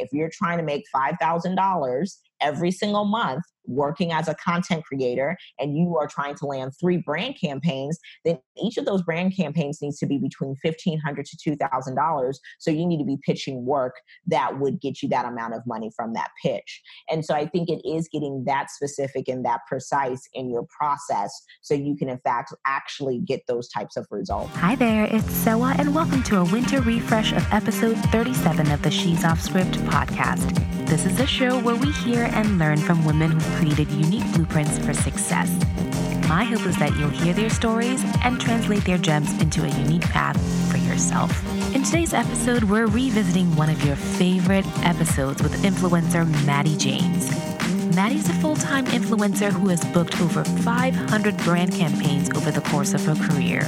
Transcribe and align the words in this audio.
if 0.00 0.08
you're 0.12 0.30
trying 0.30 0.58
to 0.58 0.64
make 0.64 0.84
$5,000 0.94 2.16
every 2.40 2.70
single 2.70 3.04
month 3.04 3.44
working 3.66 4.12
as 4.12 4.28
a 4.28 4.34
content 4.34 4.84
creator 4.84 5.36
and 5.58 5.76
you 5.76 5.96
are 5.96 6.06
trying 6.06 6.34
to 6.34 6.46
land 6.46 6.72
three 6.78 6.96
brand 6.96 7.36
campaigns, 7.40 7.98
then 8.24 8.38
each 8.62 8.76
of 8.76 8.84
those 8.84 9.02
brand 9.02 9.34
campaigns 9.36 9.80
needs 9.80 9.98
to 9.98 10.06
be 10.06 10.18
between 10.18 10.56
1,500 10.62 11.26
to 11.26 11.56
$2,000. 11.56 12.34
So 12.58 12.70
you 12.70 12.86
need 12.86 12.98
to 12.98 13.04
be 13.04 13.18
pitching 13.22 13.64
work 13.64 13.94
that 14.26 14.58
would 14.58 14.80
get 14.80 15.02
you 15.02 15.08
that 15.10 15.24
amount 15.24 15.54
of 15.54 15.62
money 15.66 15.90
from 15.94 16.14
that 16.14 16.30
pitch. 16.42 16.82
And 17.08 17.24
so 17.24 17.34
I 17.34 17.46
think 17.46 17.68
it 17.68 17.86
is 17.88 18.08
getting 18.08 18.44
that 18.46 18.70
specific 18.70 19.28
and 19.28 19.44
that 19.44 19.60
precise 19.68 20.28
in 20.34 20.50
your 20.50 20.66
process 20.66 21.32
so 21.62 21.74
you 21.74 21.96
can, 21.96 22.08
in 22.08 22.18
fact, 22.18 22.52
actually 22.66 23.18
get 23.18 23.42
those 23.46 23.68
types 23.68 23.96
of 23.96 24.06
results. 24.10 24.54
Hi 24.56 24.74
there, 24.74 25.04
it's 25.04 25.30
Sewa, 25.30 25.74
and 25.78 25.94
welcome 25.94 26.22
to 26.24 26.38
a 26.38 26.44
winter 26.44 26.80
refresh 26.80 27.32
of 27.32 27.46
episode 27.52 27.96
37 28.10 28.70
of 28.70 28.82
the 28.82 28.90
She's 28.90 29.24
Off 29.24 29.40
Script 29.40 29.72
podcast. 29.84 30.70
This 30.90 31.06
is 31.06 31.20
a 31.20 31.26
show 31.26 31.56
where 31.60 31.76
we 31.76 31.92
hear 31.92 32.24
and 32.32 32.58
learn 32.58 32.78
from 32.78 33.04
women 33.04 33.30
who've 33.30 33.56
created 33.56 33.90
unique 33.90 34.30
blueprints 34.32 34.78
for 34.78 34.92
success. 34.92 35.50
My 36.28 36.44
hope 36.44 36.64
is 36.66 36.76
that 36.76 36.96
you'll 36.96 37.10
hear 37.10 37.34
their 37.34 37.50
stories 37.50 38.02
and 38.22 38.40
translate 38.40 38.84
their 38.84 38.98
gems 38.98 39.32
into 39.40 39.64
a 39.64 39.68
unique 39.68 40.08
path 40.10 40.38
for 40.70 40.76
yourself. 40.78 41.30
In 41.74 41.82
today's 41.82 42.14
episode, 42.14 42.64
we're 42.64 42.86
revisiting 42.86 43.54
one 43.56 43.68
of 43.68 43.84
your 43.84 43.96
favorite 43.96 44.66
episodes 44.84 45.42
with 45.42 45.52
influencer 45.62 46.26
Maddie 46.46 46.76
James. 46.76 47.30
Maddie's 47.96 48.28
a 48.28 48.32
full 48.34 48.54
time 48.54 48.86
influencer 48.86 49.50
who 49.50 49.68
has 49.68 49.84
booked 49.86 50.20
over 50.20 50.44
500 50.44 51.36
brand 51.38 51.72
campaigns 51.72 52.30
over 52.36 52.50
the 52.50 52.60
course 52.60 52.94
of 52.94 53.04
her 53.06 53.16
career. 53.16 53.66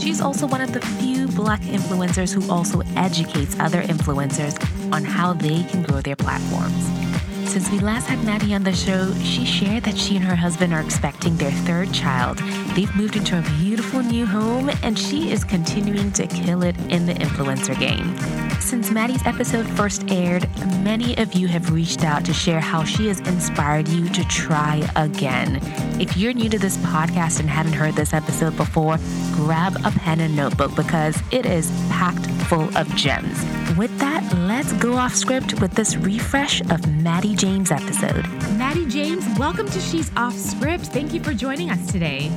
She's 0.00 0.20
also 0.20 0.46
one 0.46 0.60
of 0.60 0.72
the 0.72 0.80
few 0.80 1.28
black 1.28 1.60
influencers 1.60 2.34
who 2.34 2.50
also 2.50 2.82
educates 2.96 3.58
other 3.60 3.82
influencers 3.82 4.54
on 4.92 5.04
how 5.04 5.32
they 5.32 5.62
can 5.64 5.82
grow 5.82 6.00
their 6.00 6.16
platforms. 6.16 7.13
Since 7.46 7.70
we 7.70 7.78
last 7.78 8.08
had 8.08 8.24
Maddie 8.24 8.54
on 8.54 8.64
the 8.64 8.72
show, 8.72 9.12
she 9.22 9.44
shared 9.44 9.84
that 9.84 9.96
she 9.96 10.16
and 10.16 10.24
her 10.24 10.34
husband 10.34 10.72
are 10.72 10.80
expecting 10.80 11.36
their 11.36 11.50
third 11.50 11.92
child. 11.92 12.38
They've 12.74 12.94
moved 12.96 13.16
into 13.16 13.38
a 13.38 13.42
beautiful 13.60 14.02
new 14.02 14.26
home, 14.26 14.70
and 14.82 14.98
she 14.98 15.30
is 15.30 15.44
continuing 15.44 16.10
to 16.12 16.26
kill 16.26 16.64
it 16.64 16.76
in 16.90 17.06
the 17.06 17.14
influencer 17.14 17.78
game. 17.78 18.18
Since 18.60 18.90
Maddie's 18.90 19.24
episode 19.26 19.66
first 19.66 20.10
aired, 20.10 20.48
many 20.82 21.16
of 21.18 21.34
you 21.34 21.46
have 21.46 21.70
reached 21.70 22.02
out 22.02 22.24
to 22.24 22.32
share 22.32 22.60
how 22.60 22.82
she 22.82 23.06
has 23.06 23.20
inspired 23.20 23.86
you 23.88 24.08
to 24.08 24.24
try 24.24 24.88
again. 24.96 25.60
If 26.00 26.16
you're 26.16 26.32
new 26.32 26.48
to 26.48 26.58
this 26.58 26.76
podcast 26.78 27.38
and 27.38 27.48
haven't 27.48 27.74
heard 27.74 27.94
this 27.94 28.12
episode 28.14 28.56
before, 28.56 28.98
grab 29.32 29.76
a 29.84 29.90
pen 29.92 30.20
and 30.20 30.34
notebook 30.34 30.74
because 30.74 31.22
it 31.30 31.46
is 31.46 31.70
packed 31.90 32.26
full 32.48 32.74
of 32.76 32.92
gems. 32.96 33.38
With 33.76 33.96
that, 33.98 34.22
let's 34.38 34.72
go 34.74 34.94
off 34.94 35.14
script 35.14 35.60
with 35.60 35.72
this 35.72 35.96
refresh 35.96 36.60
of 36.62 36.86
Maddie 37.02 37.33
James 37.36 37.70
episode. 37.70 38.26
Maddie 38.56 38.86
James, 38.86 39.26
welcome 39.38 39.68
to 39.68 39.80
She's 39.80 40.10
Off 40.16 40.34
Script. 40.34 40.86
Thank 40.86 41.12
you 41.12 41.22
for 41.22 41.34
joining 41.34 41.70
us 41.70 41.90
today. 41.90 42.28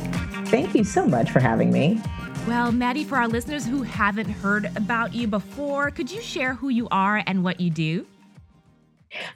Thank 0.48 0.74
you 0.74 0.84
so 0.84 1.06
much 1.06 1.32
for 1.32 1.40
having 1.40 1.72
me. 1.72 2.02
Well, 2.48 2.72
Maddie, 2.72 3.04
for 3.04 3.18
our 3.18 3.28
listeners 3.28 3.66
who 3.66 3.84
haven't 3.84 4.30
heard 4.30 4.72
about 4.76 5.14
you 5.14 5.28
before, 5.28 5.92
could 5.92 6.10
you 6.10 6.22
share 6.22 6.54
who 6.54 6.70
you 6.70 6.88
are 6.90 7.24
and 7.28 7.44
what 7.44 7.60
you 7.60 7.70
do? 7.70 8.06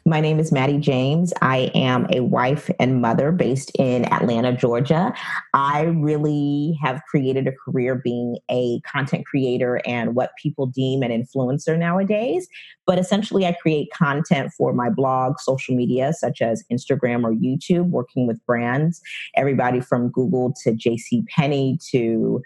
My 0.06 0.20
name 0.20 0.40
is 0.40 0.52
Maddie 0.52 0.78
James. 0.78 1.34
I 1.42 1.72
am 1.76 2.08
a 2.12 2.22
wife 2.22 2.70
and 2.80 3.02
mother 3.02 3.32
based 3.32 3.72
in 3.78 4.06
Atlanta, 4.06 4.52
Georgia. 4.52 5.14
I 5.54 5.84
really 5.84 6.78
have 6.82 7.02
created 7.10 7.48
a 7.48 7.52
career 7.52 7.96
being 7.96 8.38
a 8.50 8.80
content 8.82 9.26
creator 9.26 9.82
and 9.86 10.16
what 10.16 10.32
people 10.42 10.66
deem 10.66 11.04
an 11.04 11.12
influencer 11.12 11.78
nowadays. 11.78 12.48
But 12.86 13.00
essentially, 13.00 13.46
I 13.46 13.54
create 13.54 13.90
content 13.94 14.52
for 14.58 14.74
my 14.74 14.90
blog, 14.90 15.40
social 15.40 15.76
media, 15.76 16.14
such 16.14 16.42
as 16.42 16.64
Instagram 16.72 17.24
or 17.24 17.34
YouTube, 17.34 17.90
working 17.90 18.28
with 18.28 18.44
brands, 18.46 19.02
everybody 19.36 19.80
from 19.80 20.10
Google 20.10 20.54
to 20.64 20.72
JC 20.72 21.26
Penney 21.28 21.78
to 21.92 22.42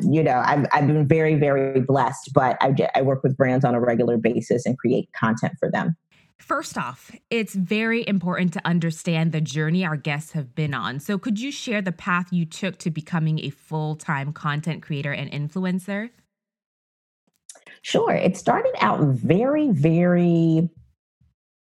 you 0.00 0.22
know, 0.22 0.42
I've, 0.44 0.66
I've 0.72 0.86
been 0.86 1.06
very, 1.06 1.34
very 1.34 1.80
blessed, 1.80 2.30
but 2.34 2.56
I, 2.60 2.74
I 2.94 3.02
work 3.02 3.22
with 3.22 3.36
brands 3.36 3.64
on 3.64 3.74
a 3.74 3.80
regular 3.80 4.16
basis 4.16 4.64
and 4.64 4.78
create 4.78 5.10
content 5.12 5.54
for 5.58 5.70
them. 5.70 5.96
First 6.42 6.76
off, 6.76 7.12
it's 7.30 7.54
very 7.54 8.06
important 8.06 8.52
to 8.54 8.66
understand 8.66 9.30
the 9.30 9.40
journey 9.40 9.84
our 9.84 9.96
guests 9.96 10.32
have 10.32 10.56
been 10.56 10.74
on. 10.74 10.98
So, 10.98 11.16
could 11.16 11.38
you 11.38 11.52
share 11.52 11.80
the 11.80 11.92
path 11.92 12.32
you 12.32 12.44
took 12.44 12.78
to 12.78 12.90
becoming 12.90 13.38
a 13.38 13.50
full 13.50 13.94
time 13.94 14.32
content 14.32 14.82
creator 14.82 15.12
and 15.12 15.30
influencer? 15.30 16.10
Sure. 17.82 18.12
It 18.12 18.36
started 18.36 18.74
out 18.80 19.00
very, 19.00 19.68
very 19.70 20.68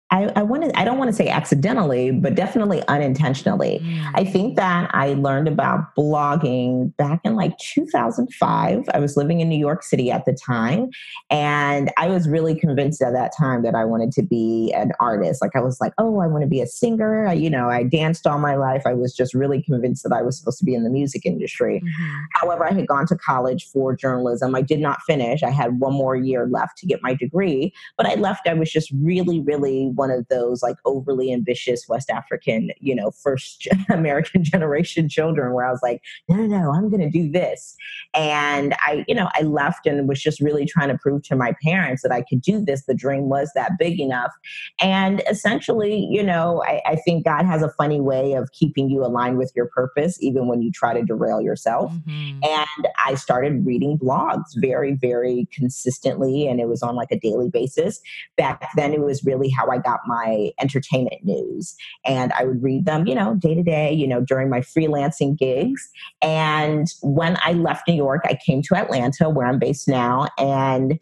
I, 0.09 0.31
I 0.37 0.43
want 0.43 0.63
to 0.63 0.79
I 0.79 0.85
don't 0.85 0.97
want 0.97 1.09
to 1.09 1.15
say 1.15 1.27
accidentally, 1.27 2.11
but 2.11 2.33
definitely 2.33 2.81
unintentionally. 2.87 3.81
Mm. 3.83 4.11
I 4.15 4.23
think 4.23 4.55
that 4.55 4.89
I 4.93 5.13
learned 5.13 5.49
about 5.49 5.93
blogging 5.95 6.95
back 6.95 7.19
in 7.25 7.35
like 7.35 7.57
2005. 7.57 8.85
I 8.93 8.99
was 8.99 9.17
living 9.17 9.41
in 9.41 9.49
New 9.49 9.59
York 9.59 9.83
City 9.83 10.09
at 10.09 10.23
the 10.23 10.31
time, 10.33 10.89
and 11.29 11.91
I 11.97 12.07
was 12.07 12.29
really 12.29 12.55
convinced 12.55 13.01
at 13.01 13.11
that 13.13 13.33
time 13.37 13.63
that 13.63 13.75
I 13.75 13.83
wanted 13.83 14.13
to 14.13 14.23
be 14.23 14.73
an 14.73 14.93
artist. 15.01 15.41
Like 15.41 15.55
I 15.55 15.59
was 15.59 15.81
like, 15.81 15.91
oh, 15.97 16.19
I 16.19 16.27
want 16.27 16.41
to 16.43 16.47
be 16.47 16.61
a 16.61 16.67
singer. 16.67 17.27
I, 17.27 17.33
you 17.33 17.49
know, 17.49 17.69
I 17.69 17.83
danced 17.83 18.25
all 18.25 18.39
my 18.39 18.55
life. 18.55 18.83
I 18.85 18.93
was 18.93 19.13
just 19.13 19.33
really 19.33 19.61
convinced 19.61 20.03
that 20.03 20.13
I 20.13 20.21
was 20.21 20.37
supposed 20.37 20.59
to 20.59 20.65
be 20.65 20.73
in 20.73 20.83
the 20.83 20.89
music 20.89 21.25
industry. 21.25 21.81
Mm-hmm. 21.83 22.17
However, 22.33 22.65
I 22.65 22.71
had 22.71 22.87
gone 22.87 23.07
to 23.07 23.17
college 23.17 23.67
for 23.73 23.93
journalism. 23.93 24.55
I 24.55 24.61
did 24.61 24.79
not 24.79 25.01
finish. 25.01 25.43
I 25.43 25.49
had 25.49 25.81
one 25.81 25.93
more 25.93 26.15
year 26.15 26.47
left 26.47 26.77
to 26.77 26.85
get 26.85 27.03
my 27.03 27.13
degree, 27.13 27.73
but 27.97 28.05
I 28.05 28.15
left. 28.15 28.47
I 28.47 28.53
was 28.53 28.71
just 28.71 28.89
really, 29.01 29.41
really 29.41 29.91
one 29.97 30.11
of 30.11 30.27
those 30.29 30.63
like 30.63 30.77
overly 30.85 31.33
ambitious 31.33 31.87
West 31.89 32.09
African, 32.09 32.71
you 32.79 32.95
know, 32.95 33.11
first 33.11 33.67
American 33.89 34.43
generation 34.43 35.09
children 35.09 35.53
where 35.53 35.65
I 35.65 35.71
was 35.71 35.81
like, 35.83 36.01
no, 36.29 36.35
no, 36.35 36.45
no, 36.45 36.71
I'm 36.71 36.89
going 36.89 37.01
to 37.01 37.09
do 37.09 37.29
this. 37.29 37.75
And 38.13 38.75
I, 38.79 39.03
you 39.07 39.15
know, 39.15 39.29
I 39.33 39.41
left 39.41 39.85
and 39.85 40.07
was 40.07 40.21
just 40.21 40.39
really 40.39 40.65
trying 40.65 40.89
to 40.89 40.97
prove 40.97 41.23
to 41.23 41.35
my 41.35 41.53
parents 41.63 42.03
that 42.03 42.11
I 42.11 42.21
could 42.21 42.41
do 42.41 42.63
this. 42.63 42.85
The 42.85 42.93
dream 42.93 43.29
was 43.29 43.51
that 43.55 43.71
big 43.79 43.99
enough. 43.99 44.31
And 44.79 45.23
essentially, 45.29 46.07
you 46.09 46.23
know, 46.23 46.63
I, 46.65 46.81
I 46.85 46.95
think 46.95 47.25
God 47.25 47.45
has 47.45 47.61
a 47.61 47.69
funny 47.69 47.99
way 47.99 48.33
of 48.33 48.51
keeping 48.51 48.89
you 48.89 49.03
aligned 49.03 49.37
with 49.37 49.51
your 49.55 49.67
purpose, 49.67 50.17
even 50.21 50.47
when 50.47 50.61
you 50.61 50.71
try 50.71 50.93
to 50.93 51.03
derail 51.03 51.41
yourself. 51.41 51.91
Mm-hmm. 51.91 52.43
And 52.43 52.87
I 53.03 53.15
started 53.15 53.65
reading 53.65 53.97
blogs 53.97 54.45
very, 54.57 54.93
very 54.93 55.47
consistently. 55.51 56.47
And 56.47 56.59
it 56.59 56.67
was 56.67 56.83
on 56.83 56.95
like 56.95 57.11
a 57.11 57.19
daily 57.19 57.49
basis. 57.49 57.99
Back 58.37 58.69
then, 58.75 58.93
it 58.93 59.01
was 59.01 59.25
really 59.25 59.49
how 59.49 59.69
I 59.69 59.77
got 59.77 59.86
my 60.05 60.51
entertainment 60.59 61.23
news. 61.23 61.75
And 62.05 62.31
I 62.33 62.45
would 62.45 62.61
read 62.61 62.85
them, 62.85 63.07
you 63.07 63.15
know, 63.15 63.35
day 63.35 63.55
to 63.55 63.63
day, 63.63 63.93
you 63.93 64.07
know, 64.07 64.21
during 64.21 64.49
my 64.49 64.59
freelancing 64.61 65.37
gigs. 65.37 65.89
And 66.21 66.87
when 67.01 67.37
I 67.43 67.53
left 67.53 67.87
New 67.87 67.95
York, 67.95 68.21
I 68.25 68.35
came 68.35 68.61
to 68.63 68.75
Atlanta, 68.75 69.29
where 69.29 69.47
I'm 69.47 69.59
based 69.59 69.87
now, 69.87 70.27
and 70.37 70.99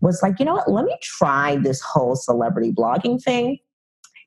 was 0.00 0.22
like, 0.22 0.38
you 0.38 0.44
know 0.44 0.54
what, 0.54 0.70
let 0.70 0.84
me 0.84 0.96
try 1.02 1.56
this 1.56 1.80
whole 1.80 2.16
celebrity 2.16 2.70
blogging 2.70 3.22
thing 3.22 3.58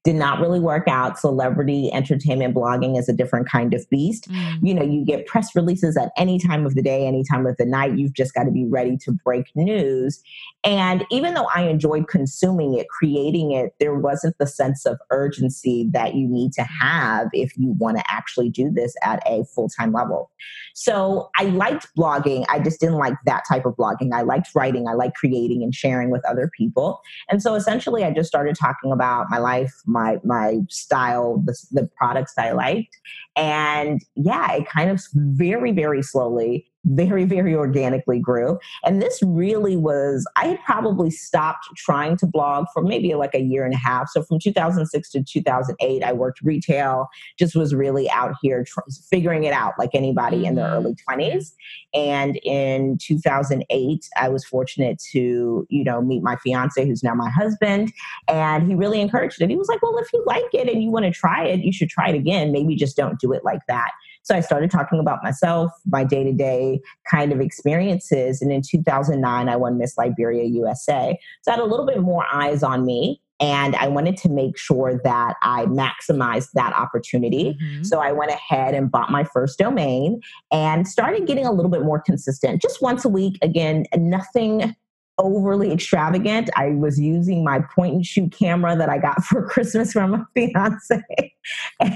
did 0.04 0.16
not 0.16 0.40
really 0.40 0.60
work 0.60 0.88
out. 0.88 1.20
Celebrity 1.20 1.92
entertainment 1.92 2.56
blogging 2.56 2.98
is 2.98 3.10
a 3.10 3.14
different 3.14 3.50
kind 3.50 3.74
of 3.74 3.88
beast. 3.90 4.30
Mm. 4.30 4.60
You 4.62 4.74
know, 4.74 4.84
you 4.84 5.04
get 5.04 5.28
press 5.28 5.54
releases 5.56 5.98
at 5.98 6.12
any 6.18 6.40
time 6.40 6.66
of 6.66 6.76
the 6.76 6.82
day, 6.82 7.06
any 7.06 7.24
time 7.24 7.46
of 7.46 7.58
the 7.58 7.66
night. 7.66 7.98
You've 7.98 8.14
just 8.14 8.34
got 8.34 8.44
to 8.44 8.52
be 8.52 8.66
ready 8.66 8.98
to 8.98 9.12
break 9.12 9.48
news. 9.56 10.22
And 10.64 11.06
even 11.12 11.34
though 11.34 11.48
I 11.54 11.64
enjoyed 11.64 12.08
consuming 12.08 12.78
it, 12.78 12.88
creating 12.90 13.52
it, 13.52 13.74
there 13.80 13.96
wasn't 13.96 14.38
the 14.38 14.48
sense 14.48 14.86
of 14.86 14.98
urgency 15.10 15.90
that 15.92 16.16
you 16.16 16.28
need 16.28 16.54
to 16.54 16.64
have 16.64 17.28
if 17.34 17.58
you 17.58 17.76
want 17.78 17.98
to 17.98 18.04
actually 18.08 18.50
do 18.50 18.70
this 18.72 18.94
at 19.04 19.22
a 19.26 19.44
full 19.46 19.70
time 19.70 19.92
level. 19.92 20.32
So 20.74 21.30
I 21.36 21.44
liked 21.44 21.88
blogging. 21.98 22.46
I 22.50 22.60
just 22.60 22.80
didn't 22.80 22.98
like 22.98 23.16
that 23.26 23.44
type 23.48 23.66
of 23.66 23.76
blogging. 23.76 24.14
I 24.14 24.22
liked 24.22 24.50
writing, 24.56 24.88
I 24.88 24.94
liked 24.94 25.18
creating 25.18 25.62
and 25.62 25.76
sharing 25.76 26.10
with 26.10 26.24
other 26.26 26.50
people. 26.58 27.02
And 27.30 27.42
so 27.42 27.56
essentially, 27.56 28.06
I 28.06 28.12
just 28.12 28.30
started 28.30 28.56
talking 28.56 28.92
about 28.92 29.28
my 29.30 29.40
life, 29.40 29.74
my 29.86 29.99
my 30.24 30.60
style, 30.70 31.42
the, 31.46 31.56
the 31.72 31.90
products 31.98 32.34
I 32.38 32.52
liked, 32.52 32.96
and 33.36 34.02
yeah, 34.16 34.54
it 34.54 34.68
kind 34.68 34.90
of 34.90 35.02
very 35.14 35.72
very 35.72 36.02
slowly 36.02 36.66
very, 36.86 37.26
very 37.26 37.54
organically 37.54 38.20
grew. 38.20 38.58
And 38.86 39.02
this 39.02 39.20
really 39.24 39.76
was, 39.76 40.26
I 40.38 40.48
had 40.48 40.64
probably 40.64 41.12
stopped 41.12 41.68
trying 41.76 42.18
to 42.18 42.26
blog 42.26 42.66
for 42.74 42.82
maybe 42.82 43.14
like 43.16 43.36
a 43.36 43.42
year 43.42 43.66
and 43.66 43.74
a 43.74 43.78
half. 43.78 44.10
So 44.10 44.24
from 44.24 44.40
2006 44.40 45.12
to 45.12 45.24
2008, 45.24 46.04
I 46.04 46.14
worked 46.14 46.42
retail, 46.42 47.08
just 47.38 47.56
was 47.56 47.76
really 47.76 48.10
out 48.10 48.34
here 48.42 48.64
tr- 48.64 48.80
figuring 49.10 49.44
it 49.44 49.54
out 49.54 49.74
like 49.78 49.92
anybody 49.94 50.46
in 50.46 50.56
their 50.56 50.70
early 50.70 50.96
mm. 50.96 51.18
20s. 51.18 51.52
And 51.94 52.38
in 52.44 52.98
2008, 53.02 54.10
I 54.16 54.30
was 54.30 54.46
fortunate 54.46 55.02
to, 55.12 55.68
you 55.70 55.84
know, 55.84 56.02
meet 56.02 56.24
my 56.24 56.38
fiance, 56.38 56.86
who's 56.86 57.04
now 57.04 57.14
my 57.14 57.30
husband. 57.30 57.92
And 58.28 58.68
he 58.68 58.76
really 58.76 59.02
encouraged 59.02 59.42
it. 59.42 59.50
He 59.50 59.56
was 59.56 59.68
like, 59.68 59.82
well, 59.82 59.98
if 59.98 60.12
you 60.14 60.24
like 60.26 60.54
it 60.54 60.70
and 60.70 60.82
you 60.82 60.92
want 60.92 61.06
to 61.06 61.12
try 61.12 61.44
it, 61.44 61.60
you 61.60 61.74
should 61.74 61.90
try 61.90 62.10
it 62.10 62.16
again. 62.16 62.52
Maybe 62.52 62.76
just 62.76 62.96
don't 62.96 63.20
do 63.20 63.34
it 63.34 63.44
like 63.44 63.62
that 63.68 63.92
So 64.24 64.36
I 64.36 64.42
started 64.42 64.70
talking 64.70 65.00
about 65.00 65.24
myself, 65.24 65.72
my 65.86 66.04
day 66.04 66.24
to 66.24 66.34
day 66.34 66.82
kind 67.10 67.32
of 67.32 67.42
experiences. 67.42 68.42
And 68.42 68.52
in 68.52 68.62
2009, 68.62 69.50
I 69.50 69.56
won 69.56 69.78
Miss 69.78 69.98
Liberia 69.98 70.44
USA. 70.44 71.18
So 71.42 71.52
I 71.52 71.56
had 71.56 71.64
a 71.64 71.66
little 71.66 71.86
bit 71.86 72.02
more 72.02 72.26
eyes 72.32 72.64
on 72.64 72.86
me. 72.86 73.22
And 73.42 73.76
I 73.78 73.88
wanted 73.88 74.18
to 74.18 74.30
make 74.30 74.58
sure 74.58 75.00
that 75.06 75.36
I 75.42 75.66
maximized 75.68 76.50
that 76.56 76.74
opportunity. 76.74 77.58
Mm-hmm. 77.62 77.84
So 77.84 78.00
I 78.00 78.12
went 78.12 78.32
ahead 78.32 78.74
and 78.74 78.92
bought 78.92 79.12
my 79.12 79.24
first 79.24 79.58
domain 79.58 80.20
and 80.52 80.86
started 80.86 81.26
getting 81.26 81.46
a 81.46 81.52
little 81.54 81.72
bit 81.72 81.84
more 81.84 82.02
consistent, 82.02 82.62
just 82.62 82.82
once 82.82 83.06
a 83.06 83.10
week. 83.10 83.38
Again, 83.42 83.86
nothing 83.96 84.76
overly 85.20 85.72
extravagant. 85.72 86.50
I 86.56 86.70
was 86.70 87.00
using 87.00 87.44
my 87.44 87.60
point 87.60 87.94
and 87.94 88.06
shoot 88.06 88.32
camera 88.32 88.76
that 88.76 88.90
I 88.90 88.98
got 88.98 89.24
for 89.26 89.48
Christmas 89.48 89.94
from 89.94 90.12
my 90.12 90.24
fiance. 90.34 91.02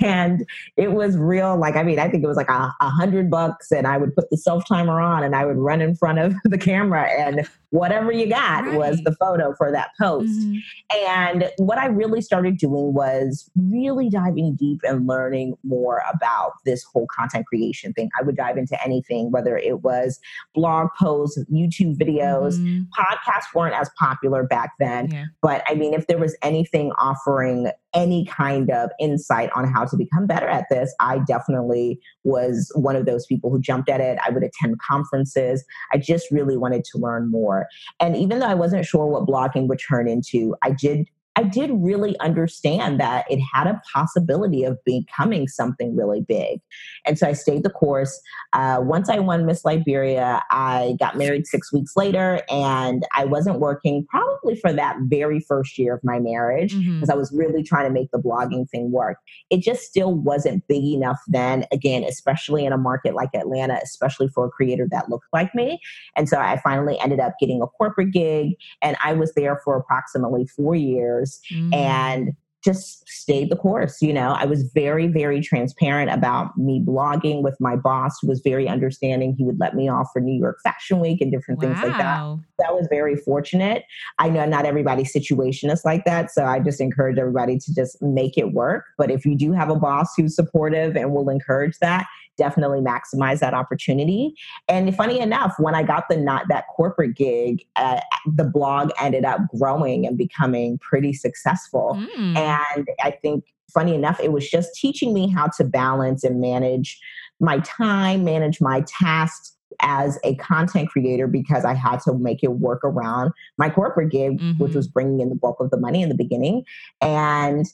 and 0.02 0.46
it 0.78 0.94
was 0.94 1.18
real, 1.18 1.58
like, 1.58 1.76
I 1.76 1.84
mean, 1.84 2.00
I 2.00 2.10
think 2.10 2.24
it 2.24 2.28
was 2.28 2.38
like 2.38 2.50
a, 2.50 2.74
a 2.80 2.90
hundred 2.90 3.32
bucks 3.32 3.72
and 3.72 3.88
I 3.88 3.98
would 3.98 4.16
put 4.16 4.30
the 4.30 4.38
self 4.38 4.68
timer 4.68 5.00
on 5.00 5.24
and 5.24 5.36
I 5.36 5.46
would 5.46 5.58
run 5.58 5.82
in 5.82 5.96
front 5.96 6.20
of 6.20 6.36
the 6.44 6.58
camera 6.58 7.10
and 7.10 7.48
whatever 7.74 8.12
you 8.12 8.28
got 8.28 8.66
right. 8.66 8.78
was 8.78 9.02
the 9.04 9.16
photo 9.16 9.56
for 9.56 9.72
that 9.72 9.90
post. 10.00 10.30
Mm-hmm. 10.30 11.08
And 11.08 11.52
what 11.58 11.80
I 11.80 11.88
really 11.88 12.22
started 12.22 12.58
doing 12.58 12.94
was 12.94 13.50
really 13.56 14.10
diving 14.10 14.54
deep 14.54 14.82
and 14.84 15.08
learning 15.08 15.56
more 15.64 16.04
about 16.14 16.52
this 16.66 16.84
whole 16.84 17.08
content 17.08 17.48
creation 17.48 17.92
thing. 17.94 18.10
I 18.20 18.24
would 18.24 18.38
dive 18.38 18.58
into 18.58 18.82
anything, 18.84 19.32
whether 19.32 19.58
it 19.58 19.82
was 19.82 20.20
blog 20.54 20.90
posts, 21.00 21.44
YouTube 21.52 21.98
videos, 21.98 22.60
mm-hmm. 22.60 22.84
Podcasts 23.14 23.54
weren't 23.54 23.76
as 23.76 23.90
popular 23.98 24.44
back 24.44 24.72
then. 24.80 25.12
Yeah. 25.12 25.26
But 25.42 25.64
I 25.68 25.76
mean, 25.76 25.94
if 25.94 26.08
there 26.08 26.18
was 26.18 26.36
anything 26.42 26.92
offering 26.98 27.72
any 27.94 28.26
kind 28.26 28.72
of 28.72 28.90
insight 29.00 29.50
on 29.56 29.72
how 29.72 29.86
to 29.86 29.96
become 29.96 30.26
better 30.26 30.48
at 30.48 30.66
this, 30.70 30.94
I 31.00 31.20
definitely 31.20 32.00
was 32.24 32.72
one 32.76 32.96
of 32.96 33.06
those 33.06 33.26
people 33.26 33.52
who 33.52 33.60
jumped 33.60 33.90
at 33.90 34.02
it. 34.02 34.18
I 34.26 34.32
would 34.32 34.44
attend 34.44 34.80
conferences. 34.80 35.64
I 35.92 35.98
just 35.98 36.32
really 36.32 36.58
wanted 36.58 36.84
to 36.86 36.98
learn 36.98 37.30
more. 37.30 37.68
And 38.00 38.16
even 38.18 38.40
though 38.40 38.48
I 38.48 38.56
wasn't 38.56 38.86
sure 38.86 39.06
what 39.06 39.28
blogging 39.28 39.68
would 39.68 39.80
turn 39.80 40.08
into, 40.08 40.56
I 40.64 40.72
did 40.72 41.08
I 41.36 41.44
did 41.44 41.72
really 41.74 42.18
understand 42.20 43.00
that 43.00 43.26
it 43.30 43.40
had 43.54 43.66
a 43.66 43.82
possibility 43.92 44.64
of 44.64 44.78
becoming 44.86 45.48
something 45.48 45.96
really 45.96 46.22
big. 46.22 46.60
And 47.06 47.18
so 47.18 47.28
I 47.28 47.34
stayed 47.34 47.64
the 47.64 47.70
course. 47.70 48.22
Uh, 48.54 48.80
once 48.82 49.10
I 49.10 49.20
won 49.20 49.46
Miss 49.46 49.66
Liberia, 49.66 50.44
I 50.52 50.96
got 51.00 51.18
married 51.18 51.48
six 51.48 51.74
weeks 51.74 51.94
later, 51.96 52.42
and 52.50 53.04
I 53.16 53.26
wasn't 53.26 53.60
working 53.60 54.06
probably 54.10 54.56
for 54.56 54.72
that 54.74 54.98
very 55.04 55.40
first 55.40 55.78
year 55.78 55.96
of 55.96 56.02
my 56.04 56.20
marriage 56.20 56.74
because 56.74 56.86
mm-hmm. 56.86 57.12
I 57.12 57.16
was 57.16 57.32
really 57.36 57.64
trying 57.64 57.88
to 57.88 57.94
make 57.94 58.12
the 58.12 58.20
blogging 58.20 58.70
thing 58.70 58.92
work. 58.92 59.18
It 59.50 59.62
just 59.62 59.84
still 59.84 60.14
wasn't 60.14 60.68
big 60.68 60.84
enough 60.84 61.20
then, 61.28 61.66
again, 61.72 62.04
especially 62.04 62.66
in 62.66 62.74
a 62.74 62.78
market 62.78 63.16
like 63.16 63.30
Atlanta, 63.34 63.80
especially 63.84 64.28
for 64.28 64.46
a 64.46 64.50
creator 64.50 64.88
that 64.92 65.10
looked 65.10 65.28
like 65.34 65.54
me. 65.56 65.80
And 66.16 66.30
so 66.30 66.38
I 66.38 66.60
finally 66.64 67.00
ended 67.00 67.20
up 67.20 67.34
getting 67.40 67.62
a 67.62 67.68
corporate 67.68 68.12
gig, 68.12 68.54
and 68.82 68.98
I 69.04 69.14
was 69.14 69.34
there 69.34 69.60
for 69.64 69.76
approximately 69.76 70.46
four 70.46 70.76
years 70.76 71.23
years 71.24 71.40
mm. 71.52 71.74
and 71.74 72.32
just 72.64 73.04
stayed 73.10 73.52
the 73.52 73.58
course. 73.58 74.02
You 74.02 74.14
know, 74.14 74.38
I 74.40 74.46
was 74.46 74.64
very, 74.74 75.08
very 75.08 75.42
transparent 75.42 76.10
about 76.10 76.58
me 76.58 76.82
blogging 76.86 77.44
with 77.44 77.58
my 77.60 77.76
boss, 77.76 78.18
who 78.22 78.28
was 78.30 78.40
very 78.42 78.70
understanding. 78.70 79.36
He 79.38 79.44
would 79.44 79.60
let 79.60 79.76
me 79.76 79.90
off 79.90 80.08
for 80.14 80.22
New 80.22 80.40
York 80.40 80.60
Fashion 80.64 81.02
Week 81.02 81.20
and 81.20 81.30
different 81.30 81.62
wow. 81.62 81.68
things 81.68 81.84
like 81.84 81.98
that. 81.98 82.38
That 82.60 82.74
was 82.74 82.88
very 82.90 83.18
fortunate. 83.18 83.84
I 84.18 84.30
know 84.30 84.46
not 84.46 84.66
everybody's 84.66 85.12
situation 85.12 85.70
is 85.72 85.84
like 85.84 86.06
that. 86.06 86.32
So 86.32 86.46
I 86.46 86.60
just 86.60 86.80
encourage 86.80 87.18
everybody 87.18 87.58
to 87.58 87.76
just 87.76 88.02
make 88.02 88.38
it 88.38 88.54
work. 88.54 88.86
But 88.98 89.12
if 89.12 89.26
you 89.26 89.36
do 89.38 89.52
have 89.52 89.70
a 89.70 89.76
boss 89.76 90.14
who's 90.16 90.34
supportive 90.34 90.96
and 90.96 91.12
will 91.12 91.30
encourage 91.30 91.78
that, 91.80 92.06
definitely 92.38 92.80
maximize 92.80 93.40
that 93.40 93.54
opportunity. 93.54 94.34
And 94.68 94.96
funny 94.96 95.20
enough, 95.20 95.54
when 95.58 95.76
I 95.76 95.84
got 95.84 96.10
the 96.10 96.18
not 96.18 96.48
that 96.50 96.66
corporate 96.76 97.16
gig, 97.16 97.64
uh, 97.76 98.00
the 98.26 98.44
blog 98.44 98.92
ended 99.00 99.26
up 99.26 99.42
growing 99.58 100.06
and 100.06 100.18
becoming 100.18 100.78
pretty 100.80 101.14
successful. 101.14 102.00
Mm. 102.18 102.38
And 102.38 102.88
I 103.04 103.12
think 103.12 103.46
funny 103.74 103.96
enough, 103.96 104.20
it 104.20 104.32
was 104.32 104.50
just 104.50 104.74
teaching 104.76 105.14
me 105.14 105.30
how 105.30 105.48
to 105.58 105.64
balance 105.64 106.24
and 106.24 106.40
manage 106.40 107.00
my 107.40 107.60
time, 107.60 108.24
manage 108.24 108.62
my 108.62 108.82
tasks 108.88 109.56
as 109.82 110.20
a 110.24 110.36
content 110.36 110.90
creator 110.90 111.28
because 111.28 111.66
I 111.66 111.74
had 111.74 112.00
to 112.02 112.14
make 112.14 112.44
it 112.44 112.54
work 112.54 112.84
around 112.84 113.32
my 113.58 113.70
corporate 113.70 114.12
gig, 114.12 114.40
mm-hmm. 114.40 114.64
which 114.64 114.76
was 114.76 114.88
bringing 114.88 115.20
in 115.20 115.30
the 115.30 115.36
bulk 115.36 115.60
of 115.60 115.72
the 115.72 115.80
money 115.80 116.02
in 116.02 116.10
the 116.10 116.16
beginning. 116.16 116.64
And 117.02 117.66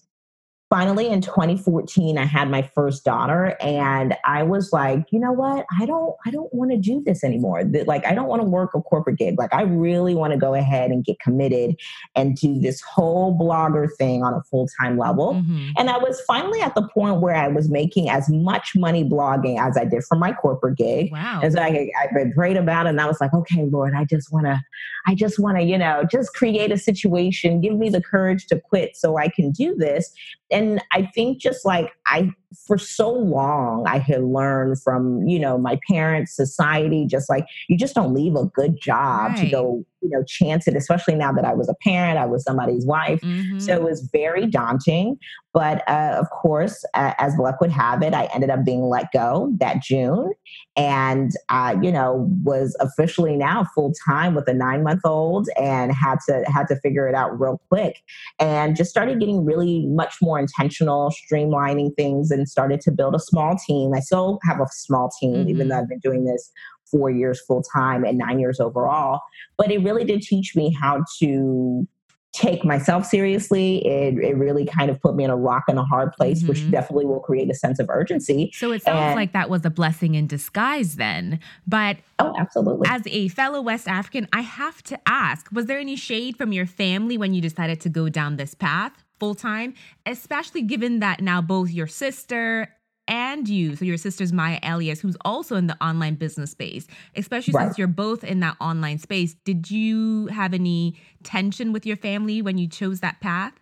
finally 0.69 1.07
in 1.07 1.21
2014 1.21 2.17
i 2.17 2.25
had 2.25 2.49
my 2.49 2.61
first 2.61 3.03
daughter 3.03 3.55
and 3.59 4.15
i 4.25 4.43
was 4.43 4.71
like 4.71 5.05
you 5.11 5.19
know 5.19 5.31
what? 5.31 5.65
I 5.79 5.85
don't 5.85 6.15
i 6.25 6.31
don't 6.31 6.53
want 6.53 6.71
to 6.71 6.77
do 6.77 7.01
this 7.05 7.23
anymore. 7.23 7.63
Like 7.85 8.05
i 8.05 8.13
don't 8.13 8.27
want 8.27 8.41
to 8.41 8.47
work 8.47 8.71
a 8.75 8.81
corporate 8.81 9.17
gig. 9.17 9.37
Like 9.37 9.53
i 9.53 9.61
really 9.61 10.15
want 10.15 10.33
to 10.33 10.39
go 10.39 10.53
ahead 10.53 10.91
and 10.91 11.03
get 11.03 11.19
committed 11.19 11.75
and 12.15 12.35
do 12.35 12.59
this 12.59 12.81
whole 12.81 13.37
blogger 13.37 13.87
thing 13.97 14.23
on 14.23 14.33
a 14.33 14.41
full-time 14.43 14.97
level. 14.97 15.33
Mm-hmm. 15.33 15.71
and 15.77 15.89
i 15.89 15.97
was 15.97 16.21
finally 16.21 16.61
at 16.61 16.75
the 16.75 16.87
point 16.93 17.21
where 17.21 17.35
i 17.35 17.47
was 17.47 17.69
making 17.69 18.09
as 18.09 18.29
much 18.29 18.71
money 18.75 19.03
blogging 19.03 19.59
as 19.59 19.77
i 19.77 19.85
did 19.85 20.03
from 20.03 20.19
my 20.19 20.33
corporate 20.33 20.77
gig 20.77 21.11
wow. 21.11 21.39
and 21.43 21.53
so 21.53 21.61
i, 21.61 21.89
I 21.99 22.25
prayed 22.35 22.57
about 22.57 22.85
it 22.85 22.89
and 22.89 23.01
i 23.01 23.05
was 23.05 23.19
like 23.21 23.33
okay 23.33 23.65
lord 23.65 23.93
i 23.95 24.05
just 24.05 24.31
want 24.31 24.45
to 24.45 24.61
i 25.07 25.15
just 25.15 25.39
want 25.39 25.57
to 25.57 25.63
you 25.63 25.77
know 25.77 26.03
just 26.09 26.33
create 26.33 26.71
a 26.71 26.77
situation. 26.77 27.61
Give 27.61 27.77
me 27.77 27.89
the 27.89 28.01
courage 28.01 28.47
to 28.47 28.59
quit 28.59 28.95
so 28.95 29.17
i 29.17 29.27
can 29.27 29.51
do 29.51 29.75
this 29.75 30.13
and 30.51 30.81
I 30.91 31.09
think 31.13 31.41
just 31.41 31.65
like 31.65 31.91
I, 32.07 32.31
for 32.65 32.77
so 32.77 33.11
long, 33.11 33.85
I 33.87 33.99
had 33.99 34.23
learned 34.23 34.81
from, 34.81 35.27
you 35.27 35.39
know, 35.39 35.57
my 35.57 35.79
parents, 35.89 36.35
society, 36.35 37.05
just 37.05 37.29
like 37.29 37.45
you 37.67 37.77
just 37.77 37.95
don't 37.95 38.13
leave 38.13 38.35
a 38.35 38.45
good 38.45 38.79
job 38.81 39.31
right. 39.31 39.39
to 39.39 39.49
go, 39.49 39.83
you 40.01 40.09
know, 40.09 40.23
chance 40.23 40.67
it, 40.67 40.75
especially 40.75 41.15
now 41.15 41.31
that 41.31 41.45
I 41.45 41.53
was 41.53 41.69
a 41.69 41.75
parent, 41.83 42.17
I 42.17 42.25
was 42.25 42.43
somebody's 42.43 42.85
wife. 42.85 43.21
Mm-hmm. 43.21 43.59
So 43.59 43.73
it 43.73 43.83
was 43.83 44.09
very 44.11 44.47
daunting. 44.47 45.17
But 45.51 45.87
uh, 45.89 46.15
of 46.19 46.29
course, 46.29 46.85
uh, 46.93 47.13
as 47.17 47.35
luck 47.37 47.59
would 47.59 47.71
have 47.71 48.03
it, 48.03 48.13
I 48.13 48.25
ended 48.33 48.51
up 48.51 48.63
being 48.63 48.83
let 48.83 49.11
go 49.11 49.51
that 49.59 49.81
June 49.81 50.31
and, 50.75 51.31
uh, 51.49 51.75
you 51.81 51.91
know, 51.91 52.27
was 52.43 52.77
officially 52.79 53.35
now 53.35 53.65
full 53.73 53.91
time 54.07 54.35
with 54.35 54.47
a 54.47 54.53
nine 54.53 54.83
month 54.83 55.01
old 55.05 55.49
and 55.59 55.91
had 55.91 56.19
to, 56.27 56.43
had 56.47 56.67
to 56.67 56.75
figure 56.77 57.07
it 57.07 57.15
out 57.15 57.39
real 57.39 57.59
quick 57.69 57.97
and 58.37 58.75
just 58.75 58.91
started 58.91 59.19
getting 59.19 59.43
really 59.43 59.87
much 59.87 60.17
more 60.21 60.39
intentional, 60.39 61.11
streamlining 61.11 61.95
things 61.95 62.29
and 62.29 62.38
started 62.45 62.81
to 62.81 62.91
build 62.91 63.15
a 63.15 63.19
small 63.19 63.55
team. 63.55 63.93
I 63.93 63.99
still 63.99 64.39
have 64.47 64.59
a 64.59 64.67
small 64.71 65.11
team, 65.19 65.35
mm-hmm. 65.35 65.49
even 65.49 65.67
though 65.67 65.79
I've 65.79 65.89
been 65.89 65.99
doing 65.99 66.25
this 66.25 66.51
four 66.89 67.09
years 67.09 67.41
full 67.45 67.63
time 67.63 68.03
and 68.03 68.17
nine 68.17 68.39
years 68.39 68.59
overall. 68.59 69.21
But 69.57 69.71
it 69.71 69.79
really 69.83 70.03
did 70.03 70.21
teach 70.21 70.55
me 70.55 70.73
how 70.73 71.03
to 71.19 71.87
take 72.31 72.63
myself 72.63 73.05
seriously. 73.05 73.85
It, 73.85 74.17
it 74.19 74.37
really 74.37 74.65
kind 74.65 74.91
of 74.91 75.01
put 75.01 75.15
me 75.15 75.23
in 75.23 75.29
a 75.29 75.35
rock 75.35 75.63
and 75.67 75.79
a 75.79 75.83
hard 75.83 76.13
place, 76.13 76.39
mm-hmm. 76.39 76.49
which 76.49 76.69
definitely 76.69 77.05
will 77.05 77.19
create 77.19 77.49
a 77.49 77.55
sense 77.55 77.79
of 77.79 77.89
urgency. 77.89 78.51
So 78.53 78.71
it 78.71 78.83
sounds 78.83 78.99
and, 78.99 79.15
like 79.15 79.33
that 79.33 79.49
was 79.49 79.65
a 79.65 79.69
blessing 79.69 80.15
in 80.15 80.27
disguise 80.27 80.95
then. 80.95 81.39
But 81.67 81.97
oh, 82.19 82.33
absolutely. 82.37 82.87
As 82.87 83.01
a 83.07 83.29
fellow 83.29 83.61
West 83.61 83.87
African, 83.87 84.27
I 84.31 84.41
have 84.41 84.83
to 84.83 84.99
ask 85.07 85.51
was 85.51 85.65
there 85.65 85.79
any 85.79 85.95
shade 85.95 86.37
from 86.37 86.53
your 86.53 86.67
family 86.67 87.17
when 87.17 87.33
you 87.33 87.41
decided 87.41 87.81
to 87.81 87.89
go 87.89 88.09
down 88.09 88.37
this 88.37 88.53
path? 88.53 89.03
Full 89.19 89.35
time, 89.35 89.73
especially 90.05 90.61
given 90.61 90.99
that 90.99 91.21
now 91.21 91.41
both 91.41 91.71
your 91.71 91.87
sister 91.87 92.69
and 93.07 93.49
you, 93.49 93.75
so 93.75 93.85
your 93.85 93.97
sister's 93.97 94.31
Maya 94.31 94.59
Elious, 94.61 94.99
who's 94.99 95.17
also 95.25 95.55
in 95.55 95.67
the 95.67 95.75
online 95.83 96.15
business 96.15 96.51
space, 96.51 96.85
especially 97.15 97.53
right. 97.53 97.65
since 97.65 97.77
you're 97.77 97.87
both 97.87 98.23
in 98.23 98.39
that 98.41 98.55
online 98.61 98.99
space. 98.99 99.35
Did 99.45 99.71
you 99.71 100.27
have 100.27 100.53
any 100.53 100.95
tension 101.23 101.73
with 101.73 101.85
your 101.85 101.97
family 101.97 102.41
when 102.41 102.57
you 102.57 102.67
chose 102.67 102.99
that 102.99 103.19
path? 103.19 103.53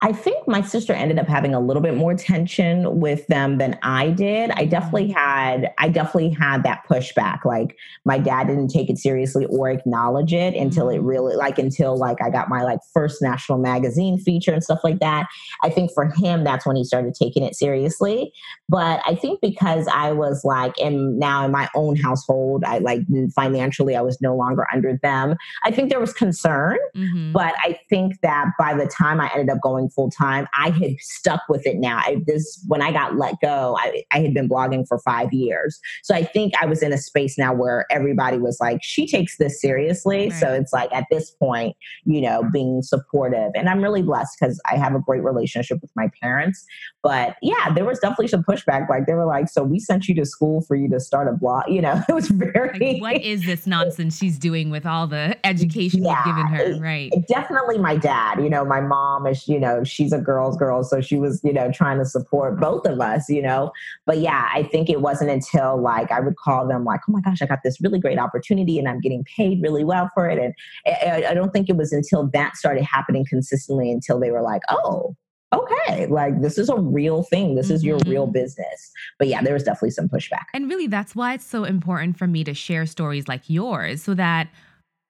I 0.00 0.12
think 0.12 0.46
my 0.46 0.62
sister 0.62 0.92
ended 0.92 1.18
up 1.18 1.26
having 1.26 1.54
a 1.54 1.60
little 1.60 1.82
bit 1.82 1.96
more 1.96 2.14
tension 2.14 3.00
with 3.00 3.26
them 3.26 3.58
than 3.58 3.76
I 3.82 4.10
did. 4.10 4.50
I 4.52 4.64
definitely 4.64 5.08
mm-hmm. 5.08 5.18
had 5.18 5.72
I 5.78 5.88
definitely 5.88 6.30
had 6.30 6.62
that 6.62 6.84
pushback. 6.88 7.44
Like 7.44 7.76
my 8.04 8.16
dad 8.18 8.46
didn't 8.46 8.68
take 8.68 8.90
it 8.90 8.98
seriously 8.98 9.46
or 9.46 9.70
acknowledge 9.70 10.32
it 10.32 10.54
until 10.54 10.88
it 10.88 10.98
mm-hmm. 10.98 11.06
really 11.06 11.34
like 11.34 11.58
until 11.58 11.96
like 11.96 12.22
I 12.22 12.30
got 12.30 12.48
my 12.48 12.62
like 12.62 12.78
first 12.94 13.20
national 13.20 13.58
magazine 13.58 14.18
feature 14.18 14.52
and 14.52 14.62
stuff 14.62 14.80
like 14.84 15.00
that. 15.00 15.26
I 15.64 15.70
think 15.70 15.90
for 15.92 16.04
him 16.04 16.44
that's 16.44 16.64
when 16.64 16.76
he 16.76 16.84
started 16.84 17.14
taking 17.14 17.42
it 17.42 17.56
seriously. 17.56 18.32
But 18.68 19.02
I 19.04 19.16
think 19.16 19.40
because 19.40 19.88
I 19.92 20.12
was 20.12 20.44
like 20.44 20.78
in 20.78 21.18
now 21.18 21.44
in 21.44 21.50
my 21.50 21.68
own 21.74 21.96
household, 21.96 22.62
I 22.64 22.78
like 22.78 23.00
financially 23.34 23.96
I 23.96 24.02
was 24.02 24.20
no 24.20 24.36
longer 24.36 24.64
under 24.72 24.96
them. 25.02 25.34
I 25.64 25.72
think 25.72 25.90
there 25.90 25.98
was 25.98 26.12
concern, 26.12 26.78
mm-hmm. 26.94 27.32
but 27.32 27.54
I 27.58 27.80
think 27.90 28.20
that 28.20 28.52
by 28.60 28.74
the 28.74 28.86
time 28.86 29.20
I 29.20 29.28
ended 29.32 29.50
up 29.50 29.60
going 29.60 29.87
going 29.88 29.90
full 29.90 30.10
time, 30.10 30.46
I 30.56 30.70
had 30.70 30.98
stuck 31.00 31.42
with 31.48 31.66
it 31.66 31.76
now. 31.76 31.98
I, 31.98 32.22
this 32.26 32.64
when 32.66 32.82
I 32.82 32.92
got 32.92 33.16
let 33.16 33.40
go, 33.40 33.76
I, 33.78 34.04
I 34.12 34.20
had 34.20 34.34
been 34.34 34.48
blogging 34.48 34.86
for 34.86 34.98
five 34.98 35.32
years. 35.32 35.78
So 36.02 36.14
I 36.14 36.24
think 36.24 36.54
I 36.60 36.66
was 36.66 36.82
in 36.82 36.92
a 36.92 36.98
space 36.98 37.38
now 37.38 37.54
where 37.54 37.86
everybody 37.90 38.38
was 38.38 38.58
like, 38.60 38.80
she 38.82 39.06
takes 39.06 39.36
this 39.38 39.60
seriously. 39.60 40.30
Right. 40.30 40.40
So 40.40 40.52
it's 40.52 40.72
like 40.72 40.92
at 40.92 41.04
this 41.10 41.30
point, 41.30 41.76
you 42.04 42.20
know, 42.20 42.42
being 42.52 42.82
supportive. 42.82 43.52
And 43.54 43.68
I'm 43.68 43.82
really 43.82 44.02
blessed 44.02 44.36
because 44.38 44.60
I 44.70 44.76
have 44.76 44.94
a 44.94 45.00
great 45.00 45.22
relationship 45.22 45.80
with 45.80 45.90
my 45.96 46.10
parents. 46.20 46.64
But 47.02 47.36
yeah, 47.42 47.72
there 47.74 47.84
was 47.84 47.98
definitely 47.98 48.28
some 48.28 48.42
pushback. 48.42 48.88
Like 48.88 49.06
they 49.06 49.14
were 49.14 49.26
like, 49.26 49.48
so 49.48 49.62
we 49.62 49.78
sent 49.78 50.08
you 50.08 50.14
to 50.16 50.24
school 50.24 50.62
for 50.62 50.74
you 50.74 50.88
to 50.90 51.00
start 51.00 51.28
a 51.28 51.32
blog. 51.32 51.64
You 51.68 51.82
know, 51.82 52.02
it 52.08 52.14
was 52.14 52.28
very. 52.28 52.78
Like, 53.00 53.00
what 53.00 53.22
is 53.22 53.46
this 53.46 53.66
nonsense 53.66 54.18
she's 54.18 54.38
doing 54.38 54.70
with 54.70 54.86
all 54.86 55.06
the 55.06 55.36
education 55.46 56.04
yeah, 56.04 56.16
you've 56.26 56.36
given 56.36 56.46
her? 56.52 56.80
Right. 56.80 57.10
Definitely 57.28 57.78
my 57.78 57.96
dad. 57.96 58.42
You 58.42 58.50
know, 58.50 58.64
my 58.64 58.80
mom 58.80 59.26
is, 59.26 59.46
you 59.48 59.58
know, 59.58 59.77
she's 59.84 60.12
a 60.12 60.18
girl's 60.18 60.56
girl. 60.56 60.82
So 60.82 61.00
she 61.00 61.16
was, 61.16 61.40
you 61.44 61.52
know, 61.52 61.70
trying 61.70 61.98
to 61.98 62.04
support 62.04 62.60
both 62.60 62.86
of 62.86 63.00
us, 63.00 63.28
you 63.28 63.42
know. 63.42 63.72
But 64.06 64.18
yeah, 64.18 64.48
I 64.52 64.62
think 64.64 64.88
it 64.88 65.00
wasn't 65.00 65.30
until 65.30 65.80
like 65.80 66.10
I 66.10 66.20
would 66.20 66.36
call 66.36 66.66
them 66.66 66.84
like, 66.84 67.00
oh 67.08 67.12
my 67.12 67.20
gosh, 67.20 67.42
I 67.42 67.46
got 67.46 67.60
this 67.64 67.80
really 67.80 67.98
great 67.98 68.18
opportunity 68.18 68.78
and 68.78 68.88
I'm 68.88 69.00
getting 69.00 69.24
paid 69.24 69.62
really 69.62 69.84
well 69.84 70.10
for 70.14 70.28
it. 70.28 70.38
And 70.38 70.54
I, 70.86 71.30
I 71.30 71.34
don't 71.34 71.52
think 71.52 71.68
it 71.68 71.76
was 71.76 71.92
until 71.92 72.28
that 72.32 72.56
started 72.56 72.84
happening 72.84 73.24
consistently 73.28 73.90
until 73.90 74.20
they 74.20 74.30
were 74.30 74.42
like, 74.42 74.62
oh, 74.68 75.16
okay, 75.54 76.06
like 76.06 76.40
this 76.42 76.58
is 76.58 76.68
a 76.68 76.76
real 76.76 77.22
thing. 77.22 77.54
This 77.54 77.70
is 77.70 77.82
your 77.82 77.98
real 78.06 78.24
mm-hmm. 78.24 78.32
business. 78.32 78.90
But 79.18 79.28
yeah, 79.28 79.42
there 79.42 79.54
was 79.54 79.62
definitely 79.62 79.90
some 79.90 80.08
pushback. 80.08 80.44
And 80.52 80.68
really, 80.68 80.86
that's 80.86 81.14
why 81.14 81.34
it's 81.34 81.46
so 81.46 81.64
important 81.64 82.18
for 82.18 82.26
me 82.26 82.44
to 82.44 82.54
share 82.54 82.86
stories 82.86 83.28
like 83.28 83.42
yours 83.48 84.02
so 84.02 84.14
that 84.14 84.48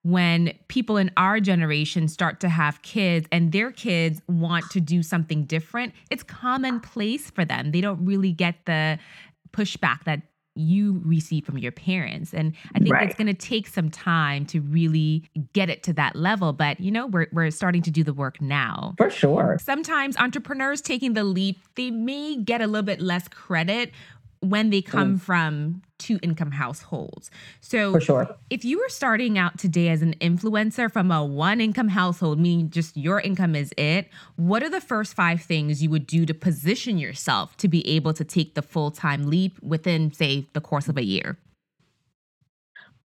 when 0.02 0.52
people 0.68 0.96
in 0.96 1.10
our 1.16 1.40
generation 1.40 2.08
start 2.08 2.40
to 2.40 2.48
have 2.48 2.82
kids 2.82 3.26
and 3.32 3.52
their 3.52 3.72
kids 3.72 4.22
want 4.28 4.64
to 4.70 4.80
do 4.80 5.02
something 5.02 5.44
different, 5.44 5.92
it's 6.10 6.22
commonplace 6.22 7.30
for 7.30 7.44
them. 7.44 7.72
They 7.72 7.80
don't 7.80 8.04
really 8.04 8.32
get 8.32 8.56
the 8.64 8.98
pushback 9.52 10.04
that 10.04 10.22
you 10.58 11.00
receive 11.04 11.46
from 11.46 11.56
your 11.56 11.70
parents. 11.70 12.34
And 12.34 12.54
I 12.74 12.80
think 12.80 12.92
right. 12.92 13.08
it's 13.08 13.16
going 13.16 13.28
to 13.28 13.34
take 13.34 13.68
some 13.68 13.90
time 13.90 14.44
to 14.46 14.60
really 14.60 15.24
get 15.52 15.70
it 15.70 15.84
to 15.84 15.92
that 15.94 16.16
level. 16.16 16.52
But, 16.52 16.80
you 16.80 16.90
know, 16.90 17.06
we're, 17.06 17.28
we're 17.32 17.50
starting 17.50 17.82
to 17.82 17.90
do 17.90 18.02
the 18.02 18.12
work 18.12 18.40
now. 18.40 18.94
For 18.98 19.08
sure. 19.08 19.58
Sometimes 19.62 20.16
entrepreneurs 20.16 20.80
taking 20.80 21.14
the 21.14 21.22
leap, 21.24 21.60
they 21.76 21.90
may 21.90 22.36
get 22.36 22.60
a 22.60 22.66
little 22.66 22.82
bit 22.82 23.00
less 23.00 23.28
credit 23.28 23.92
when 24.40 24.70
they 24.70 24.82
come 24.82 25.16
mm. 25.16 25.20
from 25.20 25.82
two 25.98 26.18
income 26.22 26.52
households. 26.52 27.30
So, 27.60 27.92
for 27.92 28.00
sure, 28.00 28.36
if 28.50 28.64
you 28.64 28.78
were 28.78 28.88
starting 28.88 29.36
out 29.36 29.58
today 29.58 29.88
as 29.88 30.02
an 30.02 30.14
influencer 30.20 30.90
from 30.90 31.10
a 31.10 31.24
one 31.24 31.60
income 31.60 31.88
household, 31.88 32.38
meaning 32.38 32.70
just 32.70 32.96
your 32.96 33.20
income 33.20 33.54
is 33.54 33.72
it, 33.76 34.08
what 34.36 34.62
are 34.62 34.70
the 34.70 34.80
first 34.80 35.14
five 35.14 35.42
things 35.42 35.82
you 35.82 35.90
would 35.90 36.06
do 36.06 36.24
to 36.26 36.34
position 36.34 36.98
yourself 36.98 37.56
to 37.58 37.68
be 37.68 37.86
able 37.88 38.14
to 38.14 38.24
take 38.24 38.54
the 38.54 38.62
full 38.62 38.90
time 38.90 39.26
leap 39.26 39.60
within, 39.62 40.12
say, 40.12 40.46
the 40.52 40.60
course 40.60 40.88
of 40.88 40.96
a 40.96 41.04
year? 41.04 41.36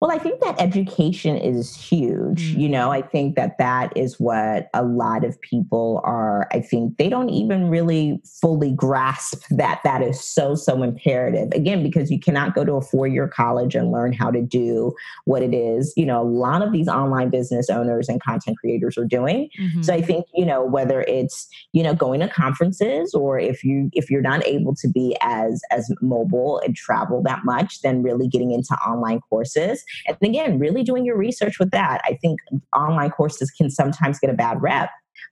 Well, 0.01 0.09
I 0.09 0.17
think 0.17 0.41
that 0.41 0.59
education 0.59 1.37
is 1.37 1.75
huge. 1.75 2.41
Mm-hmm. 2.41 2.59
You 2.59 2.69
know, 2.69 2.91
I 2.91 3.03
think 3.03 3.35
that 3.35 3.59
that 3.59 3.95
is 3.95 4.19
what 4.19 4.67
a 4.73 4.83
lot 4.83 5.23
of 5.23 5.39
people 5.41 6.01
are. 6.03 6.47
I 6.51 6.59
think 6.59 6.97
they 6.97 7.07
don't 7.07 7.29
even 7.29 7.69
really 7.69 8.19
fully 8.41 8.71
grasp 8.71 9.43
that 9.51 9.81
that 9.83 10.01
is 10.01 10.19
so, 10.19 10.55
so 10.55 10.81
imperative. 10.81 11.49
Again, 11.53 11.83
because 11.83 12.09
you 12.09 12.19
cannot 12.19 12.55
go 12.55 12.65
to 12.65 12.73
a 12.73 12.81
four 12.81 13.05
year 13.05 13.27
college 13.27 13.75
and 13.75 13.91
learn 13.91 14.11
how 14.11 14.31
to 14.31 14.41
do 14.41 14.91
what 15.25 15.43
it 15.43 15.53
is, 15.53 15.93
you 15.95 16.07
know, 16.07 16.19
a 16.19 16.25
lot 16.25 16.63
of 16.63 16.71
these 16.71 16.87
online 16.87 17.29
business 17.29 17.69
owners 17.69 18.09
and 18.09 18.19
content 18.23 18.57
creators 18.57 18.97
are 18.97 19.05
doing. 19.05 19.51
Mm-hmm. 19.59 19.83
So 19.83 19.93
I 19.93 20.01
think, 20.01 20.25
you 20.33 20.47
know, 20.47 20.65
whether 20.65 21.01
it's, 21.01 21.47
you 21.73 21.83
know, 21.83 21.93
going 21.93 22.21
to 22.21 22.27
conferences 22.27 23.13
or 23.13 23.37
if 23.37 23.63
you, 23.63 23.91
if 23.93 24.09
you're 24.09 24.21
not 24.21 24.43
able 24.47 24.73
to 24.77 24.87
be 24.87 25.15
as, 25.21 25.61
as 25.69 25.93
mobile 26.01 26.59
and 26.65 26.75
travel 26.75 27.21
that 27.21 27.45
much, 27.45 27.83
then 27.83 28.01
really 28.01 28.27
getting 28.27 28.49
into 28.49 28.73
online 28.77 29.19
courses 29.29 29.85
and 30.07 30.17
again, 30.21 30.59
really 30.59 30.83
doing 30.83 31.05
your 31.05 31.17
research 31.17 31.59
with 31.59 31.71
that. 31.71 32.01
I 32.05 32.17
think 32.21 32.39
online 32.75 33.11
courses 33.11 33.51
can 33.51 33.69
sometimes 33.69 34.19
get 34.19 34.29
a 34.29 34.33
bad 34.33 34.61
rep 34.61 34.89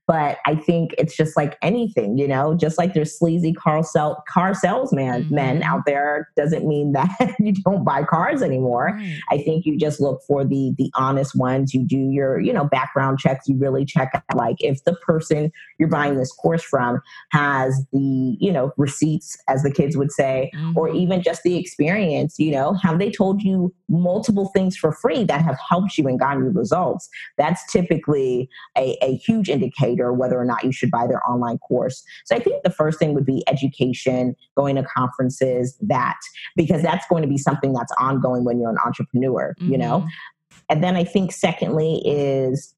but 0.09 0.39
I 0.47 0.55
think 0.55 0.95
it's 0.97 1.15
just 1.15 1.37
like 1.37 1.55
anything, 1.61 2.17
you 2.17 2.27
know, 2.27 2.55
just 2.55 2.79
like 2.79 2.95
there's 2.95 3.15
sleazy 3.15 3.53
car 3.53 3.83
sell 3.83 4.23
car 4.27 4.55
salesmen 4.55 5.25
mm-hmm. 5.25 5.35
men 5.35 5.61
out 5.61 5.81
there 5.85 6.29
doesn't 6.35 6.67
mean 6.67 6.93
that 6.93 7.35
you 7.39 7.53
don't 7.63 7.83
buy 7.83 8.01
cars 8.03 8.41
anymore. 8.41 8.93
Right. 8.95 9.19
I 9.29 9.37
think 9.37 9.67
you 9.67 9.77
just 9.77 10.01
look 10.01 10.21
for 10.27 10.43
the 10.43 10.73
the 10.79 10.91
honest 10.95 11.35
ones. 11.35 11.75
You 11.75 11.85
do 11.85 12.09
your, 12.09 12.39
you 12.39 12.51
know, 12.51 12.65
background 12.65 13.19
checks. 13.19 13.47
You 13.47 13.57
really 13.57 13.85
check 13.85 14.09
out 14.15 14.35
like 14.35 14.55
if 14.59 14.83
the 14.83 14.93
person 14.95 15.51
you're 15.77 15.89
buying 15.89 16.17
this 16.17 16.31
course 16.31 16.63
from 16.63 17.01
has 17.31 17.85
the, 17.93 18.35
you 18.39 18.51
know, 18.51 18.71
receipts 18.77 19.37
as 19.47 19.61
the 19.61 19.71
kids 19.71 19.95
would 19.95 20.11
say, 20.11 20.49
mm-hmm. 20.55 20.75
or 20.75 20.89
even 20.89 21.21
just 21.21 21.43
the 21.43 21.55
experience, 21.55 22.39
you 22.39 22.49
know, 22.49 22.73
have 22.81 22.97
they 22.97 23.11
told 23.11 23.43
you 23.43 23.71
multiple 23.87 24.49
things 24.55 24.75
for 24.75 24.91
free 24.91 25.23
that 25.25 25.43
have 25.43 25.57
helped 25.69 25.99
you 25.99 26.07
and 26.07 26.19
gotten 26.19 26.43
you 26.43 26.49
results? 26.49 27.07
That's 27.37 27.71
typically 27.71 28.49
a, 28.75 28.97
a 29.03 29.17
huge 29.17 29.49
indicator 29.49 29.78
or 29.99 30.13
whether 30.13 30.39
or 30.39 30.45
not 30.45 30.63
you 30.63 30.71
should 30.71 30.91
buy 30.91 31.07
their 31.07 31.27
online 31.29 31.57
course. 31.59 32.03
So 32.25 32.35
I 32.35 32.39
think 32.39 32.63
the 32.63 32.69
first 32.69 32.99
thing 32.99 33.13
would 33.13 33.25
be 33.25 33.43
education, 33.47 34.35
going 34.55 34.75
to 34.75 34.83
conferences, 34.83 35.77
that, 35.81 36.17
because 36.55 36.81
that's 36.81 37.05
going 37.07 37.21
to 37.23 37.29
be 37.29 37.37
something 37.37 37.73
that's 37.73 37.91
ongoing 37.99 38.43
when 38.43 38.59
you're 38.59 38.69
an 38.69 38.77
entrepreneur, 38.85 39.55
mm-hmm. 39.59 39.71
you 39.71 39.77
know? 39.77 39.99
Mm-hmm. 39.99 40.07
And 40.69 40.83
then 40.83 40.95
I 40.95 41.03
think, 41.03 41.31
secondly, 41.31 42.01
is 42.05 42.75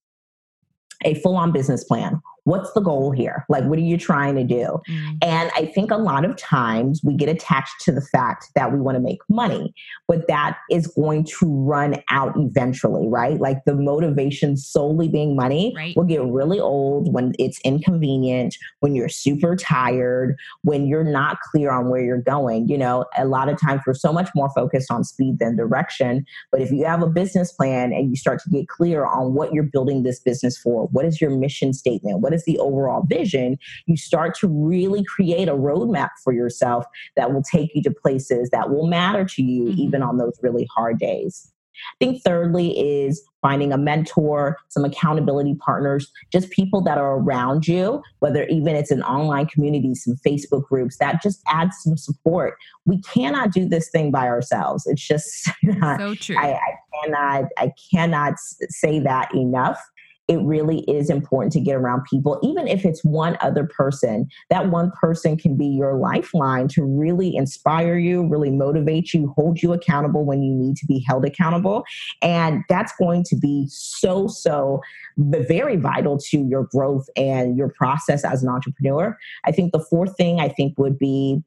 a 1.03 1.15
full 1.15 1.35
on 1.35 1.51
business 1.51 1.83
plan 1.83 2.21
what's 2.43 2.71
the 2.73 2.81
goal 2.81 3.11
here? 3.11 3.45
Like, 3.49 3.63
what 3.65 3.77
are 3.77 3.83
you 3.83 3.97
trying 3.97 4.35
to 4.35 4.43
do? 4.43 4.79
Mm. 4.89 5.17
And 5.21 5.51
I 5.55 5.65
think 5.65 5.91
a 5.91 5.97
lot 5.97 6.25
of 6.25 6.35
times 6.37 7.01
we 7.03 7.15
get 7.15 7.29
attached 7.29 7.81
to 7.81 7.91
the 7.91 8.01
fact 8.01 8.47
that 8.55 8.71
we 8.71 8.79
want 8.79 8.95
to 8.95 8.99
make 8.99 9.19
money, 9.29 9.73
but 10.07 10.27
that 10.27 10.57
is 10.69 10.87
going 10.87 11.25
to 11.25 11.45
run 11.45 12.01
out 12.09 12.33
eventually, 12.35 13.07
right? 13.07 13.39
Like 13.39 13.63
the 13.65 13.75
motivation 13.75 14.57
solely 14.57 15.07
being 15.07 15.35
money 15.35 15.73
right. 15.75 15.95
will 15.95 16.03
get 16.03 16.23
really 16.23 16.59
old 16.59 17.13
when 17.13 17.33
it's 17.37 17.59
inconvenient, 17.63 18.55
when 18.79 18.95
you're 18.95 19.09
super 19.09 19.55
tired, 19.55 20.35
when 20.63 20.87
you're 20.87 21.03
not 21.03 21.39
clear 21.41 21.71
on 21.71 21.89
where 21.89 22.01
you're 22.01 22.21
going. 22.21 22.67
You 22.67 22.77
know, 22.77 23.05
a 23.17 23.25
lot 23.25 23.49
of 23.49 23.59
times 23.59 23.81
we're 23.85 23.93
so 23.93 24.11
much 24.11 24.29
more 24.33 24.49
focused 24.55 24.91
on 24.91 25.03
speed 25.03 25.39
than 25.39 25.55
direction. 25.55 26.25
But 26.51 26.61
if 26.61 26.71
you 26.71 26.85
have 26.85 27.03
a 27.03 27.07
business 27.07 27.51
plan 27.51 27.93
and 27.93 28.09
you 28.09 28.15
start 28.15 28.41
to 28.43 28.49
get 28.49 28.67
clear 28.67 29.05
on 29.05 29.33
what 29.33 29.53
you're 29.53 29.63
building 29.63 30.03
this 30.03 30.19
business 30.19 30.57
for, 30.57 30.87
what 30.87 31.05
is 31.05 31.21
your 31.21 31.29
mission 31.29 31.73
statement? 31.73 32.19
What 32.19 32.30
what 32.31 32.35
is 32.35 32.45
the 32.45 32.57
overall 32.59 33.03
vision, 33.07 33.57
you 33.87 33.97
start 33.97 34.35
to 34.39 34.47
really 34.47 35.03
create 35.03 35.49
a 35.49 35.53
roadmap 35.53 36.09
for 36.23 36.33
yourself 36.33 36.85
that 37.17 37.33
will 37.33 37.43
take 37.43 37.75
you 37.75 37.83
to 37.83 37.91
places 37.91 38.49
that 38.51 38.69
will 38.69 38.87
matter 38.87 39.25
to 39.25 39.43
you, 39.43 39.65
mm-hmm. 39.65 39.79
even 39.79 40.01
on 40.01 40.17
those 40.17 40.39
really 40.41 40.67
hard 40.73 40.97
days. 40.97 41.51
I 41.73 42.05
think 42.05 42.21
thirdly 42.23 42.77
is 42.79 43.27
finding 43.41 43.73
a 43.73 43.77
mentor, 43.77 44.57
some 44.69 44.85
accountability 44.85 45.55
partners, 45.55 46.11
just 46.31 46.51
people 46.51 46.79
that 46.83 46.99
are 46.99 47.17
around 47.17 47.67
you, 47.67 48.03
whether 48.19 48.45
even 48.45 48.75
it's 48.75 48.91
an 48.91 49.01
online 49.01 49.47
community, 49.47 49.95
some 49.95 50.15
Facebook 50.25 50.67
groups, 50.67 50.97
that 50.99 51.23
just 51.23 51.41
adds 51.47 51.75
some 51.81 51.97
support. 51.97 52.53
We 52.85 53.01
cannot 53.01 53.51
do 53.51 53.67
this 53.67 53.89
thing 53.89 54.11
by 54.11 54.27
ourselves. 54.27 54.85
It's 54.85 55.05
just 55.05 55.49
so 55.97 56.15
true. 56.15 56.37
I, 56.37 56.53
I 56.53 57.03
cannot 57.03 57.45
I 57.57 57.73
cannot 57.91 58.35
say 58.37 58.99
that 58.99 59.33
enough 59.33 59.79
it 60.27 60.39
really 60.41 60.79
is 60.81 61.09
important 61.09 61.51
to 61.53 61.59
get 61.59 61.75
around 61.75 62.03
people, 62.09 62.39
even 62.41 62.67
if 62.67 62.85
it's 62.85 63.03
one 63.03 63.37
other 63.41 63.65
person. 63.65 64.27
That 64.49 64.69
one 64.69 64.91
person 64.91 65.37
can 65.37 65.57
be 65.57 65.65
your 65.65 65.97
lifeline 65.97 66.67
to 66.69 66.83
really 66.83 67.35
inspire 67.35 67.97
you, 67.97 68.27
really 68.27 68.51
motivate 68.51 69.13
you, 69.13 69.33
hold 69.35 69.61
you 69.61 69.73
accountable 69.73 70.23
when 70.23 70.41
you 70.41 70.53
need 70.53 70.77
to 70.77 70.85
be 70.85 71.03
held 71.07 71.25
accountable. 71.25 71.83
And 72.21 72.63
that's 72.69 72.93
going 72.97 73.23
to 73.25 73.35
be 73.35 73.65
so, 73.69 74.27
so 74.27 74.81
very 75.17 75.75
vital 75.75 76.17
to 76.29 76.39
your 76.47 76.63
growth 76.65 77.07
and 77.15 77.57
your 77.57 77.69
process 77.69 78.23
as 78.23 78.43
an 78.43 78.49
entrepreneur. 78.49 79.17
I 79.45 79.51
think 79.51 79.71
the 79.71 79.83
fourth 79.89 80.15
thing 80.15 80.39
I 80.39 80.49
think 80.49 80.77
would 80.77 80.97
be 80.97 81.43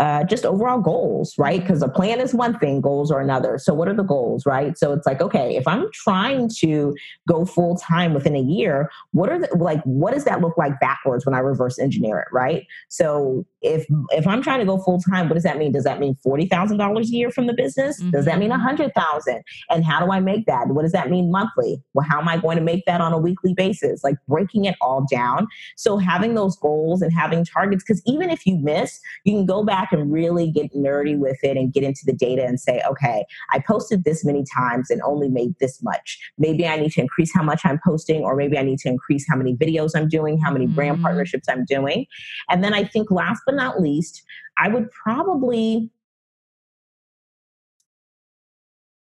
uh, 0.00 0.24
just 0.24 0.44
overall 0.44 0.80
goals, 0.80 1.34
right? 1.38 1.60
Because 1.60 1.82
a 1.82 1.88
plan 1.88 2.20
is 2.20 2.34
one 2.34 2.58
thing, 2.58 2.80
goals 2.80 3.10
are 3.10 3.20
another. 3.20 3.58
So, 3.58 3.74
what 3.74 3.88
are 3.88 3.94
the 3.94 4.02
goals, 4.02 4.44
right? 4.46 4.76
So, 4.76 4.92
it's 4.92 5.06
like, 5.06 5.20
okay, 5.20 5.56
if 5.56 5.66
I'm 5.66 5.86
trying 5.92 6.48
to 6.60 6.94
go 7.28 7.44
full 7.44 7.76
time 7.76 8.14
within 8.14 8.34
a 8.34 8.40
year, 8.40 8.90
what 9.12 9.30
are 9.30 9.38
the, 9.38 9.48
like, 9.56 9.82
what 9.84 10.14
does 10.14 10.24
that 10.24 10.40
look 10.40 10.56
like 10.56 10.78
backwards 10.80 11.24
when 11.24 11.34
I 11.34 11.38
reverse 11.38 11.78
engineer 11.78 12.18
it, 12.18 12.28
right? 12.32 12.66
So, 12.88 13.46
if 13.62 13.86
if 14.10 14.26
I'm 14.26 14.42
trying 14.42 14.58
to 14.58 14.66
go 14.66 14.78
full 14.78 15.00
time, 15.00 15.28
what 15.28 15.34
does 15.34 15.44
that 15.44 15.58
mean? 15.58 15.72
Does 15.72 15.84
that 15.84 16.00
mean 16.00 16.16
forty 16.16 16.46
thousand 16.46 16.78
dollars 16.78 17.10
a 17.10 17.14
year 17.14 17.30
from 17.30 17.46
the 17.46 17.54
business? 17.54 18.00
Mm-hmm. 18.00 18.10
Does 18.10 18.24
that 18.24 18.38
mean 18.38 18.50
a 18.50 18.54
mm-hmm. 18.54 18.62
hundred 18.62 18.92
thousand? 18.94 19.42
And 19.70 19.84
how 19.84 20.04
do 20.04 20.10
I 20.10 20.20
make 20.20 20.46
that? 20.46 20.68
What 20.68 20.82
does 20.82 20.92
that 20.92 21.10
mean 21.10 21.30
monthly? 21.30 21.82
Well, 21.94 22.06
how 22.08 22.20
am 22.20 22.28
I 22.28 22.36
going 22.38 22.56
to 22.56 22.62
make 22.62 22.84
that 22.86 23.00
on 23.00 23.12
a 23.12 23.18
weekly 23.18 23.54
basis? 23.54 24.02
Like 24.02 24.16
breaking 24.26 24.64
it 24.64 24.74
all 24.80 25.06
down. 25.10 25.46
So 25.76 25.96
having 25.96 26.34
those 26.34 26.56
goals 26.56 27.02
and 27.02 27.12
having 27.12 27.44
targets, 27.44 27.84
because 27.86 28.02
even 28.06 28.30
if 28.30 28.46
you 28.46 28.58
miss, 28.58 29.00
you 29.24 29.34
can 29.34 29.46
go 29.46 29.62
back 29.62 29.81
back 29.82 29.92
and 29.92 30.12
really 30.12 30.50
get 30.50 30.72
nerdy 30.74 31.18
with 31.18 31.38
it 31.42 31.56
and 31.56 31.72
get 31.72 31.82
into 31.82 32.02
the 32.04 32.12
data 32.12 32.44
and 32.44 32.60
say, 32.60 32.82
okay, 32.88 33.24
I 33.50 33.60
posted 33.60 34.04
this 34.04 34.24
many 34.24 34.44
times 34.54 34.90
and 34.90 35.00
only 35.02 35.28
made 35.28 35.54
this 35.60 35.82
much. 35.82 36.18
Maybe 36.38 36.66
I 36.66 36.76
need 36.76 36.92
to 36.92 37.00
increase 37.00 37.32
how 37.34 37.42
much 37.42 37.62
I'm 37.64 37.80
posting, 37.84 38.22
or 38.22 38.36
maybe 38.36 38.58
I 38.58 38.62
need 38.62 38.78
to 38.80 38.88
increase 38.88 39.26
how 39.28 39.36
many 39.36 39.54
videos 39.54 39.90
I'm 39.94 40.08
doing, 40.08 40.38
how 40.38 40.52
many 40.52 40.66
brand 40.66 40.96
mm-hmm. 40.96 41.04
partnerships 41.04 41.48
I'm 41.48 41.64
doing. 41.64 42.06
And 42.48 42.62
then 42.62 42.74
I 42.74 42.84
think 42.84 43.10
last 43.10 43.42
but 43.46 43.54
not 43.54 43.80
least, 43.80 44.22
I 44.58 44.68
would 44.68 44.90
probably, 44.90 45.90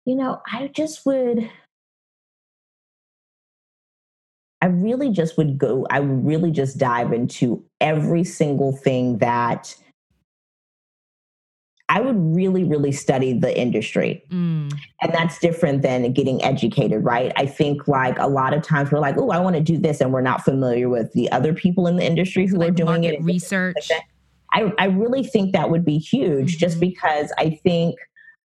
you 0.05 0.15
know, 0.15 0.41
I 0.51 0.71
just 0.75 1.05
would 1.07 1.51
I 4.61 4.67
really 4.67 5.11
just 5.11 5.39
would 5.39 5.57
go, 5.57 5.87
I 5.89 6.01
would 6.01 6.27
really 6.27 6.51
just 6.51 6.79
dive 6.79 7.13
into 7.13 7.65
every 7.81 8.25
single 8.25 8.77
thing 8.77 9.19
that 9.19 9.73
I 11.91 12.01
would 12.01 12.17
really, 12.37 12.65
really 12.65 12.93
study 12.93 13.33
the 13.33 13.59
industry. 13.59 14.23
Mm. 14.31 14.73
And 15.01 15.13
that's 15.13 15.39
different 15.39 15.83
than 15.83 16.13
getting 16.13 16.45
educated, 16.45 17.03
right? 17.03 17.33
I 17.37 17.47
think 17.47 17.89
like 17.89 18.19
a 18.19 18.27
lot 18.27 18.53
of 18.53 18.63
times 18.63 18.93
we're 18.93 18.99
like, 18.99 19.17
oh, 19.17 19.31
I 19.31 19.39
want 19.39 19.57
to 19.57 19.63
do 19.63 19.79
this, 19.79 20.01
and 20.01 20.13
we're 20.13 20.21
not 20.21 20.45
familiar 20.45 20.89
with 20.89 21.13
the 21.15 21.31
other 21.33 21.55
people 21.55 21.87
in 21.87 21.97
the 21.97 22.05
industry 22.05 22.47
who 22.47 22.57
like 22.57 22.71
are 22.71 22.73
doing 22.73 23.05
it. 23.05 23.23
Research. 23.23 23.91
Like 23.91 24.03
I, 24.53 24.73
I 24.79 24.87
really 24.87 25.25
think 25.25 25.53
that 25.53 25.71
would 25.71 25.85
be 25.85 25.99
huge 25.99 26.53
mm-hmm. 26.53 26.59
just 26.59 26.81
because 26.81 27.33
I 27.39 27.51
think 27.63 27.97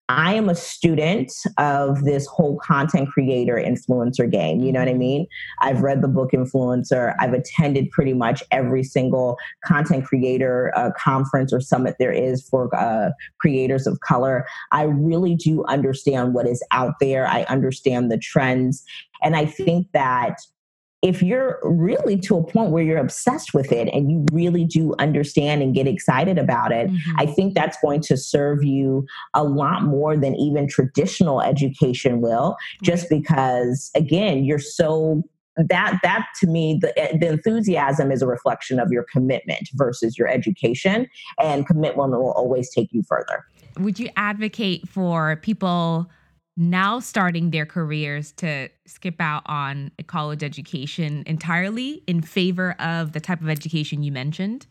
I 0.09 0.33
am 0.33 0.49
a 0.49 0.55
student 0.55 1.31
of 1.57 2.03
this 2.03 2.27
whole 2.27 2.59
content 2.59 3.09
creator 3.09 3.55
influencer 3.55 4.29
game. 4.29 4.59
You 4.59 4.73
know 4.73 4.79
what 4.79 4.89
I 4.89 4.91
mm-hmm. 4.91 4.99
mean? 4.99 5.27
I've 5.61 5.81
read 5.81 6.01
the 6.01 6.09
book 6.09 6.31
Influencer. 6.33 7.15
I've 7.19 7.33
attended 7.33 7.89
pretty 7.89 8.13
much 8.13 8.43
every 8.51 8.83
single 8.83 9.37
content 9.63 10.05
creator 10.05 10.73
uh, 10.75 10.91
conference 10.97 11.53
or 11.53 11.61
summit 11.61 11.95
there 11.99 12.11
is 12.11 12.47
for 12.47 12.73
uh, 12.75 13.11
creators 13.39 13.87
of 13.87 14.01
color. 14.01 14.45
I 14.71 14.83
really 14.83 15.35
do 15.35 15.63
understand 15.65 16.33
what 16.33 16.47
is 16.47 16.61
out 16.71 16.95
there. 16.99 17.25
I 17.25 17.43
understand 17.43 18.11
the 18.11 18.17
trends. 18.17 18.83
And 19.21 19.37
I 19.37 19.45
think 19.45 19.87
that 19.93 20.37
if 21.03 21.21
you're 21.21 21.59
really 21.63 22.17
to 22.17 22.37
a 22.37 22.43
point 22.43 22.71
where 22.71 22.81
you're 22.81 22.97
obsessed 22.97 23.53
with 23.53 23.73
it 23.73 23.89
and 23.93 24.09
you 24.09 24.25
really 24.31 24.63
do 24.63 24.95
understand 24.99 25.61
and 25.61 25.75
get 25.75 25.85
excited 25.85 26.37
about 26.37 26.71
it, 26.71 26.89
mm-hmm. 26.89 27.15
I 27.17 27.25
think 27.25 27.53
that's 27.53 27.77
going 27.81 27.99
to 28.03 28.15
serve 28.15 28.63
you 28.63 29.05
a 29.33 29.43
lot 29.43 29.83
more 29.83 30.15
than 30.15 30.33
even 30.35 30.65
traditional 30.65 31.41
education 31.41 32.21
will, 32.21 32.55
just 32.81 33.09
because, 33.09 33.91
again, 33.95 34.45
you're 34.45 34.59
so 34.59 35.23
that 35.57 35.99
that 36.01 36.25
to 36.39 36.47
me 36.47 36.79
the, 36.81 36.97
eh, 36.97 37.15
the 37.17 37.27
enthusiasm 37.27 38.11
is 38.11 38.23
a 38.23 38.27
reflection 38.27 38.79
of 38.79 38.91
your 38.91 39.05
commitment 39.11 39.69
versus 39.75 40.17
your 40.17 40.27
education 40.27 41.05
and 41.39 41.67
commitment 41.67 42.09
will 42.09 42.31
always 42.31 42.71
take 42.71 42.91
you 42.91 43.03
further 43.03 43.45
would 43.77 43.99
you 43.99 44.09
advocate 44.17 44.89
for 44.89 45.35
people 45.43 46.09
now 46.55 46.99
starting 46.99 47.51
their 47.51 47.65
careers 47.65 48.31
to 48.33 48.69
skip 48.85 49.19
out 49.19 49.43
on 49.45 49.91
a 49.97 50.03
college 50.03 50.43
education 50.43 51.23
entirely 51.25 52.03
in 52.07 52.21
favor 52.21 52.73
of 52.79 53.13
the 53.13 53.19
type 53.19 53.41
of 53.41 53.49
education 53.49 54.03
you 54.03 54.11
mentioned? 54.11 54.67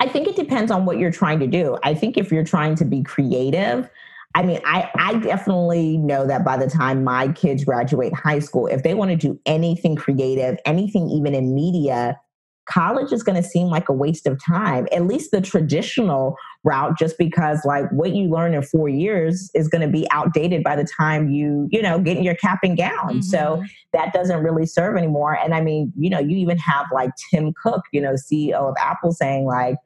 I 0.00 0.08
think 0.08 0.28
it 0.28 0.36
depends 0.36 0.70
on 0.70 0.84
what 0.84 0.98
you're 0.98 1.12
trying 1.12 1.40
to 1.40 1.46
do. 1.46 1.78
I 1.82 1.94
think 1.94 2.16
if 2.16 2.30
you're 2.30 2.44
trying 2.44 2.74
to 2.76 2.84
be 2.84 3.02
creative, 3.02 3.88
I 4.34 4.42
mean, 4.42 4.60
I, 4.64 4.90
I 4.94 5.14
definitely 5.14 5.96
know 5.96 6.26
that 6.26 6.44
by 6.44 6.56
the 6.56 6.68
time 6.68 7.02
my 7.02 7.28
kids 7.28 7.64
graduate 7.64 8.12
high 8.12 8.38
school, 8.38 8.66
if 8.66 8.82
they 8.82 8.94
want 8.94 9.10
to 9.10 9.16
do 9.16 9.40
anything 9.46 9.96
creative, 9.96 10.58
anything 10.64 11.08
even 11.08 11.34
in 11.34 11.54
media, 11.54 12.20
college 12.70 13.12
is 13.12 13.22
going 13.22 13.40
to 13.40 13.48
seem 13.48 13.68
like 13.68 13.88
a 13.88 13.92
waste 13.92 14.26
of 14.26 14.38
time, 14.42 14.86
at 14.92 15.06
least 15.06 15.30
the 15.30 15.40
traditional 15.40 16.36
route, 16.64 16.98
just 16.98 17.18
because 17.18 17.64
like 17.64 17.90
what 17.90 18.14
you 18.14 18.28
learn 18.28 18.54
in 18.54 18.62
four 18.62 18.88
years 18.88 19.50
is 19.54 19.68
going 19.68 19.82
to 19.82 19.88
be 19.88 20.06
outdated 20.10 20.62
by 20.62 20.76
the 20.76 20.84
time 20.84 21.30
you, 21.30 21.68
you 21.70 21.82
know, 21.82 21.98
get 21.98 22.16
in 22.16 22.22
your 22.22 22.34
cap 22.36 22.60
and 22.62 22.76
gown. 22.76 23.08
Mm-hmm. 23.08 23.20
So 23.22 23.62
that 23.92 24.12
doesn't 24.12 24.42
really 24.42 24.66
serve 24.66 24.96
anymore. 24.96 25.36
And 25.36 25.54
I 25.54 25.60
mean, 25.60 25.92
you 25.96 26.10
know, 26.10 26.18
you 26.18 26.36
even 26.36 26.58
have 26.58 26.86
like 26.92 27.10
Tim 27.30 27.52
Cook, 27.62 27.82
you 27.92 28.00
know, 28.00 28.14
CEO 28.14 28.54
of 28.54 28.74
Apple 28.80 29.12
saying 29.12 29.46
like, 29.46 29.76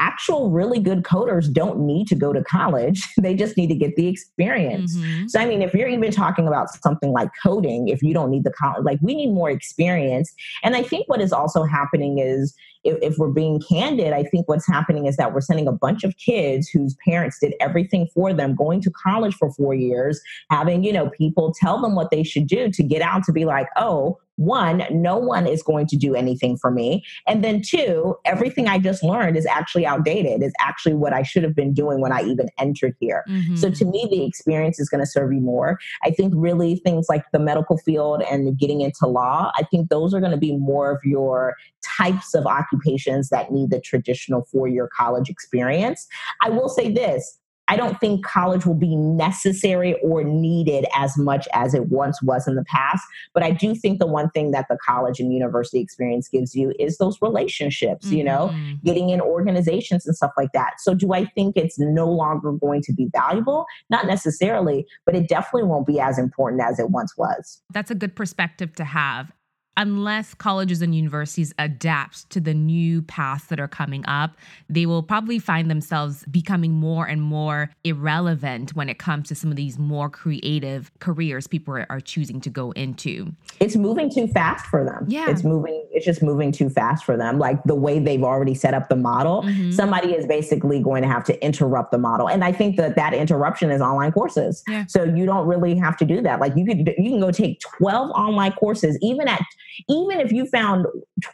actual 0.00 0.50
really 0.50 0.80
good 0.80 1.02
coders 1.02 1.52
don't 1.52 1.78
need 1.78 2.08
to 2.08 2.16
go 2.16 2.32
to 2.32 2.42
college. 2.42 3.06
they 3.20 3.34
just 3.34 3.56
need 3.56 3.68
to 3.68 3.74
get 3.74 3.94
the 3.94 4.08
experience. 4.08 4.96
Mm-hmm. 4.96 5.28
So, 5.28 5.38
I 5.38 5.46
mean, 5.46 5.62
if 5.62 5.74
you're 5.74 5.88
even 5.88 6.10
talking 6.10 6.48
about 6.48 6.70
something 6.82 7.12
like 7.12 7.28
coding, 7.42 7.88
if 7.88 8.02
you 8.02 8.12
don't 8.12 8.30
need 8.30 8.44
the 8.44 8.52
college, 8.52 8.82
like 8.84 8.98
we 9.02 9.14
need 9.14 9.32
more 9.32 9.50
experience. 9.50 10.32
And 10.64 10.74
I 10.74 10.82
think 10.82 11.08
what 11.08 11.20
is 11.20 11.32
also 11.32 11.64
happening 11.64 12.18
is 12.18 12.54
if, 12.82 12.98
if 13.02 13.18
we're 13.18 13.28
being 13.28 13.60
candid, 13.60 14.12
I 14.12 14.24
think 14.24 14.48
what's 14.48 14.66
happening 14.66 15.06
is 15.06 15.16
that 15.18 15.34
we're 15.34 15.42
sending 15.42 15.68
a 15.68 15.72
bunch 15.72 16.02
of 16.02 16.16
kids 16.16 16.68
whose 16.68 16.96
parents 17.06 17.38
did 17.40 17.54
everything 17.60 18.08
for 18.14 18.32
them, 18.32 18.54
going 18.54 18.80
to 18.82 18.90
college 18.90 19.34
for 19.34 19.52
four 19.52 19.74
years, 19.74 20.20
having, 20.50 20.82
you 20.82 20.92
know, 20.92 21.10
people 21.10 21.52
tell 21.52 21.80
them 21.80 21.94
what 21.94 22.10
they 22.10 22.22
should 22.22 22.46
do 22.46 22.70
to 22.70 22.82
get 22.82 23.02
out 23.02 23.22
to 23.24 23.32
be 23.32 23.44
like, 23.44 23.66
oh, 23.76 24.18
one, 24.40 24.84
no 24.90 25.18
one 25.18 25.46
is 25.46 25.62
going 25.62 25.86
to 25.86 25.96
do 25.96 26.14
anything 26.14 26.56
for 26.56 26.70
me. 26.70 27.04
And 27.26 27.44
then 27.44 27.60
two, 27.60 28.16
everything 28.24 28.68
I 28.68 28.78
just 28.78 29.02
learned 29.02 29.36
is 29.36 29.44
actually 29.44 29.84
outdated, 29.84 30.42
is 30.42 30.54
actually 30.60 30.94
what 30.94 31.12
I 31.12 31.22
should 31.22 31.42
have 31.42 31.54
been 31.54 31.74
doing 31.74 32.00
when 32.00 32.10
I 32.10 32.22
even 32.22 32.48
entered 32.58 32.96
here. 32.98 33.22
Mm-hmm. 33.28 33.56
So 33.56 33.70
to 33.70 33.84
me, 33.84 34.08
the 34.10 34.24
experience 34.24 34.80
is 34.80 34.88
going 34.88 35.02
to 35.02 35.06
serve 35.06 35.30
you 35.30 35.40
more. 35.40 35.78
I 36.04 36.10
think 36.10 36.32
really 36.34 36.76
things 36.76 37.06
like 37.10 37.24
the 37.32 37.38
medical 37.38 37.76
field 37.76 38.22
and 38.30 38.56
getting 38.58 38.80
into 38.80 39.06
law, 39.06 39.52
I 39.56 39.64
think 39.64 39.90
those 39.90 40.14
are 40.14 40.20
going 40.20 40.32
to 40.32 40.38
be 40.38 40.56
more 40.56 40.90
of 40.90 41.00
your 41.04 41.56
types 41.98 42.34
of 42.34 42.46
occupations 42.46 43.28
that 43.28 43.52
need 43.52 43.70
the 43.70 43.80
traditional 43.80 44.46
four 44.50 44.68
year 44.68 44.88
college 44.96 45.28
experience. 45.28 46.06
I 46.42 46.48
will 46.48 46.70
say 46.70 46.90
this 46.90 47.38
I 47.70 47.76
don't 47.76 48.00
think 48.00 48.26
college 48.26 48.66
will 48.66 48.74
be 48.74 48.96
necessary 48.96 49.94
or 50.02 50.24
needed 50.24 50.86
as 50.96 51.16
much 51.16 51.46
as 51.54 51.72
it 51.72 51.86
once 51.86 52.20
was 52.20 52.48
in 52.48 52.56
the 52.56 52.64
past. 52.64 53.04
But 53.32 53.44
I 53.44 53.52
do 53.52 53.76
think 53.76 54.00
the 54.00 54.08
one 54.08 54.28
thing 54.30 54.50
that 54.50 54.66
the 54.68 54.76
college 54.84 55.20
and 55.20 55.32
university 55.32 55.78
experience 55.78 56.28
gives 56.28 56.52
you 56.52 56.74
is 56.80 56.98
those 56.98 57.16
relationships, 57.22 58.06
mm-hmm. 58.06 58.16
you 58.16 58.24
know, 58.24 58.50
mm-hmm. 58.52 58.84
getting 58.84 59.10
in 59.10 59.20
organizations 59.20 60.04
and 60.04 60.16
stuff 60.16 60.32
like 60.36 60.50
that. 60.52 60.80
So 60.80 60.94
do 60.94 61.12
I 61.12 61.26
think 61.26 61.56
it's 61.56 61.78
no 61.78 62.10
longer 62.10 62.50
going 62.50 62.82
to 62.82 62.92
be 62.92 63.08
valuable? 63.14 63.66
Not 63.88 64.04
necessarily, 64.04 64.84
but 65.06 65.14
it 65.14 65.28
definitely 65.28 65.68
won't 65.68 65.86
be 65.86 66.00
as 66.00 66.18
important 66.18 66.62
as 66.62 66.80
it 66.80 66.90
once 66.90 67.16
was. 67.16 67.62
That's 67.72 67.92
a 67.92 67.94
good 67.94 68.16
perspective 68.16 68.74
to 68.74 68.84
have 68.84 69.30
unless 69.80 70.34
colleges 70.34 70.82
and 70.82 70.94
universities 70.94 71.54
adapt 71.58 72.28
to 72.28 72.38
the 72.38 72.52
new 72.52 73.00
paths 73.00 73.46
that 73.46 73.58
are 73.58 73.66
coming 73.66 74.04
up, 74.06 74.36
they 74.68 74.84
will 74.84 75.02
probably 75.02 75.38
find 75.38 75.70
themselves 75.70 76.22
becoming 76.30 76.72
more 76.72 77.06
and 77.06 77.22
more 77.22 77.70
irrelevant 77.82 78.74
when 78.76 78.90
it 78.90 78.98
comes 78.98 79.26
to 79.28 79.34
some 79.34 79.50
of 79.50 79.56
these 79.56 79.78
more 79.78 80.10
creative 80.10 80.92
careers 80.98 81.46
people 81.46 81.74
are, 81.88 82.00
choosing 82.00 82.40
to 82.40 82.50
go 82.50 82.72
into. 82.72 83.30
It's 83.60 83.76
moving 83.76 84.10
too 84.10 84.26
fast 84.28 84.66
for 84.66 84.84
them. 84.84 85.04
Yeah. 85.08 85.30
It's 85.30 85.44
moving, 85.44 85.86
it's 85.92 86.04
just 86.04 86.22
moving 86.22 86.50
too 86.50 86.68
fast 86.68 87.04
for 87.04 87.16
them. 87.16 87.38
Like 87.38 87.62
the 87.64 87.74
way 87.74 87.98
they've 87.98 88.22
already 88.22 88.54
set 88.54 88.74
up 88.74 88.88
the 88.88 88.96
model, 88.96 89.42
mm-hmm. 89.42 89.70
somebody 89.70 90.14
is 90.14 90.26
basically 90.26 90.80
going 90.80 91.02
to 91.02 91.08
have 91.08 91.24
to 91.24 91.44
interrupt 91.44 91.90
the 91.90 91.98
model. 91.98 92.28
And 92.28 92.42
I 92.42 92.52
think 92.52 92.76
that 92.76 92.96
that 92.96 93.14
interruption 93.14 93.70
is 93.70 93.80
online 93.80 94.12
courses. 94.12 94.62
Yeah. 94.68 94.86
So 94.86 95.04
you 95.04 95.24
don't 95.26 95.46
really 95.46 95.74
have 95.76 95.96
to 95.98 96.04
do 96.04 96.20
that. 96.22 96.40
Like 96.40 96.54
you 96.56 96.66
could, 96.66 96.94
you 96.98 97.10
can 97.10 97.20
go 97.20 97.30
take 97.30 97.60
12 97.60 98.10
online 98.10 98.52
courses, 98.52 98.98
even 99.00 99.28
at 99.28 99.40
even 99.88 100.20
if 100.20 100.32
you 100.32 100.46
found 100.46 100.86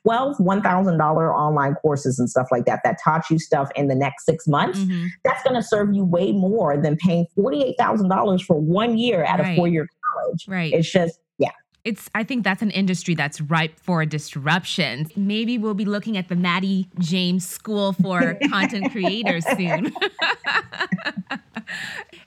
12 0.03 0.39
$1,000 0.39 1.35
online 1.35 1.75
courses 1.77 2.19
and 2.19 2.29
stuff 2.29 2.49
like 2.51 2.65
that 2.67 2.81
that 2.85 2.99
taught 3.03 3.29
you 3.31 3.39
stuff 3.39 3.71
in 3.77 3.89
the 3.89 3.95
next 3.95 4.25
six 4.25 4.47
months, 4.47 4.79
mm-hmm. 4.79 5.07
that's 5.25 5.43
going 5.43 5.55
to 5.55 5.63
serve 5.63 5.95
you 5.95 6.05
way 6.05 6.33
more 6.33 6.77
than 6.77 6.97
paying 6.97 7.27
$48,000 7.37 8.43
for 8.43 8.59
one 8.59 8.99
year 8.99 9.25
at 9.25 9.41
right. 9.41 9.53
a 9.53 9.57
four 9.57 9.69
year 9.69 9.89
college. 10.15 10.47
Right. 10.49 10.73
It's 10.73 10.91
just, 10.91 11.19
yeah. 11.39 11.51
It's 11.85 12.11
I 12.15 12.25
think 12.25 12.43
that's 12.43 12.63
an 12.63 12.73
industry 12.73 13.15
that's 13.15 13.41
ripe 13.41 13.79
for 13.79 14.03
a 14.03 14.07
disruption. 14.07 15.07
Maybe 15.15 15.57
we'll 15.57 15.75
be 15.75 15.85
looking 15.85 16.17
at 16.17 16.29
the 16.29 16.37
Maddie 16.37 16.89
James 16.99 17.49
School 17.49 17.93
for 17.93 18.37
Content 18.51 18.91
Creators 18.91 19.45
soon. 19.57 19.95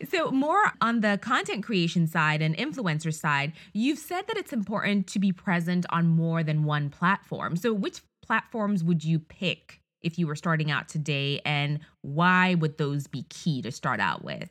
so, 0.08 0.32
more 0.32 0.72
on 0.82 1.02
the 1.02 1.20
content 1.22 1.64
creation 1.64 2.08
side 2.08 2.42
and 2.42 2.56
influencer 2.58 3.14
side, 3.14 3.54
you've 3.74 4.00
said 4.00 4.28
that 4.28 4.38
it's 4.38 4.54
important 4.54 5.08
to 5.08 5.20
be 5.20 5.32
present 5.32 5.86
on 5.90 6.08
more 6.08 6.44
than 6.44 6.64
one 6.64 6.90
platform. 6.90 7.56
So, 7.56 7.74
which 7.74 8.02
platforms 8.22 8.84
would 8.84 9.04
you 9.04 9.20
pick 9.20 9.82
if 10.02 10.18
you 10.18 10.28
were 10.28 10.36
starting 10.36 10.72
out 10.72 10.88
today, 10.88 11.42
and 11.44 11.80
why 12.02 12.56
would 12.56 12.78
those 12.78 13.08
be 13.08 13.24
key 13.24 13.62
to 13.62 13.72
start 13.72 14.00
out 14.00 14.24
with? 14.24 14.50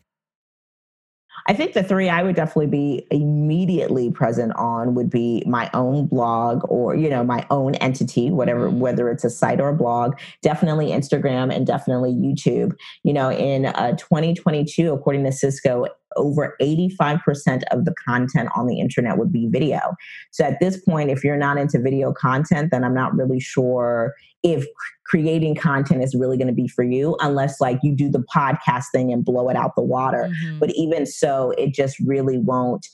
I 1.48 1.54
think 1.54 1.72
the 1.72 1.82
three 1.82 2.10
I 2.10 2.22
would 2.22 2.36
definitely 2.36 2.66
be 2.66 3.06
immediately 3.10 4.10
present 4.10 4.52
on 4.56 4.94
would 4.94 5.08
be 5.08 5.42
my 5.46 5.70
own 5.72 6.06
blog 6.06 6.60
or, 6.68 6.94
you 6.94 7.08
know, 7.08 7.24
my 7.24 7.46
own 7.50 7.74
entity, 7.76 8.30
whatever, 8.30 8.68
mm-hmm. 8.68 8.80
whether 8.80 9.08
it's 9.08 9.24
a 9.24 9.30
site 9.30 9.58
or 9.58 9.70
a 9.70 9.74
blog, 9.74 10.18
definitely 10.42 10.88
Instagram 10.88 11.54
and 11.54 11.66
definitely 11.66 12.12
YouTube. 12.12 12.76
You 13.02 13.14
know, 13.14 13.30
in 13.32 13.64
uh, 13.64 13.92
2022, 13.96 14.92
according 14.92 15.24
to 15.24 15.32
Cisco, 15.32 15.86
over 16.18 16.56
85% 16.60 17.62
of 17.70 17.84
the 17.84 17.94
content 18.06 18.48
on 18.54 18.66
the 18.66 18.80
internet 18.80 19.16
would 19.16 19.32
be 19.32 19.48
video. 19.48 19.94
So 20.30 20.44
at 20.44 20.60
this 20.60 20.80
point, 20.82 21.10
if 21.10 21.24
you're 21.24 21.36
not 21.36 21.56
into 21.56 21.80
video 21.80 22.12
content, 22.12 22.70
then 22.70 22.84
I'm 22.84 22.94
not 22.94 23.14
really 23.16 23.40
sure 23.40 24.14
if 24.42 24.66
creating 25.04 25.54
content 25.54 26.02
is 26.02 26.14
really 26.14 26.36
going 26.36 26.48
to 26.48 26.52
be 26.52 26.68
for 26.68 26.84
you 26.84 27.16
unless 27.20 27.60
like 27.60 27.78
you 27.82 27.94
do 27.94 28.10
the 28.10 28.22
podcast 28.34 28.84
thing 28.92 29.12
and 29.12 29.24
blow 29.24 29.48
it 29.48 29.56
out 29.56 29.74
the 29.74 29.82
water 29.82 30.30
mm-hmm. 30.30 30.58
but 30.58 30.70
even 30.74 31.06
so 31.06 31.52
it 31.56 31.72
just 31.72 31.98
really 32.00 32.38
won't 32.38 32.86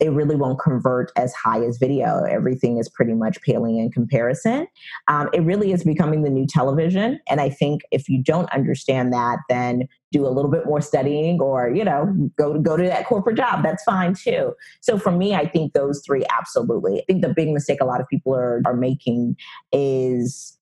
it 0.00 0.10
really 0.10 0.36
won't 0.36 0.58
convert 0.58 1.10
as 1.16 1.34
high 1.34 1.64
as 1.64 1.78
video. 1.78 2.24
Everything 2.24 2.78
is 2.78 2.88
pretty 2.88 3.14
much 3.14 3.40
paling 3.42 3.78
in 3.78 3.90
comparison. 3.90 4.66
Um, 5.08 5.28
it 5.32 5.40
really 5.40 5.72
is 5.72 5.84
becoming 5.84 6.22
the 6.22 6.30
new 6.30 6.46
television. 6.46 7.20
And 7.28 7.40
I 7.40 7.50
think 7.50 7.82
if 7.90 8.08
you 8.08 8.22
don't 8.22 8.50
understand 8.52 9.12
that, 9.12 9.38
then 9.48 9.88
do 10.10 10.26
a 10.26 10.30
little 10.30 10.50
bit 10.50 10.64
more 10.64 10.80
studying 10.80 11.40
or, 11.40 11.68
you 11.74 11.84
know, 11.84 12.30
go, 12.38 12.54
to 12.54 12.58
go 12.58 12.76
to 12.76 12.84
that 12.84 13.06
corporate 13.06 13.36
job. 13.36 13.62
That's 13.62 13.82
fine 13.84 14.14
too. 14.14 14.54
So 14.80 14.98
for 14.98 15.12
me, 15.12 15.34
I 15.34 15.46
think 15.46 15.74
those 15.74 16.02
three 16.06 16.24
absolutely. 16.38 17.00
I 17.00 17.04
think 17.06 17.22
the 17.22 17.34
big 17.34 17.50
mistake 17.50 17.80
a 17.80 17.84
lot 17.84 18.00
of 18.00 18.08
people 18.08 18.34
are, 18.34 18.62
are 18.64 18.76
making 18.76 19.36
is 19.72 20.58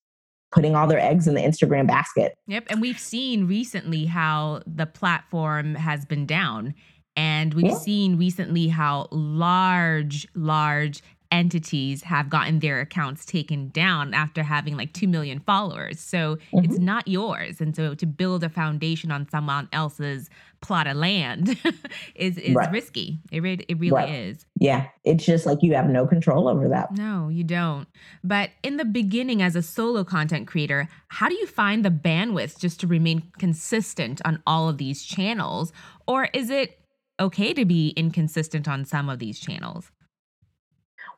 putting 0.52 0.74
all 0.74 0.86
their 0.86 1.00
eggs 1.00 1.28
in 1.28 1.34
the 1.34 1.40
Instagram 1.42 1.86
basket. 1.86 2.38
Yep. 2.46 2.64
And 2.70 2.80
we've 2.80 2.98
seen 2.98 3.46
recently 3.46 4.06
how 4.06 4.62
the 4.66 4.86
platform 4.86 5.74
has 5.74 6.04
been 6.04 6.24
down 6.24 6.74
and 7.16 7.54
we've 7.54 7.66
yeah. 7.66 7.78
seen 7.78 8.18
recently 8.18 8.68
how 8.68 9.08
large, 9.10 10.28
large 10.34 11.02
entities 11.30 12.02
have 12.02 12.30
gotten 12.30 12.60
their 12.60 12.80
accounts 12.80 13.24
taken 13.24 13.68
down 13.70 14.14
after 14.14 14.42
having 14.42 14.76
like 14.76 14.92
2 14.92 15.08
million 15.08 15.40
followers. 15.40 16.00
So 16.00 16.36
mm-hmm. 16.36 16.64
it's 16.64 16.78
not 16.78 17.08
yours. 17.08 17.60
And 17.60 17.74
so 17.74 17.94
to 17.94 18.06
build 18.06 18.44
a 18.44 18.48
foundation 18.48 19.10
on 19.10 19.28
someone 19.28 19.68
else's 19.72 20.30
plot 20.60 20.86
of 20.86 20.96
land 20.96 21.58
is, 22.14 22.38
is 22.38 22.54
right. 22.54 22.70
risky. 22.70 23.18
It, 23.30 23.40
re- 23.40 23.64
it 23.68 23.78
really 23.78 23.92
right. 23.92 24.08
is. 24.08 24.46
Yeah. 24.58 24.88
It's 25.04 25.24
just 25.24 25.46
like 25.46 25.62
you 25.62 25.74
have 25.74 25.88
no 25.88 26.06
control 26.06 26.48
over 26.48 26.68
that. 26.68 26.92
No, 26.92 27.28
you 27.28 27.44
don't. 27.44 27.88
But 28.22 28.50
in 28.62 28.76
the 28.76 28.84
beginning, 28.84 29.42
as 29.42 29.56
a 29.56 29.62
solo 29.62 30.04
content 30.04 30.46
creator, 30.46 30.88
how 31.08 31.28
do 31.28 31.34
you 31.34 31.46
find 31.46 31.84
the 31.84 31.90
bandwidth 31.90 32.58
just 32.58 32.80
to 32.80 32.86
remain 32.86 33.30
consistent 33.38 34.20
on 34.24 34.42
all 34.46 34.68
of 34.68 34.78
these 34.78 35.02
channels? 35.02 35.72
Or 36.06 36.28
is 36.32 36.50
it 36.50 36.78
okay 37.18 37.52
to 37.52 37.64
be 37.64 37.90
inconsistent 37.90 38.68
on 38.68 38.84
some 38.84 39.08
of 39.08 39.18
these 39.18 39.38
channels? 39.38 39.90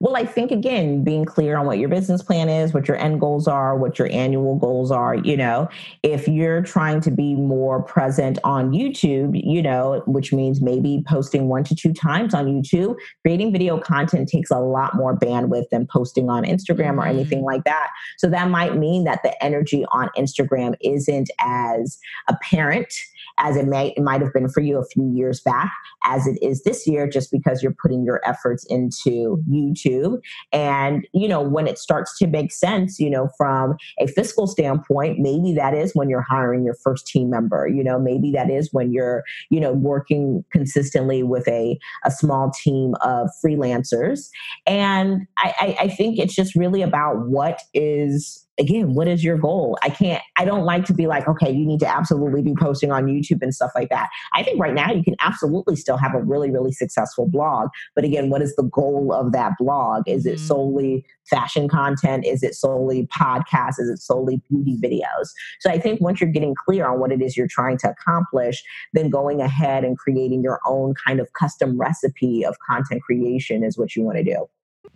Well, 0.00 0.16
I 0.16 0.24
think 0.24 0.52
again, 0.52 1.02
being 1.02 1.24
clear 1.24 1.56
on 1.56 1.66
what 1.66 1.78
your 1.78 1.88
business 1.88 2.22
plan 2.22 2.48
is, 2.48 2.72
what 2.72 2.86
your 2.86 2.96
end 2.98 3.18
goals 3.18 3.48
are, 3.48 3.76
what 3.76 3.98
your 3.98 4.08
annual 4.12 4.54
goals 4.54 4.92
are. 4.92 5.16
You 5.16 5.36
know, 5.36 5.68
if 6.04 6.28
you're 6.28 6.62
trying 6.62 7.00
to 7.00 7.10
be 7.10 7.34
more 7.34 7.82
present 7.82 8.38
on 8.44 8.70
YouTube, 8.70 9.40
you 9.42 9.60
know, 9.60 10.04
which 10.06 10.32
means 10.32 10.60
maybe 10.60 11.02
posting 11.08 11.48
one 11.48 11.64
to 11.64 11.74
two 11.74 11.92
times 11.92 12.32
on 12.32 12.46
YouTube, 12.46 12.94
creating 13.22 13.50
video 13.50 13.76
content 13.80 14.28
takes 14.28 14.52
a 14.52 14.60
lot 14.60 14.94
more 14.94 15.18
bandwidth 15.18 15.68
than 15.70 15.84
posting 15.84 16.30
on 16.30 16.44
Instagram 16.44 16.98
or 16.98 17.06
anything 17.06 17.38
mm-hmm. 17.38 17.46
like 17.46 17.64
that. 17.64 17.90
So 18.18 18.28
that 18.28 18.50
might 18.50 18.76
mean 18.76 19.02
that 19.02 19.24
the 19.24 19.42
energy 19.42 19.84
on 19.90 20.10
Instagram 20.16 20.76
isn't 20.80 21.28
as 21.40 21.98
apparent 22.28 22.94
as 23.38 23.56
it 23.56 23.66
may 23.66 23.92
it 23.96 24.02
might 24.02 24.20
have 24.20 24.32
been 24.32 24.48
for 24.48 24.60
you 24.60 24.78
a 24.78 24.84
few 24.86 25.10
years 25.14 25.40
back 25.40 25.70
as 26.04 26.26
it 26.26 26.38
is 26.42 26.62
this 26.62 26.86
year 26.86 27.08
just 27.08 27.30
because 27.30 27.62
you're 27.62 27.74
putting 27.80 28.04
your 28.04 28.20
efforts 28.24 28.64
into 28.68 29.42
YouTube. 29.50 30.20
And 30.52 31.06
you 31.12 31.28
know 31.28 31.40
when 31.42 31.66
it 31.66 31.78
starts 31.78 32.16
to 32.18 32.26
make 32.26 32.52
sense 32.52 32.98
you 32.98 33.10
know 33.10 33.28
from 33.36 33.76
a 34.00 34.06
fiscal 34.06 34.46
standpoint 34.46 35.18
maybe 35.18 35.54
that 35.54 35.74
is 35.74 35.92
when 35.94 36.08
you're 36.08 36.26
hiring 36.28 36.64
your 36.64 36.76
first 36.82 37.06
team 37.06 37.30
member. 37.30 37.68
You 37.68 37.84
know 37.84 37.98
maybe 37.98 38.30
that 38.32 38.50
is 38.50 38.70
when 38.72 38.92
you're 38.92 39.24
you 39.50 39.60
know 39.60 39.72
working 39.72 40.44
consistently 40.52 41.22
with 41.22 41.46
a 41.48 41.78
a 42.04 42.10
small 42.10 42.50
team 42.50 42.94
of 43.02 43.28
freelancers. 43.44 44.28
And 44.66 45.26
I, 45.38 45.54
I, 45.58 45.76
I 45.84 45.88
think 45.88 46.18
it's 46.18 46.34
just 46.34 46.54
really 46.54 46.82
about 46.82 47.28
what 47.28 47.62
is 47.74 48.46
again, 48.58 48.94
what 48.94 49.08
is 49.08 49.22
your 49.22 49.38
goal? 49.38 49.78
I 49.82 49.90
can't, 49.90 50.22
I 50.36 50.44
don't 50.44 50.64
like 50.64 50.84
to 50.86 50.94
be 50.94 51.06
like, 51.06 51.28
okay, 51.28 51.50
you 51.50 51.64
need 51.64 51.80
to 51.80 51.88
absolutely 51.88 52.42
be 52.42 52.54
posting 52.54 52.90
on 52.90 53.06
YouTube 53.06 53.42
and 53.42 53.54
stuff 53.54 53.70
like 53.74 53.88
that. 53.90 54.08
I 54.32 54.42
think 54.42 54.60
right 54.60 54.74
now 54.74 54.92
you 54.92 55.02
can 55.02 55.16
absolutely 55.20 55.76
still 55.76 55.96
have 55.96 56.14
a 56.14 56.22
really, 56.22 56.50
really 56.50 56.72
successful 56.72 57.28
blog. 57.28 57.68
But 57.94 58.04
again, 58.04 58.30
what 58.30 58.42
is 58.42 58.54
the 58.56 58.64
goal 58.64 59.12
of 59.12 59.32
that 59.32 59.52
blog? 59.58 60.04
Is 60.06 60.26
it 60.26 60.36
mm-hmm. 60.36 60.46
solely 60.46 61.06
fashion 61.28 61.68
content? 61.68 62.26
Is 62.26 62.42
it 62.42 62.54
solely 62.54 63.06
podcasts? 63.06 63.78
Is 63.78 63.88
it 63.88 63.98
solely 63.98 64.42
beauty 64.50 64.76
videos? 64.82 65.28
So 65.60 65.70
I 65.70 65.78
think 65.78 66.00
once 66.00 66.20
you're 66.20 66.30
getting 66.30 66.54
clear 66.54 66.86
on 66.86 66.98
what 66.98 67.12
it 67.12 67.22
is 67.22 67.36
you're 67.36 67.48
trying 67.48 67.78
to 67.78 67.90
accomplish, 67.90 68.62
then 68.92 69.10
going 69.10 69.40
ahead 69.40 69.84
and 69.84 69.96
creating 69.96 70.42
your 70.42 70.60
own 70.66 70.94
kind 71.06 71.20
of 71.20 71.32
custom 71.34 71.78
recipe 71.78 72.44
of 72.44 72.56
content 72.68 73.02
creation 73.02 73.62
is 73.62 73.78
what 73.78 73.94
you 73.94 74.02
want 74.02 74.18
to 74.18 74.24
do. 74.24 74.46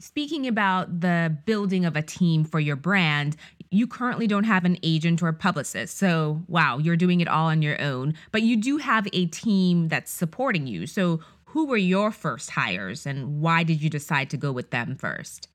Speaking 0.03 0.49
about 0.49 1.01
the 1.01 1.37
building 1.47 1.85
of 1.85 1.95
a 1.95 2.03
team 2.03 2.43
for 2.43 2.59
your 2.59 2.75
brand, 2.75 3.37
you 3.71 3.87
currently 3.87 4.27
don't 4.27 4.43
have 4.43 4.65
an 4.65 4.77
agent 4.83 5.23
or 5.23 5.33
publicist. 5.33 5.97
So, 5.97 6.43
wow, 6.49 6.79
you're 6.79 6.97
doing 6.97 7.21
it 7.21 7.29
all 7.29 7.47
on 7.47 7.63
your 7.63 7.81
own, 7.81 8.15
but 8.33 8.43
you 8.43 8.57
do 8.57 8.79
have 8.79 9.07
a 9.13 9.27
team 9.27 9.87
that's 9.87 10.11
supporting 10.11 10.67
you. 10.67 10.89
So, 10.89 11.21
who 11.45 11.67
were 11.67 11.77
your 11.77 12.11
first 12.11 12.51
hires 12.51 13.07
and 13.07 13.41
why 13.41 13.63
did 13.63 13.81
you 13.81 13.89
decide 13.89 14.29
to 14.31 14.37
go 14.37 14.51
with 14.51 14.71
them 14.71 14.97
first? 14.97 15.47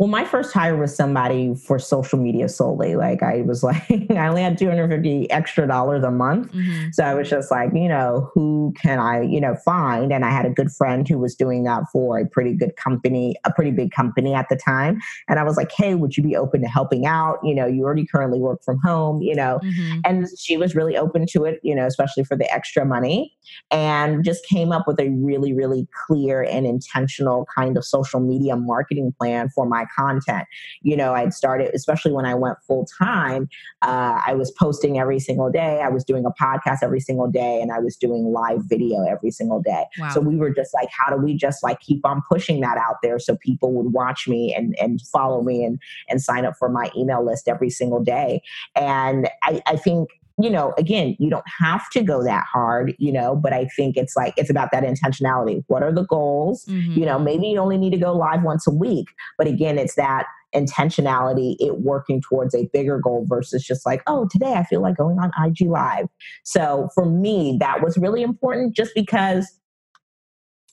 Well, 0.00 0.08
my 0.08 0.24
first 0.24 0.54
hire 0.54 0.78
was 0.78 0.96
somebody 0.96 1.54
for 1.54 1.78
social 1.78 2.18
media 2.18 2.48
solely. 2.48 2.96
Like 2.96 3.22
I 3.22 3.42
was 3.42 3.62
like, 3.62 3.84
I 4.10 4.28
only 4.28 4.40
had 4.40 4.56
250 4.56 5.30
extra 5.30 5.66
dollars 5.66 6.02
a 6.02 6.10
month. 6.10 6.50
Mm-hmm. 6.52 6.88
So 6.92 7.04
I 7.04 7.12
was 7.12 7.28
just 7.28 7.50
like, 7.50 7.68
you 7.74 7.86
know, 7.86 8.30
who 8.32 8.72
can 8.80 8.98
I, 8.98 9.20
you 9.20 9.42
know, 9.42 9.56
find? 9.56 10.10
And 10.10 10.24
I 10.24 10.30
had 10.30 10.46
a 10.46 10.50
good 10.50 10.72
friend 10.72 11.06
who 11.06 11.18
was 11.18 11.34
doing 11.34 11.64
that 11.64 11.82
for 11.92 12.18
a 12.18 12.26
pretty 12.26 12.54
good 12.54 12.76
company, 12.76 13.36
a 13.44 13.52
pretty 13.52 13.72
big 13.72 13.90
company 13.90 14.32
at 14.32 14.48
the 14.48 14.56
time. 14.56 15.02
And 15.28 15.38
I 15.38 15.42
was 15.42 15.58
like, 15.58 15.70
hey, 15.70 15.94
would 15.94 16.16
you 16.16 16.22
be 16.22 16.34
open 16.34 16.62
to 16.62 16.68
helping 16.68 17.04
out? 17.04 17.38
You 17.44 17.54
know, 17.54 17.66
you 17.66 17.84
already 17.84 18.06
currently 18.06 18.40
work 18.40 18.64
from 18.64 18.78
home, 18.82 19.20
you 19.20 19.34
know. 19.34 19.60
Mm-hmm. 19.62 20.00
And 20.06 20.26
she 20.38 20.56
was 20.56 20.74
really 20.74 20.96
open 20.96 21.26
to 21.32 21.44
it, 21.44 21.60
you 21.62 21.74
know, 21.74 21.86
especially 21.86 22.24
for 22.24 22.38
the 22.38 22.50
extra 22.50 22.86
money. 22.86 23.36
And 23.70 24.24
just 24.24 24.46
came 24.46 24.72
up 24.72 24.86
with 24.86 24.98
a 24.98 25.10
really, 25.10 25.52
really 25.52 25.86
clear 26.06 26.42
and 26.42 26.66
intentional 26.66 27.46
kind 27.54 27.76
of 27.76 27.84
social 27.84 28.20
media 28.20 28.56
marketing 28.56 29.12
plan 29.18 29.50
for 29.50 29.66
my 29.66 29.84
content. 29.96 30.46
You 30.82 30.96
know, 30.96 31.14
I'd 31.14 31.34
started, 31.34 31.70
especially 31.74 32.12
when 32.12 32.26
I 32.26 32.34
went 32.34 32.58
full 32.66 32.86
time, 32.98 33.48
uh, 33.82 34.20
I 34.26 34.34
was 34.34 34.50
posting 34.52 34.98
every 34.98 35.18
single 35.18 35.50
day. 35.50 35.80
I 35.82 35.88
was 35.88 36.04
doing 36.04 36.24
a 36.24 36.30
podcast 36.30 36.78
every 36.82 37.00
single 37.00 37.28
day, 37.30 37.60
and 37.60 37.72
I 37.72 37.78
was 37.78 37.96
doing 37.96 38.24
live 38.32 38.60
video 38.64 39.04
every 39.04 39.30
single 39.30 39.60
day. 39.60 39.84
Wow. 39.98 40.10
So 40.10 40.20
we 40.20 40.36
were 40.36 40.50
just 40.50 40.74
like, 40.74 40.88
how 40.90 41.14
do 41.14 41.20
we 41.20 41.34
just 41.34 41.62
like 41.62 41.80
keep 41.80 42.04
on 42.04 42.22
pushing 42.30 42.60
that 42.60 42.78
out 42.78 42.96
there 43.02 43.18
so 43.18 43.36
people 43.36 43.72
would 43.72 43.92
watch 43.92 44.28
me 44.28 44.54
and 44.54 44.78
and 44.78 45.00
follow 45.00 45.42
me 45.42 45.64
and 45.64 45.80
and 46.08 46.22
sign 46.22 46.44
up 46.44 46.54
for 46.58 46.68
my 46.68 46.90
email 46.96 47.24
list 47.24 47.48
every 47.48 47.70
single 47.70 48.02
day? 48.02 48.42
And 48.76 49.28
I, 49.42 49.62
I 49.66 49.76
think 49.76 50.10
you 50.42 50.50
know, 50.50 50.74
again, 50.78 51.16
you 51.18 51.30
don't 51.30 51.44
have 51.58 51.88
to 51.90 52.02
go 52.02 52.22
that 52.24 52.44
hard, 52.50 52.94
you 52.98 53.12
know, 53.12 53.36
but 53.36 53.52
I 53.52 53.66
think 53.76 53.96
it's 53.96 54.16
like, 54.16 54.34
it's 54.36 54.50
about 54.50 54.70
that 54.72 54.82
intentionality. 54.82 55.64
What 55.68 55.82
are 55.82 55.92
the 55.92 56.04
goals? 56.04 56.64
Mm-hmm. 56.66 57.00
You 57.00 57.06
know, 57.06 57.18
maybe 57.18 57.48
you 57.48 57.58
only 57.58 57.78
need 57.78 57.90
to 57.90 57.98
go 57.98 58.12
live 58.12 58.42
once 58.42 58.66
a 58.66 58.70
week, 58.70 59.08
but 59.38 59.46
again, 59.46 59.78
it's 59.78 59.94
that 59.96 60.26
intentionality, 60.54 61.56
it 61.60 61.80
working 61.80 62.20
towards 62.20 62.54
a 62.54 62.68
bigger 62.72 62.98
goal 62.98 63.24
versus 63.28 63.64
just 63.64 63.86
like, 63.86 64.02
oh, 64.06 64.28
today 64.30 64.54
I 64.54 64.64
feel 64.64 64.82
like 64.82 64.96
going 64.96 65.18
on 65.18 65.30
IG 65.44 65.68
Live. 65.68 66.06
So 66.42 66.88
for 66.94 67.06
me, 67.06 67.56
that 67.60 67.82
was 67.82 67.96
really 67.96 68.22
important 68.22 68.74
just 68.74 68.92
because 68.94 69.59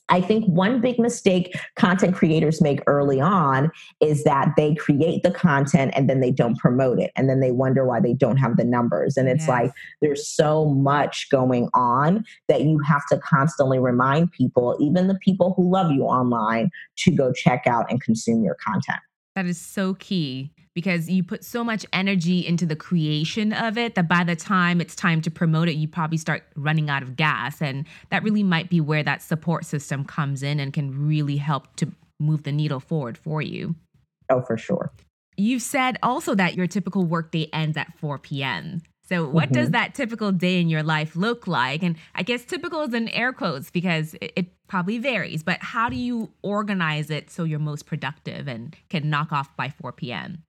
I 0.08 0.20
think 0.20 0.44
one 0.46 0.80
big 0.80 0.98
mistake 0.98 1.54
content 1.76 2.14
creators 2.14 2.60
make 2.60 2.80
early 2.86 3.20
on 3.20 3.70
is 4.00 4.24
that 4.24 4.54
they 4.56 4.74
create 4.74 5.22
the 5.22 5.30
content 5.30 5.92
and 5.94 6.08
then 6.08 6.20
they 6.20 6.30
don't 6.30 6.58
promote 6.58 6.98
it. 6.98 7.10
And 7.16 7.28
then 7.28 7.40
they 7.40 7.52
wonder 7.52 7.84
why 7.84 8.00
they 8.00 8.14
don't 8.14 8.38
have 8.38 8.56
the 8.56 8.64
numbers. 8.64 9.16
And 9.16 9.28
it's 9.28 9.42
yes. 9.42 9.48
like 9.48 9.72
there's 10.00 10.26
so 10.26 10.66
much 10.66 11.28
going 11.30 11.68
on 11.74 12.24
that 12.48 12.62
you 12.62 12.78
have 12.80 13.06
to 13.10 13.18
constantly 13.18 13.78
remind 13.78 14.32
people, 14.32 14.76
even 14.80 15.08
the 15.08 15.18
people 15.22 15.54
who 15.56 15.70
love 15.70 15.92
you 15.92 16.04
online, 16.04 16.70
to 16.98 17.10
go 17.10 17.32
check 17.32 17.66
out 17.66 17.90
and 17.90 18.00
consume 18.00 18.42
your 18.42 18.56
content. 18.64 19.00
That 19.34 19.46
is 19.46 19.60
so 19.60 19.94
key 19.94 20.52
because 20.78 21.10
you 21.10 21.24
put 21.24 21.44
so 21.44 21.64
much 21.64 21.84
energy 21.92 22.46
into 22.46 22.64
the 22.64 22.76
creation 22.76 23.52
of 23.52 23.76
it 23.76 23.96
that 23.96 24.06
by 24.06 24.22
the 24.22 24.36
time 24.36 24.80
it's 24.80 24.94
time 24.94 25.20
to 25.20 25.28
promote 25.28 25.66
it, 25.66 25.72
you 25.72 25.88
probably 25.88 26.16
start 26.16 26.44
running 26.54 26.88
out 26.88 27.02
of 27.02 27.16
gas. 27.16 27.60
And 27.60 27.84
that 28.10 28.22
really 28.22 28.44
might 28.44 28.70
be 28.70 28.80
where 28.80 29.02
that 29.02 29.20
support 29.20 29.64
system 29.64 30.04
comes 30.04 30.40
in 30.40 30.60
and 30.60 30.72
can 30.72 31.08
really 31.08 31.36
help 31.36 31.74
to 31.78 31.90
move 32.20 32.44
the 32.44 32.52
needle 32.52 32.78
forward 32.78 33.18
for 33.18 33.42
you. 33.42 33.74
Oh, 34.30 34.40
for 34.40 34.56
sure. 34.56 34.92
You've 35.36 35.62
said 35.62 35.98
also 36.00 36.36
that 36.36 36.54
your 36.54 36.68
typical 36.68 37.02
workday 37.02 37.48
ends 37.52 37.76
at 37.76 37.92
4 37.98 38.18
p.m. 38.18 38.80
So, 39.08 39.28
what 39.28 39.46
mm-hmm. 39.46 39.54
does 39.54 39.70
that 39.70 39.96
typical 39.96 40.30
day 40.30 40.60
in 40.60 40.68
your 40.68 40.84
life 40.84 41.16
look 41.16 41.48
like? 41.48 41.82
And 41.82 41.96
I 42.14 42.22
guess 42.22 42.44
typical 42.44 42.82
is 42.82 42.94
in 42.94 43.08
air 43.08 43.32
quotes 43.32 43.68
because 43.68 44.14
it, 44.20 44.32
it, 44.36 44.46
probably 44.68 44.98
varies, 44.98 45.42
but 45.42 45.62
how 45.62 45.88
do 45.88 45.96
you 45.96 46.30
organize 46.42 47.08
it 47.08 47.30
so 47.30 47.42
you're 47.42 47.58
most 47.58 47.86
productive 47.86 48.46
and 48.46 48.76
can 48.90 49.08
knock 49.08 49.32
off 49.32 49.56
by 49.56 49.70
4 49.70 49.92
p.m.? 49.92 50.44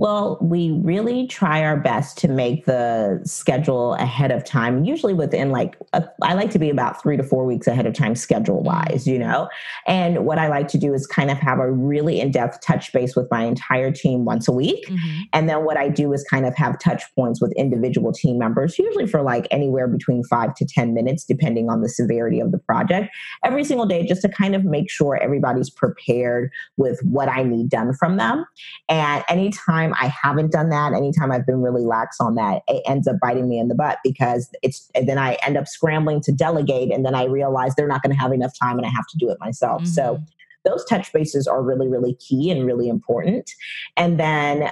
Well, 0.00 0.38
we 0.40 0.70
really 0.82 1.26
try 1.26 1.62
our 1.62 1.76
best 1.76 2.16
to 2.18 2.28
make 2.28 2.64
the 2.64 3.20
schedule 3.24 3.92
ahead 3.96 4.30
of 4.30 4.46
time, 4.46 4.82
usually 4.82 5.12
within 5.12 5.50
like, 5.50 5.76
a, 5.92 6.02
I 6.22 6.32
like 6.32 6.50
to 6.52 6.58
be 6.58 6.70
about 6.70 7.02
three 7.02 7.18
to 7.18 7.22
four 7.22 7.44
weeks 7.44 7.66
ahead 7.66 7.84
of 7.84 7.92
time, 7.92 8.14
schedule 8.14 8.62
wise, 8.62 9.06
you 9.06 9.18
know? 9.18 9.50
And 9.86 10.24
what 10.24 10.38
I 10.38 10.48
like 10.48 10.68
to 10.68 10.78
do 10.78 10.94
is 10.94 11.06
kind 11.06 11.30
of 11.30 11.36
have 11.36 11.58
a 11.58 11.70
really 11.70 12.18
in 12.18 12.30
depth 12.30 12.62
touch 12.62 12.90
base 12.94 13.14
with 13.14 13.30
my 13.30 13.44
entire 13.44 13.92
team 13.92 14.24
once 14.24 14.48
a 14.48 14.52
week. 14.52 14.86
Mm-hmm. 14.88 15.20
And 15.34 15.50
then 15.50 15.66
what 15.66 15.76
I 15.76 15.90
do 15.90 16.14
is 16.14 16.24
kind 16.30 16.46
of 16.46 16.56
have 16.56 16.78
touch 16.78 17.02
points 17.14 17.42
with 17.42 17.52
individual 17.58 18.10
team 18.10 18.38
members, 18.38 18.78
usually 18.78 19.06
for 19.06 19.20
like 19.20 19.48
anywhere 19.50 19.86
between 19.86 20.24
five 20.24 20.54
to 20.54 20.64
10 20.64 20.94
minutes, 20.94 21.26
depending 21.26 21.68
on 21.68 21.82
the 21.82 21.90
severity 21.90 22.40
of 22.40 22.52
the 22.52 22.58
project, 22.58 23.14
every 23.44 23.64
single 23.64 23.84
day, 23.84 24.06
just 24.06 24.22
to 24.22 24.30
kind 24.30 24.54
of 24.54 24.64
make 24.64 24.90
sure 24.90 25.22
everybody's 25.22 25.68
prepared 25.68 26.50
with 26.78 26.98
what 27.02 27.28
I 27.28 27.42
need 27.42 27.68
done 27.68 27.92
from 27.92 28.16
them. 28.16 28.46
And 28.88 29.22
anytime 29.28 29.89
I 29.94 30.06
haven't 30.06 30.52
done 30.52 30.68
that, 30.70 30.92
anytime 30.92 31.32
I've 31.32 31.46
been 31.46 31.62
really 31.62 31.84
lax 31.84 32.20
on 32.20 32.34
that, 32.36 32.62
it 32.68 32.82
ends 32.86 33.06
up 33.06 33.16
biting 33.20 33.48
me 33.48 33.58
in 33.58 33.68
the 33.68 33.74
butt 33.74 33.98
because 34.04 34.50
it's 34.62 34.90
then 34.94 35.18
I 35.18 35.36
end 35.46 35.56
up 35.56 35.66
scrambling 35.66 36.20
to 36.22 36.32
delegate 36.32 36.92
and 36.92 37.04
then 37.04 37.14
I 37.14 37.24
realize 37.24 37.74
they're 37.74 37.88
not 37.88 38.02
going 38.02 38.14
to 38.14 38.20
have 38.20 38.32
enough 38.32 38.52
time 38.58 38.76
and 38.76 38.86
I 38.86 38.90
have 38.90 39.06
to 39.08 39.18
do 39.18 39.30
it 39.30 39.38
myself. 39.40 39.82
Mm-hmm. 39.82 39.92
So 39.92 40.20
those 40.64 40.84
touch 40.84 41.12
bases 41.12 41.46
are 41.46 41.62
really, 41.62 41.88
really 41.88 42.14
key 42.14 42.50
and 42.50 42.66
really 42.66 42.88
important. 42.88 43.50
And 43.96 44.20
then 44.20 44.70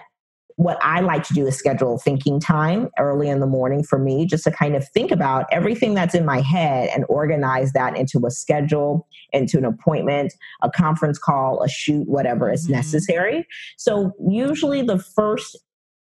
what 0.59 0.77
I 0.83 0.99
like 0.99 1.23
to 1.29 1.35
do 1.35 1.47
is 1.47 1.57
schedule 1.57 1.99
thinking 1.99 2.41
time 2.41 2.89
early 2.99 3.29
in 3.29 3.39
the 3.39 3.47
morning 3.47 3.85
for 3.85 3.97
me, 3.97 4.27
just 4.27 4.43
to 4.43 4.51
kind 4.51 4.75
of 4.75 4.87
think 4.89 5.13
about 5.13 5.47
everything 5.53 5.95
that's 5.95 6.17
in 6.17 6.27
my 6.27 6.41
head 6.41 6.91
and 6.93 7.05
organize 7.09 7.73
that 7.75 7.97
into 7.97 8.27
a 8.27 8.31
schedule, 8.33 9.07
into 9.33 9.57
an 9.57 9.65
appointment, 9.65 10.35
a 10.63 10.69
conference 10.69 11.17
call, 11.17 11.63
a 11.63 11.69
shoot, 11.69 12.09
whatever 12.09 12.51
is 12.51 12.65
mm-hmm. 12.65 12.73
necessary. 12.73 13.47
So, 13.77 14.11
usually 14.29 14.83
the 14.83 14.99
first 14.99 15.57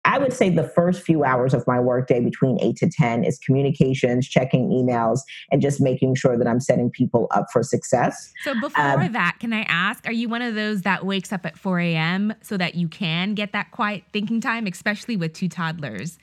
I 0.03 0.17
would 0.17 0.33
say 0.33 0.49
the 0.49 0.67
first 0.67 1.03
few 1.03 1.23
hours 1.23 1.53
of 1.53 1.65
my 1.67 1.79
workday 1.79 2.19
between 2.19 2.59
eight 2.61 2.75
to 2.77 2.89
10 2.89 3.23
is 3.23 3.37
communications, 3.39 4.27
checking 4.27 4.69
emails, 4.69 5.19
and 5.51 5.61
just 5.61 5.79
making 5.79 6.15
sure 6.15 6.37
that 6.37 6.47
I'm 6.47 6.59
setting 6.59 6.89
people 6.89 7.27
up 7.31 7.47
for 7.53 7.61
success. 7.61 8.33
So, 8.43 8.59
before 8.59 8.83
um, 8.83 9.11
that, 9.11 9.37
can 9.39 9.53
I 9.53 9.61
ask, 9.63 10.07
are 10.07 10.11
you 10.11 10.27
one 10.27 10.41
of 10.41 10.55
those 10.55 10.81
that 10.81 11.05
wakes 11.05 11.31
up 11.31 11.45
at 11.45 11.57
4 11.57 11.79
a.m. 11.79 12.33
so 12.41 12.57
that 12.57 12.75
you 12.75 12.87
can 12.87 13.35
get 13.35 13.51
that 13.53 13.71
quiet 13.71 14.03
thinking 14.11 14.41
time, 14.41 14.65
especially 14.65 15.17
with 15.17 15.33
two 15.33 15.47
toddlers? 15.47 16.17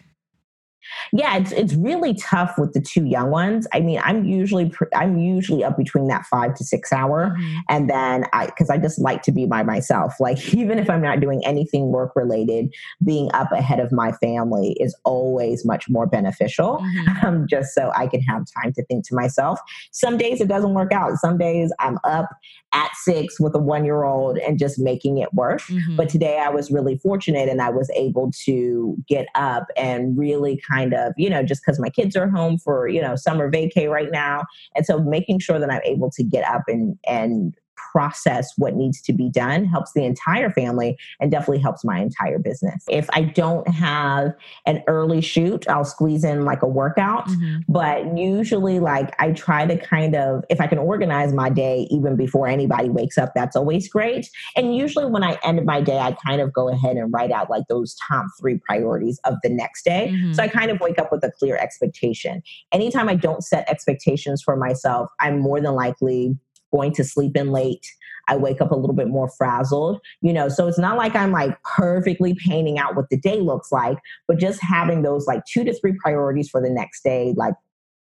Yeah, 1.13 1.37
it's 1.37 1.53
it's 1.53 1.75
really 1.75 2.15
tough 2.15 2.59
with 2.59 2.73
the 2.73 2.81
two 2.81 3.05
young 3.05 3.31
ones. 3.31 3.67
I 3.73 3.81
mean, 3.81 4.01
I'm 4.03 4.25
usually 4.25 4.73
I'm 4.95 5.19
usually 5.19 5.65
up 5.65 5.77
between 5.77 6.09
that 6.09 6.27
five 6.27 6.55
to 6.55 6.65
six 6.65 6.93
hour, 6.93 7.31
mm-hmm. 7.31 7.59
and 7.69 7.89
then 7.91 8.25
I 8.33 8.47
because 8.47 8.71
I 8.71 8.79
just 8.79 8.99
like 9.01 9.23
to 9.23 9.33
be 9.33 9.47
by 9.47 9.63
myself. 9.63 10.15
Like 10.21 10.55
even 10.55 10.79
if 10.79 10.91
I'm 10.91 11.03
not 11.03 11.21
doing 11.21 11.45
anything 11.45 11.93
work 11.93 12.13
related, 12.15 12.75
being 13.05 13.31
up 13.35 13.53
ahead 13.53 13.81
of 13.81 13.93
my 13.93 14.13
family 14.13 14.77
is 14.81 14.97
always 15.05 15.65
much 15.65 15.89
more 15.89 16.07
beneficial. 16.07 16.79
Mm-hmm. 16.79 17.09
Um, 17.29 17.49
just 17.49 17.75
so 17.75 17.91
I 17.97 18.07
can 18.07 18.21
have 18.23 18.45
time 18.63 18.73
to 18.75 18.85
think 18.85 19.07
to 19.09 19.15
myself. 19.15 19.59
Some 19.91 20.19
days 20.19 20.41
it 20.41 20.47
doesn't 20.47 20.73
work 20.73 20.93
out. 20.93 21.17
Some 21.19 21.37
days 21.37 21.73
I'm 21.81 21.99
up 22.05 22.29
at 22.73 22.91
six 22.97 23.41
with 23.41 23.55
a 23.55 23.59
one 23.59 23.85
year 23.85 24.05
old 24.05 24.39
and 24.39 24.59
just 24.59 24.79
making 24.79 25.19
it 25.19 25.33
work. 25.33 25.63
Mm-hmm. 25.63 25.97
But 25.97 26.09
today 26.09 26.39
I 26.39 26.51
was 26.51 26.71
really 26.71 26.99
fortunate 26.99 27.49
and 27.49 27.63
I 27.63 27.71
was 27.71 27.91
able 27.95 28.31
to 28.45 28.97
get 29.09 29.27
up 29.35 29.67
and 29.77 30.19
really 30.19 30.61
kind 30.71 30.93
of, 30.93 31.13
you 31.17 31.31
know, 31.31 31.43
just 31.43 31.63
because 31.65 31.81
my 31.81 31.89
kids 31.89 32.17
are 32.17 32.29
home 32.29 32.59
for, 32.59 32.89
you 32.89 33.01
know, 33.01 33.17
summer 33.17 33.51
vacay 33.51 33.91
right 33.91 34.11
now. 34.11 34.45
And 34.75 34.85
so 34.85 34.99
making 34.99 35.39
sure 35.39 35.59
that 35.59 35.71
I'm 35.71 35.83
able 35.85 36.11
to 36.11 36.23
get 36.23 36.45
up 36.45 36.63
and, 36.69 36.99
and 37.07 37.55
process 37.93 38.53
what 38.57 38.75
needs 38.75 39.01
to 39.03 39.13
be 39.13 39.29
done 39.31 39.65
helps 39.65 39.93
the 39.93 40.05
entire 40.05 40.51
family 40.51 40.97
and 41.21 41.31
definitely 41.31 41.59
helps 41.59 41.85
my 41.85 41.99
entire 41.99 42.39
business. 42.39 42.85
If 42.89 43.09
I 43.13 43.23
don't 43.23 43.69
have 43.69 44.33
an 44.67 44.83
early 44.87 45.21
shoot, 45.21 45.69
I'll 45.69 45.85
squeeze 45.85 46.25
in 46.25 46.45
like 46.45 46.63
a 46.63 46.67
workout. 46.67 47.29
Mm-hmm. 47.29 47.59
But 47.69 48.17
usually, 48.17 48.81
like, 48.81 49.15
I 49.19 49.33
try 49.33 49.67
to 49.67 49.77
kind 49.77 50.15
of, 50.15 50.45
if 50.49 50.61
I 50.61 50.67
can 50.67 50.79
organize 50.79 51.33
my 51.33 51.51
day 51.51 51.87
even 51.91 52.17
before 52.17 52.49
anybody 52.49 52.89
wakes 52.89 53.19
up, 53.19 53.33
that's 53.35 53.57
always 53.57 53.89
great. 53.89 54.29
And 54.57 54.77
usually, 54.77 55.07
when 55.07 55.23
I 55.23 55.39
end 55.43 55.65
my 55.65 55.81
day, 55.81 55.99
I 55.99 56.13
kind 56.27 56.41
of 56.41 56.53
go 56.53 56.69
ahead 56.69 56.97
and 56.97 57.13
write 57.13 57.31
out 57.31 57.51
like 57.51 57.65
those 57.69 57.97
top 58.07 58.27
three 58.41 58.59
priorities 58.59 59.21
of 59.25 59.35
the 59.43 59.51
next 59.51 59.85
day. 59.85 60.11
Mm-hmm. 60.13 60.33
So 60.33 60.43
I 60.43 60.49
kind 60.49 60.71
of 60.71 60.81
wake 60.81 60.99
up 60.99 61.11
with 61.13 61.25
a 61.25 61.31
clear 61.39 61.57
expectation. 61.57 62.43
Anytime 62.73 63.09
I 63.09 63.15
don't 63.15 63.43
set 63.43 63.69
expectations 63.69 64.43
for 64.43 64.57
myself, 64.57 65.11
I'm 65.21 65.39
more 65.39 65.61
than 65.61 65.75
likely 65.75 66.37
going 66.73 66.93
to 66.95 67.05
sleep 67.05 67.37
in 67.37 67.51
late. 67.51 67.87
I 68.29 68.37
wake 68.37 68.61
up 68.61 68.71
a 68.71 68.77
little 68.77 68.95
bit 68.95 69.09
more 69.09 69.31
frazzled, 69.39 70.01
you 70.21 70.33
know. 70.33 70.49
So 70.49 70.69
it's 70.69 70.79
not 70.79 70.99
like 70.99 71.17
I'm 71.17 71.33
like 71.33 71.57
perfectly 71.63 72.37
painting 72.47 72.79
out 72.79 72.95
what 72.95 73.07
the 73.11 73.19
day 73.19 73.41
looks 73.41 73.73
like, 73.73 73.99
but 74.27 74.39
just 74.39 74.63
having 74.63 75.03
those 75.03 75.27
like 75.27 75.43
two 75.51 75.65
to 75.65 75.73
three 75.81 75.95
priorities 76.03 76.51
for 76.51 76.61
the 76.61 76.71
next 76.71 77.03
day, 77.03 77.35
like 77.37 77.55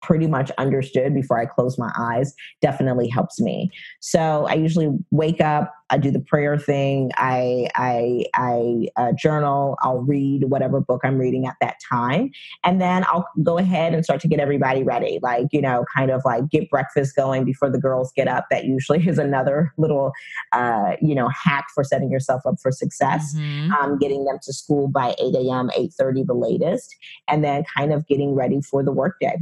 pretty 0.02 0.26
much 0.26 0.50
understood 0.58 1.14
before 1.14 1.38
I 1.38 1.46
close 1.46 1.78
my 1.78 1.92
eyes 1.96 2.34
definitely 2.60 3.08
helps 3.08 3.40
me. 3.40 3.70
So 4.00 4.46
I 4.48 4.54
usually 4.54 4.90
wake 5.10 5.40
up, 5.40 5.72
I 5.90 5.98
do 5.98 6.10
the 6.10 6.20
prayer 6.20 6.58
thing, 6.58 7.10
I 7.16 7.68
I 7.74 8.24
I 8.34 8.88
uh, 8.96 9.12
journal, 9.12 9.76
I'll 9.82 10.00
read 10.00 10.44
whatever 10.44 10.80
book 10.80 11.02
I'm 11.04 11.18
reading 11.18 11.46
at 11.46 11.54
that 11.60 11.76
time, 11.88 12.30
and 12.64 12.80
then 12.80 13.04
I'll 13.04 13.28
go 13.42 13.58
ahead 13.58 13.94
and 13.94 14.04
start 14.04 14.20
to 14.22 14.28
get 14.28 14.40
everybody 14.40 14.82
ready. 14.82 15.18
Like 15.22 15.48
you 15.52 15.60
know, 15.60 15.84
kind 15.94 16.10
of 16.10 16.22
like 16.24 16.48
get 16.48 16.68
breakfast 16.70 17.14
going 17.14 17.44
before 17.44 17.70
the 17.70 17.78
girls 17.78 18.10
get 18.16 18.26
up. 18.26 18.46
That 18.50 18.64
usually 18.64 19.06
is 19.06 19.18
another 19.18 19.72
little 19.78 20.12
uh, 20.52 20.96
you 21.00 21.14
know 21.14 21.28
hack 21.28 21.66
for 21.74 21.84
setting 21.84 22.10
yourself 22.10 22.42
up 22.46 22.54
for 22.60 22.72
success. 22.72 23.34
Mm-hmm. 23.36 23.72
Um, 23.72 23.98
getting 23.98 24.24
them 24.24 24.38
to 24.42 24.52
school 24.52 24.88
by 24.88 25.14
8 25.18 25.34
a.m., 25.34 25.70
8:30 25.76 26.26
the 26.26 26.34
latest, 26.34 26.96
and 27.28 27.44
then 27.44 27.64
kind 27.76 27.92
of 27.92 28.06
getting 28.08 28.34
ready 28.34 28.60
for 28.62 28.82
the 28.82 28.92
workday. 28.92 29.36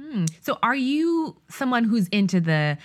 Hmm. 0.00 0.26
So, 0.42 0.58
are 0.62 0.74
you 0.74 1.36
someone 1.48 1.84
who's 1.84 2.08
into 2.08 2.40
the 2.40 2.76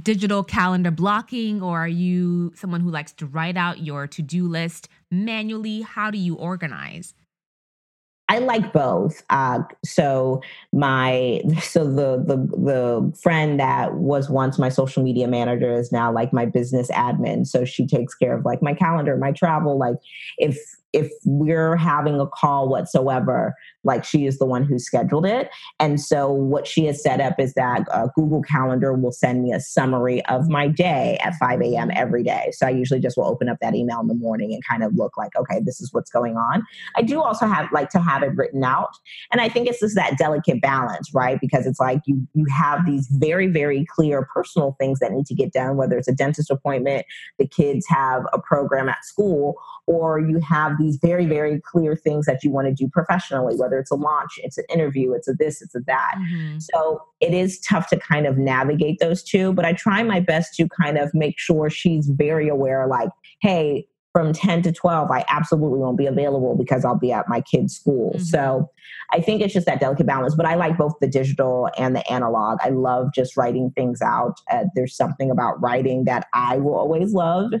digital 0.00 0.42
calendar 0.42 0.90
blocking, 0.90 1.62
or 1.62 1.78
are 1.78 1.88
you 1.88 2.52
someone 2.56 2.80
who 2.80 2.90
likes 2.90 3.12
to 3.12 3.26
write 3.26 3.56
out 3.56 3.80
your 3.80 4.06
to 4.08 4.22
do 4.22 4.48
list 4.48 4.88
manually? 5.10 5.82
How 5.82 6.10
do 6.10 6.18
you 6.18 6.34
organize? 6.34 7.14
I 8.30 8.40
like 8.40 8.72
both. 8.74 9.22
Uh, 9.30 9.60
so 9.84 10.42
my 10.72 11.40
so 11.62 11.84
the 11.84 12.22
the 12.22 12.36
the 12.58 13.18
friend 13.22 13.58
that 13.58 13.94
was 13.94 14.28
once 14.28 14.58
my 14.58 14.68
social 14.68 15.02
media 15.02 15.26
manager 15.26 15.72
is 15.72 15.90
now 15.90 16.12
like 16.12 16.32
my 16.32 16.44
business 16.44 16.90
admin. 16.90 17.46
So 17.46 17.64
she 17.64 17.86
takes 17.86 18.14
care 18.14 18.36
of 18.36 18.44
like 18.44 18.62
my 18.62 18.74
calendar, 18.74 19.16
my 19.16 19.32
travel. 19.32 19.78
Like 19.78 19.96
if 20.36 20.58
if 20.92 21.10
we're 21.24 21.76
having 21.76 22.18
a 22.20 22.26
call 22.26 22.68
whatsoever, 22.68 23.54
like 23.84 24.04
she 24.04 24.26
is 24.26 24.38
the 24.38 24.46
one 24.46 24.64
who 24.64 24.78
scheduled 24.78 25.26
it. 25.26 25.50
And 25.78 26.00
so 26.00 26.30
what 26.30 26.66
she 26.66 26.86
has 26.86 27.02
set 27.02 27.20
up 27.20 27.38
is 27.38 27.54
that 27.54 27.86
uh, 27.92 28.08
Google 28.14 28.42
Calendar 28.42 28.94
will 28.94 29.12
send 29.12 29.42
me 29.42 29.52
a 29.52 29.60
summary 29.60 30.24
of 30.26 30.48
my 30.48 30.66
day 30.66 31.18
at 31.22 31.34
5 31.34 31.60
a.m. 31.60 31.90
every 31.94 32.22
day. 32.22 32.50
So 32.52 32.66
I 32.66 32.70
usually 32.70 33.00
just 33.00 33.16
will 33.16 33.26
open 33.26 33.48
up 33.48 33.58
that 33.60 33.74
email 33.74 34.00
in 34.00 34.08
the 34.08 34.14
morning 34.14 34.52
and 34.52 34.62
kind 34.66 34.82
of 34.82 34.94
look 34.94 35.16
like, 35.16 35.36
okay, 35.36 35.60
this 35.64 35.80
is 35.80 35.92
what's 35.92 36.10
going 36.10 36.36
on. 36.36 36.64
I 36.96 37.02
do 37.02 37.20
also 37.22 37.46
have 37.46 37.70
like 37.72 37.90
to 37.90 38.00
have 38.00 38.22
it 38.22 38.34
written 38.34 38.64
out. 38.64 38.90
And 39.30 39.40
I 39.40 39.48
think 39.48 39.68
it's 39.68 39.80
just 39.80 39.94
that 39.94 40.16
delicate 40.16 40.60
balance, 40.62 41.12
right? 41.14 41.38
Because 41.40 41.66
it's 41.66 41.80
like 41.80 42.00
you 42.06 42.26
you 42.34 42.46
have 42.46 42.86
these 42.86 43.08
very, 43.10 43.46
very 43.46 43.84
clear 43.86 44.26
personal 44.32 44.76
things 44.78 44.98
that 45.00 45.12
need 45.12 45.26
to 45.26 45.34
get 45.34 45.52
done, 45.52 45.76
whether 45.76 45.96
it's 45.98 46.08
a 46.08 46.12
dentist 46.12 46.50
appointment, 46.50 47.06
the 47.38 47.46
kids 47.46 47.86
have 47.88 48.22
a 48.32 48.40
program 48.40 48.88
at 48.88 49.04
school, 49.04 49.54
or 49.88 50.20
you 50.20 50.38
have 50.38 50.76
these 50.78 50.98
very, 51.00 51.24
very 51.24 51.58
clear 51.62 51.96
things 51.96 52.26
that 52.26 52.44
you 52.44 52.50
want 52.50 52.68
to 52.68 52.74
do 52.74 52.86
professionally, 52.88 53.56
whether 53.56 53.78
it's 53.78 53.90
a 53.90 53.94
launch, 53.94 54.38
it's 54.42 54.58
an 54.58 54.64
interview, 54.72 55.14
it's 55.14 55.26
a 55.26 55.32
this, 55.32 55.62
it's 55.62 55.74
a 55.74 55.80
that. 55.86 56.14
Mm-hmm. 56.18 56.58
So 56.58 57.00
it 57.20 57.32
is 57.32 57.58
tough 57.60 57.88
to 57.88 57.98
kind 57.98 58.26
of 58.26 58.36
navigate 58.36 58.98
those 59.00 59.22
two, 59.22 59.54
but 59.54 59.64
I 59.64 59.72
try 59.72 60.02
my 60.02 60.20
best 60.20 60.54
to 60.56 60.68
kind 60.68 60.98
of 60.98 61.12
make 61.14 61.38
sure 61.38 61.70
she's 61.70 62.06
very 62.08 62.48
aware, 62.48 62.86
like, 62.86 63.08
hey, 63.40 63.88
from 64.18 64.32
10 64.32 64.62
to 64.62 64.72
12, 64.72 65.12
I 65.12 65.24
absolutely 65.28 65.78
won't 65.78 65.96
be 65.96 66.06
available 66.06 66.56
because 66.56 66.84
I'll 66.84 66.98
be 66.98 67.12
at 67.12 67.28
my 67.28 67.40
kid's 67.40 67.76
school. 67.76 68.14
Mm-hmm. 68.14 68.24
So 68.24 68.68
I 69.12 69.20
think 69.20 69.40
it's 69.40 69.54
just 69.54 69.66
that 69.66 69.78
delicate 69.78 70.06
balance. 70.06 70.34
But 70.34 70.44
I 70.44 70.56
like 70.56 70.76
both 70.76 70.94
the 71.00 71.06
digital 71.06 71.70
and 71.78 71.94
the 71.94 72.10
analog. 72.10 72.58
I 72.60 72.70
love 72.70 73.10
just 73.14 73.36
writing 73.36 73.70
things 73.76 74.02
out. 74.02 74.40
Uh, 74.50 74.64
there's 74.74 74.96
something 74.96 75.30
about 75.30 75.62
writing 75.62 76.04
that 76.06 76.26
I 76.34 76.56
will 76.56 76.74
always 76.74 77.12
love. 77.12 77.52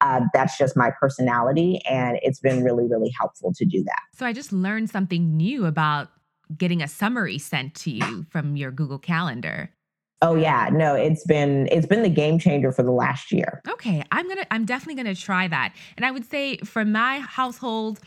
Uh, 0.00 0.22
that's 0.32 0.56
just 0.56 0.74
my 0.74 0.90
personality. 0.98 1.82
And 1.88 2.18
it's 2.22 2.40
been 2.40 2.64
really, 2.64 2.86
really 2.86 3.12
helpful 3.18 3.52
to 3.54 3.66
do 3.66 3.84
that. 3.84 4.00
So 4.14 4.24
I 4.24 4.32
just 4.32 4.54
learned 4.54 4.88
something 4.88 5.36
new 5.36 5.66
about 5.66 6.08
getting 6.56 6.80
a 6.80 6.88
summary 6.88 7.36
sent 7.36 7.74
to 7.74 7.90
you 7.90 8.24
from 8.30 8.56
your 8.56 8.70
Google 8.70 8.98
Calendar. 8.98 9.70
Oh 10.22 10.34
yeah, 10.34 10.70
no, 10.72 10.94
it's 10.94 11.24
been 11.24 11.68
it's 11.70 11.86
been 11.86 12.02
the 12.02 12.08
game 12.08 12.38
changer 12.38 12.72
for 12.72 12.82
the 12.82 12.90
last 12.90 13.30
year. 13.32 13.60
Okay, 13.68 14.02
I'm 14.12 14.24
going 14.26 14.38
to 14.38 14.52
I'm 14.52 14.64
definitely 14.64 15.02
going 15.02 15.14
to 15.14 15.20
try 15.20 15.46
that. 15.48 15.74
And 15.96 16.06
I 16.06 16.10
would 16.10 16.24
say 16.24 16.56
for 16.58 16.84
my 16.86 17.18
household 17.20 18.00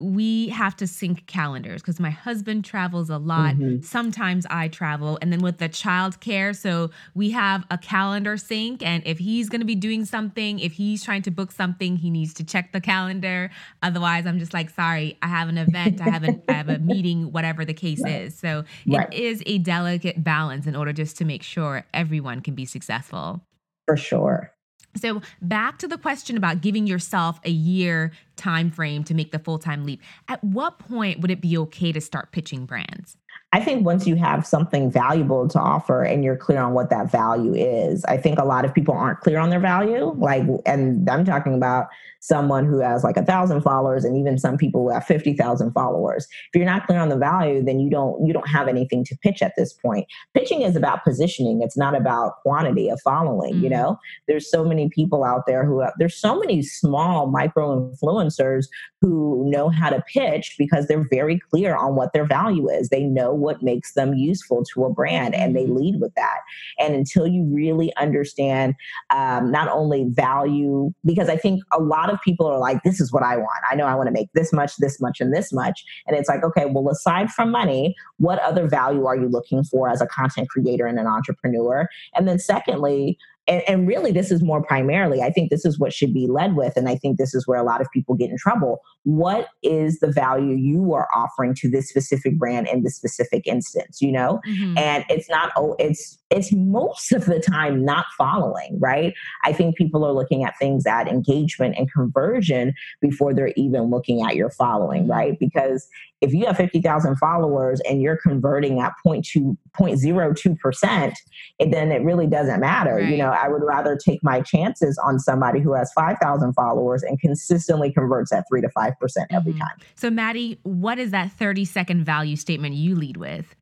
we 0.00 0.48
have 0.48 0.76
to 0.76 0.86
sync 0.86 1.26
calendars 1.26 1.82
because 1.82 1.98
my 1.98 2.10
husband 2.10 2.64
travels 2.64 3.10
a 3.10 3.18
lot. 3.18 3.56
Mm-hmm. 3.56 3.82
Sometimes 3.82 4.46
I 4.48 4.68
travel. 4.68 5.18
And 5.20 5.32
then 5.32 5.40
with 5.40 5.58
the 5.58 5.68
child 5.68 6.20
care, 6.20 6.52
so 6.52 6.90
we 7.14 7.30
have 7.30 7.64
a 7.70 7.78
calendar 7.78 8.36
sync. 8.36 8.80
And 8.82 9.04
if 9.04 9.18
he's 9.18 9.48
going 9.48 9.60
to 9.60 9.66
be 9.66 9.74
doing 9.74 10.04
something, 10.04 10.60
if 10.60 10.72
he's 10.72 11.02
trying 11.02 11.22
to 11.22 11.32
book 11.32 11.50
something, 11.50 11.96
he 11.96 12.10
needs 12.10 12.32
to 12.34 12.44
check 12.44 12.72
the 12.72 12.80
calendar. 12.80 13.50
Otherwise, 13.82 14.24
I'm 14.24 14.38
just 14.38 14.54
like, 14.54 14.70
sorry, 14.70 15.18
I 15.20 15.26
have 15.26 15.48
an 15.48 15.58
event, 15.58 16.00
I 16.00 16.10
have, 16.10 16.22
an, 16.22 16.42
I 16.48 16.52
have 16.52 16.68
a 16.68 16.78
meeting, 16.78 17.32
whatever 17.32 17.64
the 17.64 17.74
case 17.74 18.00
right. 18.00 18.22
is. 18.22 18.38
So 18.38 18.64
right. 18.86 19.12
it 19.12 19.18
is 19.18 19.42
a 19.46 19.58
delicate 19.58 20.22
balance 20.22 20.68
in 20.68 20.76
order 20.76 20.92
just 20.92 21.18
to 21.18 21.24
make 21.24 21.42
sure 21.42 21.84
everyone 21.92 22.40
can 22.40 22.54
be 22.54 22.66
successful. 22.66 23.42
For 23.86 23.96
sure. 23.96 24.52
So 24.98 25.22
back 25.40 25.78
to 25.78 25.88
the 25.88 25.98
question 25.98 26.36
about 26.36 26.60
giving 26.60 26.86
yourself 26.86 27.40
a 27.44 27.50
year 27.50 28.12
time 28.36 28.70
frame 28.70 29.04
to 29.04 29.14
make 29.14 29.32
the 29.32 29.38
full-time 29.38 29.84
leap. 29.84 30.00
At 30.28 30.42
what 30.44 30.78
point 30.78 31.20
would 31.20 31.30
it 31.30 31.40
be 31.40 31.58
okay 31.58 31.92
to 31.92 32.00
start 32.00 32.32
pitching 32.32 32.66
brands? 32.66 33.16
I 33.52 33.60
think 33.60 33.86
once 33.86 34.06
you 34.06 34.16
have 34.16 34.46
something 34.46 34.90
valuable 34.90 35.48
to 35.48 35.58
offer 35.58 36.02
and 36.02 36.22
you're 36.22 36.36
clear 36.36 36.60
on 36.60 36.74
what 36.74 36.90
that 36.90 37.10
value 37.10 37.54
is, 37.54 38.04
I 38.04 38.18
think 38.18 38.38
a 38.38 38.44
lot 38.44 38.66
of 38.66 38.74
people 38.74 38.94
aren't 38.94 39.20
clear 39.20 39.38
on 39.38 39.48
their 39.48 39.60
value. 39.60 40.14
Like, 40.18 40.44
and 40.66 41.08
I'm 41.08 41.24
talking 41.24 41.54
about 41.54 41.88
someone 42.20 42.64
who 42.64 42.80
has 42.80 43.04
like 43.04 43.16
a 43.16 43.24
thousand 43.24 43.62
followers 43.62 44.04
and 44.04 44.16
even 44.16 44.38
some 44.38 44.56
people 44.56 44.82
who 44.82 44.92
have 44.92 45.04
50,000 45.04 45.72
followers. 45.72 46.26
If 46.52 46.58
you're 46.58 46.64
not 46.64 46.86
clear 46.86 46.98
on 46.98 47.08
the 47.08 47.16
value, 47.16 47.62
then 47.62 47.80
you 47.80 47.90
don't, 47.90 48.26
you 48.26 48.32
don't 48.32 48.48
have 48.48 48.68
anything 48.68 49.04
to 49.04 49.16
pitch 49.22 49.42
at 49.42 49.54
this 49.56 49.72
point. 49.72 50.06
Pitching 50.34 50.62
is 50.62 50.76
about 50.76 51.04
positioning. 51.04 51.62
It's 51.62 51.76
not 51.76 51.94
about 51.94 52.36
quantity 52.42 52.88
of 52.88 53.00
following, 53.02 53.54
mm-hmm. 53.54 53.64
you 53.64 53.70
know, 53.70 53.98
there's 54.26 54.50
so 54.50 54.64
many 54.64 54.88
people 54.88 55.24
out 55.24 55.44
there 55.46 55.64
who 55.64 55.80
have, 55.80 55.92
there's 55.98 56.16
so 56.16 56.38
many 56.38 56.62
small 56.62 57.26
micro 57.28 57.90
influencers 57.90 58.66
who 59.00 59.44
know 59.48 59.68
how 59.68 59.88
to 59.90 60.02
pitch 60.12 60.56
because 60.58 60.86
they're 60.86 61.06
very 61.10 61.38
clear 61.50 61.76
on 61.76 61.94
what 61.94 62.12
their 62.12 62.26
value 62.26 62.68
is. 62.68 62.88
They 62.88 63.04
know 63.04 63.32
what 63.32 63.62
makes 63.62 63.94
them 63.94 64.14
useful 64.14 64.64
to 64.74 64.84
a 64.84 64.90
brand 64.90 65.34
and 65.34 65.54
they 65.54 65.64
mm-hmm. 65.64 65.76
lead 65.76 66.00
with 66.00 66.14
that. 66.16 66.38
And 66.78 66.94
until 66.94 67.26
you 67.26 67.44
really 67.44 67.94
understand 67.96 68.74
um, 69.10 69.50
not 69.50 69.68
only 69.68 70.06
value, 70.08 70.92
because 71.04 71.28
I 71.28 71.36
think 71.36 71.62
a 71.72 71.80
lot 71.80 72.07
of 72.10 72.20
people 72.22 72.46
are 72.46 72.58
like, 72.58 72.82
this 72.82 73.00
is 73.00 73.12
what 73.12 73.22
I 73.22 73.36
want. 73.36 73.62
I 73.70 73.74
know 73.74 73.86
I 73.86 73.94
want 73.94 74.06
to 74.08 74.12
make 74.12 74.28
this 74.34 74.52
much, 74.52 74.76
this 74.78 75.00
much, 75.00 75.20
and 75.20 75.34
this 75.34 75.52
much. 75.52 75.84
And 76.06 76.16
it's 76.16 76.28
like, 76.28 76.44
okay, 76.44 76.66
well, 76.66 76.88
aside 76.90 77.30
from 77.30 77.50
money, 77.50 77.94
what 78.18 78.38
other 78.40 78.68
value 78.68 79.06
are 79.06 79.16
you 79.16 79.28
looking 79.28 79.64
for 79.64 79.88
as 79.88 80.00
a 80.00 80.06
content 80.06 80.48
creator 80.48 80.86
and 80.86 80.98
an 80.98 81.06
entrepreneur? 81.06 81.88
And 82.14 82.28
then 82.28 82.38
secondly, 82.38 83.18
and, 83.48 83.62
and, 83.66 83.88
really 83.88 84.12
this 84.12 84.30
is 84.30 84.42
more 84.42 84.62
primarily 84.62 85.22
i 85.22 85.30
think 85.30 85.50
this 85.50 85.64
is 85.64 85.78
what 85.78 85.92
should 85.92 86.12
be 86.12 86.26
led 86.26 86.54
with 86.54 86.76
and 86.76 86.88
i 86.88 86.94
think 86.94 87.16
this 87.16 87.34
is 87.34 87.46
where 87.46 87.58
a 87.58 87.62
lot 87.64 87.80
of 87.80 87.86
people 87.90 88.14
get 88.14 88.28
in 88.28 88.36
trouble 88.36 88.80
what 89.04 89.48
is 89.62 90.00
the 90.00 90.12
value 90.12 90.54
you 90.54 90.92
are 90.92 91.08
offering 91.14 91.54
to 91.54 91.70
this 91.70 91.88
specific 91.88 92.38
brand 92.38 92.68
in 92.68 92.82
this 92.82 92.96
specific 92.96 93.46
instance 93.46 94.02
you 94.02 94.12
know 94.12 94.40
mm-hmm. 94.46 94.76
and 94.76 95.04
it's 95.08 95.30
not 95.30 95.52
oh 95.56 95.74
it's 95.78 96.18
it's 96.30 96.52
most 96.52 97.12
of 97.12 97.24
the 97.24 97.40
time 97.40 97.84
not 97.84 98.04
following 98.18 98.78
right 98.78 99.14
i 99.44 99.52
think 99.52 99.76
people 99.76 100.04
are 100.04 100.12
looking 100.12 100.44
at 100.44 100.58
things 100.58 100.84
at 100.86 101.08
engagement 101.08 101.74
and 101.78 101.90
conversion 101.92 102.74
before 103.00 103.32
they're 103.32 103.52
even 103.56 103.84
looking 103.84 104.22
at 104.22 104.36
your 104.36 104.50
following 104.50 105.02
mm-hmm. 105.02 105.12
right 105.12 105.38
because 105.38 105.88
if 106.20 106.34
you 106.34 106.46
have 106.46 106.56
50,000 106.56 107.16
followers 107.16 107.80
and 107.88 108.02
you're 108.02 108.16
converting 108.16 108.80
at 108.80 108.92
0.2, 109.06 109.56
0.02%, 109.78 111.12
it, 111.58 111.70
then 111.70 111.92
it 111.92 112.02
really 112.02 112.26
doesn't 112.26 112.60
matter. 112.60 112.96
Right. 112.96 113.08
You 113.08 113.18
know, 113.18 113.30
I 113.38 113.48
would 113.48 113.62
rather 113.62 113.96
take 113.96 114.22
my 114.22 114.40
chances 114.40 114.98
on 114.98 115.18
somebody 115.18 115.60
who 115.60 115.72
has 115.74 115.92
5,000 115.92 116.52
followers 116.52 117.02
and 117.02 117.20
consistently 117.20 117.92
converts 117.92 118.32
at 118.32 118.44
3 118.48 118.60
to 118.62 118.68
5% 118.68 118.92
every 119.30 119.52
mm-hmm. 119.52 119.60
time. 119.60 119.76
So, 119.94 120.10
Mattie, 120.10 120.58
what 120.62 120.98
is 120.98 121.10
that 121.10 121.32
30 121.32 121.64
second 121.64 122.04
value 122.04 122.36
statement 122.36 122.74
you 122.74 122.94
lead 122.94 123.16
with? 123.16 123.54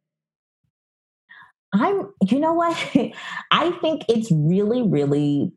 I'm, 1.72 2.12
you 2.22 2.40
know 2.40 2.54
what? 2.54 2.76
I 3.50 3.70
think 3.82 4.02
it's 4.08 4.30
really, 4.30 4.82
really 4.82 5.52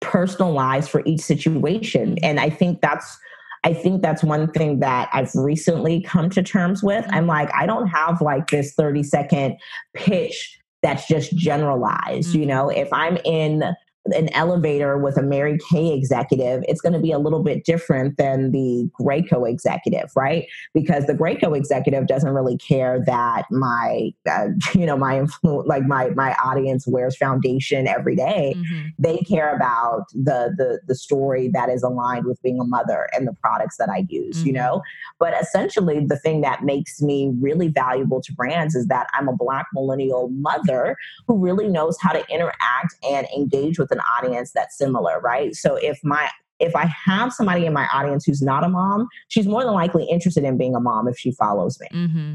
personalized 0.00 0.90
for 0.90 1.02
each 1.06 1.20
situation. 1.20 2.16
Mm-hmm. 2.16 2.24
And 2.24 2.40
I 2.40 2.50
think 2.50 2.80
that's 2.80 3.18
I 3.64 3.72
think 3.72 4.02
that's 4.02 4.24
one 4.24 4.50
thing 4.50 4.80
that 4.80 5.08
I've 5.12 5.30
recently 5.34 6.02
come 6.02 6.28
to 6.30 6.42
terms 6.42 6.82
with. 6.82 7.06
I'm 7.10 7.28
like, 7.28 7.48
I 7.54 7.64
don't 7.64 7.86
have 7.86 8.20
like 8.20 8.50
this 8.50 8.74
30 8.74 9.04
second 9.04 9.56
pitch 9.94 10.58
that's 10.82 11.06
just 11.06 11.34
generalized. 11.36 12.30
Mm-hmm. 12.30 12.40
You 12.40 12.46
know, 12.46 12.68
if 12.68 12.92
I'm 12.92 13.16
in 13.24 13.74
an 14.06 14.28
elevator 14.34 14.98
with 14.98 15.16
a 15.16 15.22
Mary 15.22 15.58
Kay 15.70 15.94
executive, 15.94 16.64
it's 16.66 16.80
going 16.80 16.92
to 16.92 16.98
be 16.98 17.12
a 17.12 17.18
little 17.18 17.42
bit 17.42 17.64
different 17.64 18.16
than 18.16 18.50
the 18.50 18.90
Graco 19.00 19.48
executive, 19.48 20.10
right? 20.16 20.46
Because 20.74 21.06
the 21.06 21.14
Graco 21.14 21.56
executive 21.56 22.08
doesn't 22.08 22.30
really 22.30 22.58
care 22.58 23.02
that 23.06 23.44
my, 23.50 24.10
uh, 24.28 24.48
you 24.74 24.86
know, 24.86 24.96
my 24.96 25.20
influence, 25.20 25.68
like 25.68 25.84
my 25.86 26.10
my 26.10 26.34
audience 26.44 26.86
wears 26.86 27.16
foundation 27.16 27.86
every 27.86 28.16
day. 28.16 28.54
Mm-hmm. 28.56 28.88
They 28.98 29.18
care 29.18 29.54
about 29.54 30.06
the 30.12 30.52
the 30.56 30.80
the 30.86 30.94
story 30.94 31.48
that 31.48 31.68
is 31.68 31.82
aligned 31.82 32.26
with 32.26 32.42
being 32.42 32.58
a 32.58 32.64
mother 32.64 33.08
and 33.12 33.26
the 33.26 33.34
products 33.34 33.76
that 33.76 33.88
I 33.88 34.04
use, 34.08 34.38
mm-hmm. 34.38 34.46
you 34.48 34.52
know. 34.52 34.82
But 35.20 35.40
essentially, 35.40 36.04
the 36.04 36.18
thing 36.18 36.40
that 36.40 36.64
makes 36.64 37.00
me 37.00 37.32
really 37.40 37.68
valuable 37.68 38.20
to 38.22 38.32
brands 38.32 38.74
is 38.74 38.88
that 38.88 39.06
I'm 39.14 39.28
a 39.28 39.36
Black 39.36 39.66
millennial 39.72 40.28
mother 40.30 40.96
who 41.28 41.38
really 41.38 41.68
knows 41.68 41.96
how 42.00 42.12
to 42.12 42.24
interact 42.28 42.96
and 43.08 43.26
engage 43.36 43.78
with 43.78 43.91
an 43.92 44.00
audience 44.18 44.50
that's 44.52 44.76
similar, 44.76 45.20
right? 45.20 45.54
So 45.54 45.76
if 45.76 46.00
my 46.02 46.28
if 46.58 46.76
I 46.76 46.86
have 46.86 47.32
somebody 47.32 47.66
in 47.66 47.72
my 47.72 47.88
audience 47.92 48.24
who's 48.24 48.40
not 48.40 48.64
a 48.64 48.68
mom, 48.68 49.08
she's 49.28 49.46
more 49.46 49.64
than 49.64 49.74
likely 49.74 50.04
interested 50.04 50.44
in 50.44 50.56
being 50.56 50.74
a 50.74 50.80
mom 50.80 51.08
if 51.08 51.18
she 51.18 51.32
follows 51.32 51.78
me. 51.80 51.88
Mm-hmm. 51.92 52.34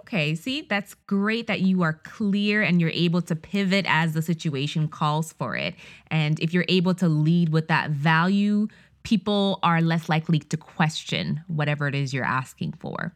Okay, 0.00 0.34
see, 0.34 0.62
that's 0.62 0.94
great 1.06 1.46
that 1.46 1.60
you 1.60 1.82
are 1.82 1.92
clear 2.04 2.62
and 2.62 2.80
you're 2.80 2.90
able 2.90 3.22
to 3.22 3.36
pivot 3.36 3.84
as 3.88 4.12
the 4.12 4.22
situation 4.22 4.88
calls 4.88 5.32
for 5.34 5.56
it. 5.56 5.74
And 6.08 6.40
if 6.40 6.52
you're 6.52 6.64
able 6.68 6.94
to 6.94 7.08
lead 7.08 7.50
with 7.50 7.68
that 7.68 7.90
value, 7.90 8.66
people 9.02 9.60
are 9.62 9.80
less 9.80 10.08
likely 10.08 10.38
to 10.38 10.56
question 10.56 11.42
whatever 11.46 11.86
it 11.86 11.94
is 11.94 12.12
you're 12.12 12.24
asking 12.24 12.72
for. 12.72 13.14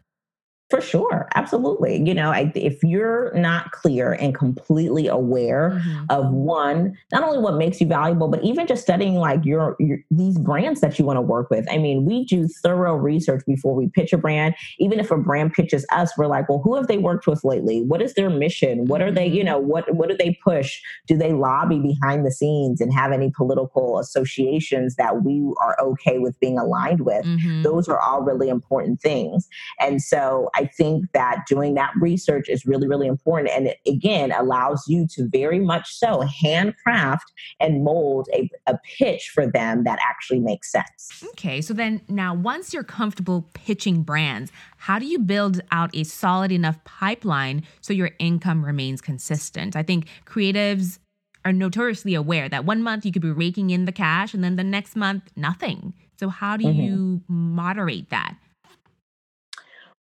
For 0.75 0.81
sure, 0.81 1.29
absolutely. 1.37 2.03
You 2.05 2.15
know, 2.15 2.33
I, 2.33 2.51
if 2.57 2.83
you're 2.83 3.33
not 3.33 3.71
clear 3.71 4.15
and 4.15 4.35
completely 4.35 5.07
aware 5.07 5.71
mm-hmm. 5.71 6.07
of 6.11 6.33
one, 6.33 6.99
not 7.13 7.23
only 7.23 7.39
what 7.39 7.55
makes 7.55 7.81
you 7.81 7.87
valuable, 7.87 8.27
but 8.27 8.43
even 8.43 8.67
just 8.67 8.83
studying 8.83 9.15
like 9.15 9.45
your, 9.45 9.77
your 9.79 9.99
these 10.11 10.37
brands 10.37 10.81
that 10.81 10.99
you 10.99 11.05
want 11.05 11.17
to 11.17 11.21
work 11.21 11.49
with. 11.49 11.65
I 11.71 11.79
mean, 11.79 12.05
we 12.05 12.25
do 12.25 12.49
thorough 12.49 12.97
research 12.97 13.45
before 13.47 13.77
we 13.77 13.89
pitch 13.89 14.13
a 14.13 14.19
brand. 14.19 14.57
Even 14.81 14.99
if 14.99 15.13
a 15.13 15.17
brand 15.17 15.53
pitches 15.53 15.87
us, 15.93 16.11
we're 16.19 16.27
like, 16.27 16.49
well, 16.49 16.61
who 16.65 16.75
have 16.75 16.89
they 16.89 16.99
worked 16.99 17.29
with 17.29 17.45
lately? 17.45 17.83
What 17.83 18.03
is 18.03 18.15
their 18.15 18.29
mission? 18.29 18.87
What 18.87 19.01
are 19.01 19.13
they? 19.13 19.29
You 19.29 19.45
mm-hmm. 19.45 19.47
know, 19.47 19.59
what 19.61 19.95
what 19.95 20.09
do 20.09 20.17
they 20.17 20.37
push? 20.43 20.81
Do 21.07 21.17
they 21.17 21.33
lobby 21.33 21.79
behind 21.79 22.27
the 22.27 22.33
scenes 22.33 22.81
and 22.81 22.93
have 22.93 23.13
any 23.13 23.31
political 23.31 24.01
associations 24.01 24.97
that 24.97 25.23
we 25.23 25.41
are 25.63 25.77
okay 25.81 26.19
with 26.19 26.37
being 26.41 26.59
aligned 26.59 27.03
with? 27.03 27.25
Mm-hmm. 27.25 27.63
Those 27.63 27.89
are 27.89 28.01
all 28.01 28.23
really 28.23 28.49
important 28.49 29.01
things. 29.01 29.47
And 29.79 30.03
so 30.03 30.51
I 30.57 30.64
think 30.67 31.11
that 31.13 31.45
doing 31.49 31.75
that 31.75 31.93
research 32.01 32.49
is 32.49 32.67
really, 32.67 32.87
really 32.87 33.07
important. 33.07 33.51
And 33.51 33.69
it, 33.69 33.79
again, 33.87 34.33
allows 34.33 34.85
you 34.89 35.07
to 35.09 35.29
very 35.29 35.61
much 35.61 35.95
so 35.95 36.23
handcraft 36.23 37.33
and 37.61 37.85
mold 37.85 38.29
a, 38.33 38.51
a 38.67 38.79
pitch 38.99 39.31
for 39.35 39.47
them 39.47 39.85
that 39.85 39.99
actually 40.07 40.41
makes 40.41 40.71
sense. 40.71 41.25
Okay. 41.31 41.61
So 41.61 41.75
then 41.75 42.01
now, 42.09 42.35
once 42.35 42.73
you're 42.73 42.85
comfortable 42.85 43.49
pitching 43.55 44.03
brands, 44.03 44.53
how 44.77 44.99
do 44.99 45.07
you 45.07 45.19
build 45.19 45.61
out 45.71 45.91
a 45.95 46.05
solid 46.05 46.53
enough 46.53 46.83
pipeline 46.85 47.63
so 47.81 47.93
your 47.93 48.11
income 48.19 48.65
remains 48.65 49.01
consistent? 49.01 49.77
I 49.77 49.83
think 49.83 50.09
creatives 50.27 50.99
are 51.45 51.53
notoriously 51.53 52.15
aware 52.15 52.49
that 52.49 52.65
one 52.65 52.83
month 52.83 53.05
you 53.05 53.13
could 53.13 53.23
be 53.23 53.31
raking 53.31 53.71
in 53.71 53.85
the 53.85 53.93
cash 53.93 54.35
and 54.35 54.43
then 54.43 54.57
the 54.57 54.65
next 54.65 54.97
month 54.97 55.31
nothing. 55.37 55.93
So 56.19 56.29
how 56.29 56.57
do 56.57 56.65
mm-hmm. 56.65 56.81
you 56.81 57.23
moderate 57.29 58.11
that? 58.11 58.35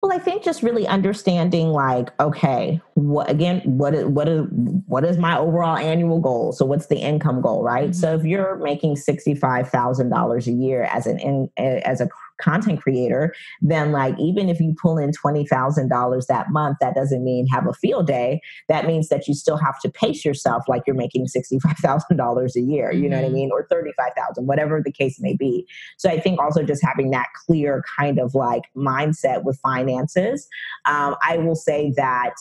Well, 0.02 0.14
I 0.14 0.20
think 0.20 0.44
just 0.44 0.64
really 0.64 0.88
understanding 0.88 1.70
like, 1.70 2.18
okay, 2.22 2.80
what 2.94 3.30
again, 3.30 3.62
what 3.66 3.94
is 3.94 4.06
what 4.06 4.30
is 4.30 4.46
what 4.88 5.04
is 5.04 5.18
my 5.18 5.38
overall 5.38 5.76
annual 5.76 6.22
goal? 6.22 6.54
So 6.54 6.64
what's 6.64 6.88
the 6.88 6.98
income 6.98 7.42
goal, 7.42 7.64
right? 7.64 7.90
Mm-hmm. 7.90 8.00
So 8.00 8.16
if 8.16 8.24
you're 8.24 8.56
making 8.58 8.96
$65,000 8.96 10.48
a 10.48 10.52
year 10.52 10.84
as 10.84 11.06
an 11.06 11.20
in, 11.20 11.50
as 11.58 12.00
a 12.00 12.08
content 12.40 12.82
creator, 12.82 13.34
then 13.62 13.92
like 13.92 14.18
even 14.20 14.50
if 14.50 14.60
you 14.60 14.76
pull 14.82 14.98
in 14.98 15.12
$20,000 15.12 16.28
that 16.28 16.50
month, 16.50 16.78
that 16.82 16.96
doesn't 16.96 17.24
mean 17.24 17.48
have 17.48 17.68
a 17.68 17.74
field 17.74 18.08
day. 18.08 18.42
That 18.68 18.86
means 18.86 19.10
that 19.10 19.28
you 19.28 19.34
still 19.34 19.58
have 19.58 19.80
to 19.82 19.90
pace 19.90 20.26
yourself 20.26 20.64
like 20.68 20.84
you're 20.88 20.96
making 20.96 21.28
$65,000 21.28 22.56
a 22.56 22.62
year, 22.62 22.92
you 22.92 23.02
mm-hmm. 23.02 23.10
know 23.10 23.18
what 23.18 23.24
I 23.24 23.28
mm-hmm. 23.28 23.36
mean? 23.36 23.50
Or 23.52 23.68
35,000, 23.70 24.46
whatever 24.46 24.82
the 24.84 24.92
case 24.92 25.20
may 25.20 25.36
be. 25.36 25.68
So 25.98 26.10
I 26.10 26.20
think 26.20 26.40
also 26.40 26.64
just 26.64 26.84
having 26.84 27.12
that 27.12 27.28
clear 27.46 27.84
kind 27.98 28.20
of 28.20 28.36
like 28.36 28.64
mindset 28.76 29.44
with 29.44 29.60
finances. 29.62 30.48
Um, 30.86 31.16
I 31.24 31.38
will 31.38 31.56
say 31.56 31.94
that 31.96 32.34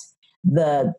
the 0.44 0.94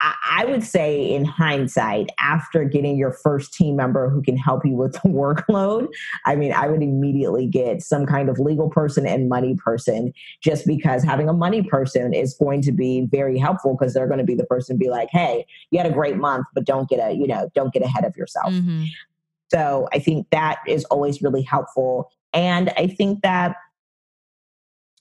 I 0.00 0.44
would 0.44 0.62
say, 0.62 1.10
in 1.10 1.24
hindsight, 1.24 2.10
after 2.20 2.64
getting 2.64 2.98
your 2.98 3.12
first 3.12 3.54
team 3.54 3.76
member 3.76 4.10
who 4.10 4.20
can 4.20 4.36
help 4.36 4.66
you 4.66 4.74
with 4.74 4.92
the 4.92 4.98
workload, 5.08 5.88
I 6.26 6.36
mean, 6.36 6.52
I 6.52 6.68
would 6.68 6.82
immediately 6.82 7.46
get 7.46 7.82
some 7.82 8.04
kind 8.04 8.28
of 8.28 8.38
legal 8.38 8.68
person 8.68 9.06
and 9.06 9.28
money 9.28 9.54
person, 9.56 10.12
just 10.42 10.66
because 10.66 11.02
having 11.02 11.28
a 11.28 11.32
money 11.32 11.62
person 11.62 12.12
is 12.12 12.34
going 12.34 12.60
to 12.62 12.72
be 12.72 13.06
very 13.10 13.38
helpful 13.38 13.74
because 13.78 13.94
they're 13.94 14.06
going 14.06 14.18
to 14.18 14.24
be 14.24 14.34
the 14.34 14.44
person 14.44 14.76
to 14.76 14.78
be 14.78 14.90
like, 14.90 15.08
hey, 15.10 15.46
you 15.70 15.78
had 15.78 15.90
a 15.90 15.94
great 15.94 16.16
month, 16.16 16.46
but 16.54 16.64
don't 16.64 16.88
get 16.90 17.00
a, 17.00 17.12
you 17.12 17.26
know, 17.26 17.48
don't 17.54 17.72
get 17.72 17.82
ahead 17.82 18.04
of 18.04 18.14
yourself. 18.16 18.52
Mm-hmm. 18.52 18.84
So 19.50 19.88
I 19.92 19.98
think 19.98 20.26
that 20.30 20.58
is 20.66 20.84
always 20.86 21.22
really 21.22 21.42
helpful. 21.42 22.10
And 22.34 22.70
I 22.76 22.86
think 22.86 23.22
that 23.22 23.56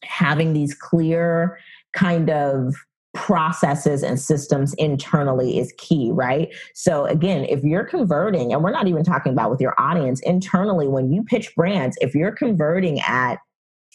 having 0.03 0.53
these 0.53 0.73
clear 0.73 1.58
kind 1.93 2.29
of 2.29 2.75
processes 3.15 4.04
and 4.04 4.19
systems 4.19 4.73
internally 4.75 5.58
is 5.58 5.73
key, 5.77 6.12
right? 6.12 6.54
So 6.73 7.06
again, 7.06 7.46
if 7.46 7.63
you're 7.63 7.85
converting, 7.85 8.54
and 8.54 8.63
we're 8.63 8.71
not 8.71 8.87
even 8.87 9.04
talking 9.04 9.31
about 9.31 9.50
with 9.50 9.62
your 9.62 9.73
audience, 9.79 10.19
internally, 10.21 10.87
when 10.87 11.12
you 11.12 11.23
pitch 11.23 11.56
brands, 11.56 11.98
if 12.02 12.13
you're 12.13 12.33
converting 12.33 13.00
at 13.02 13.39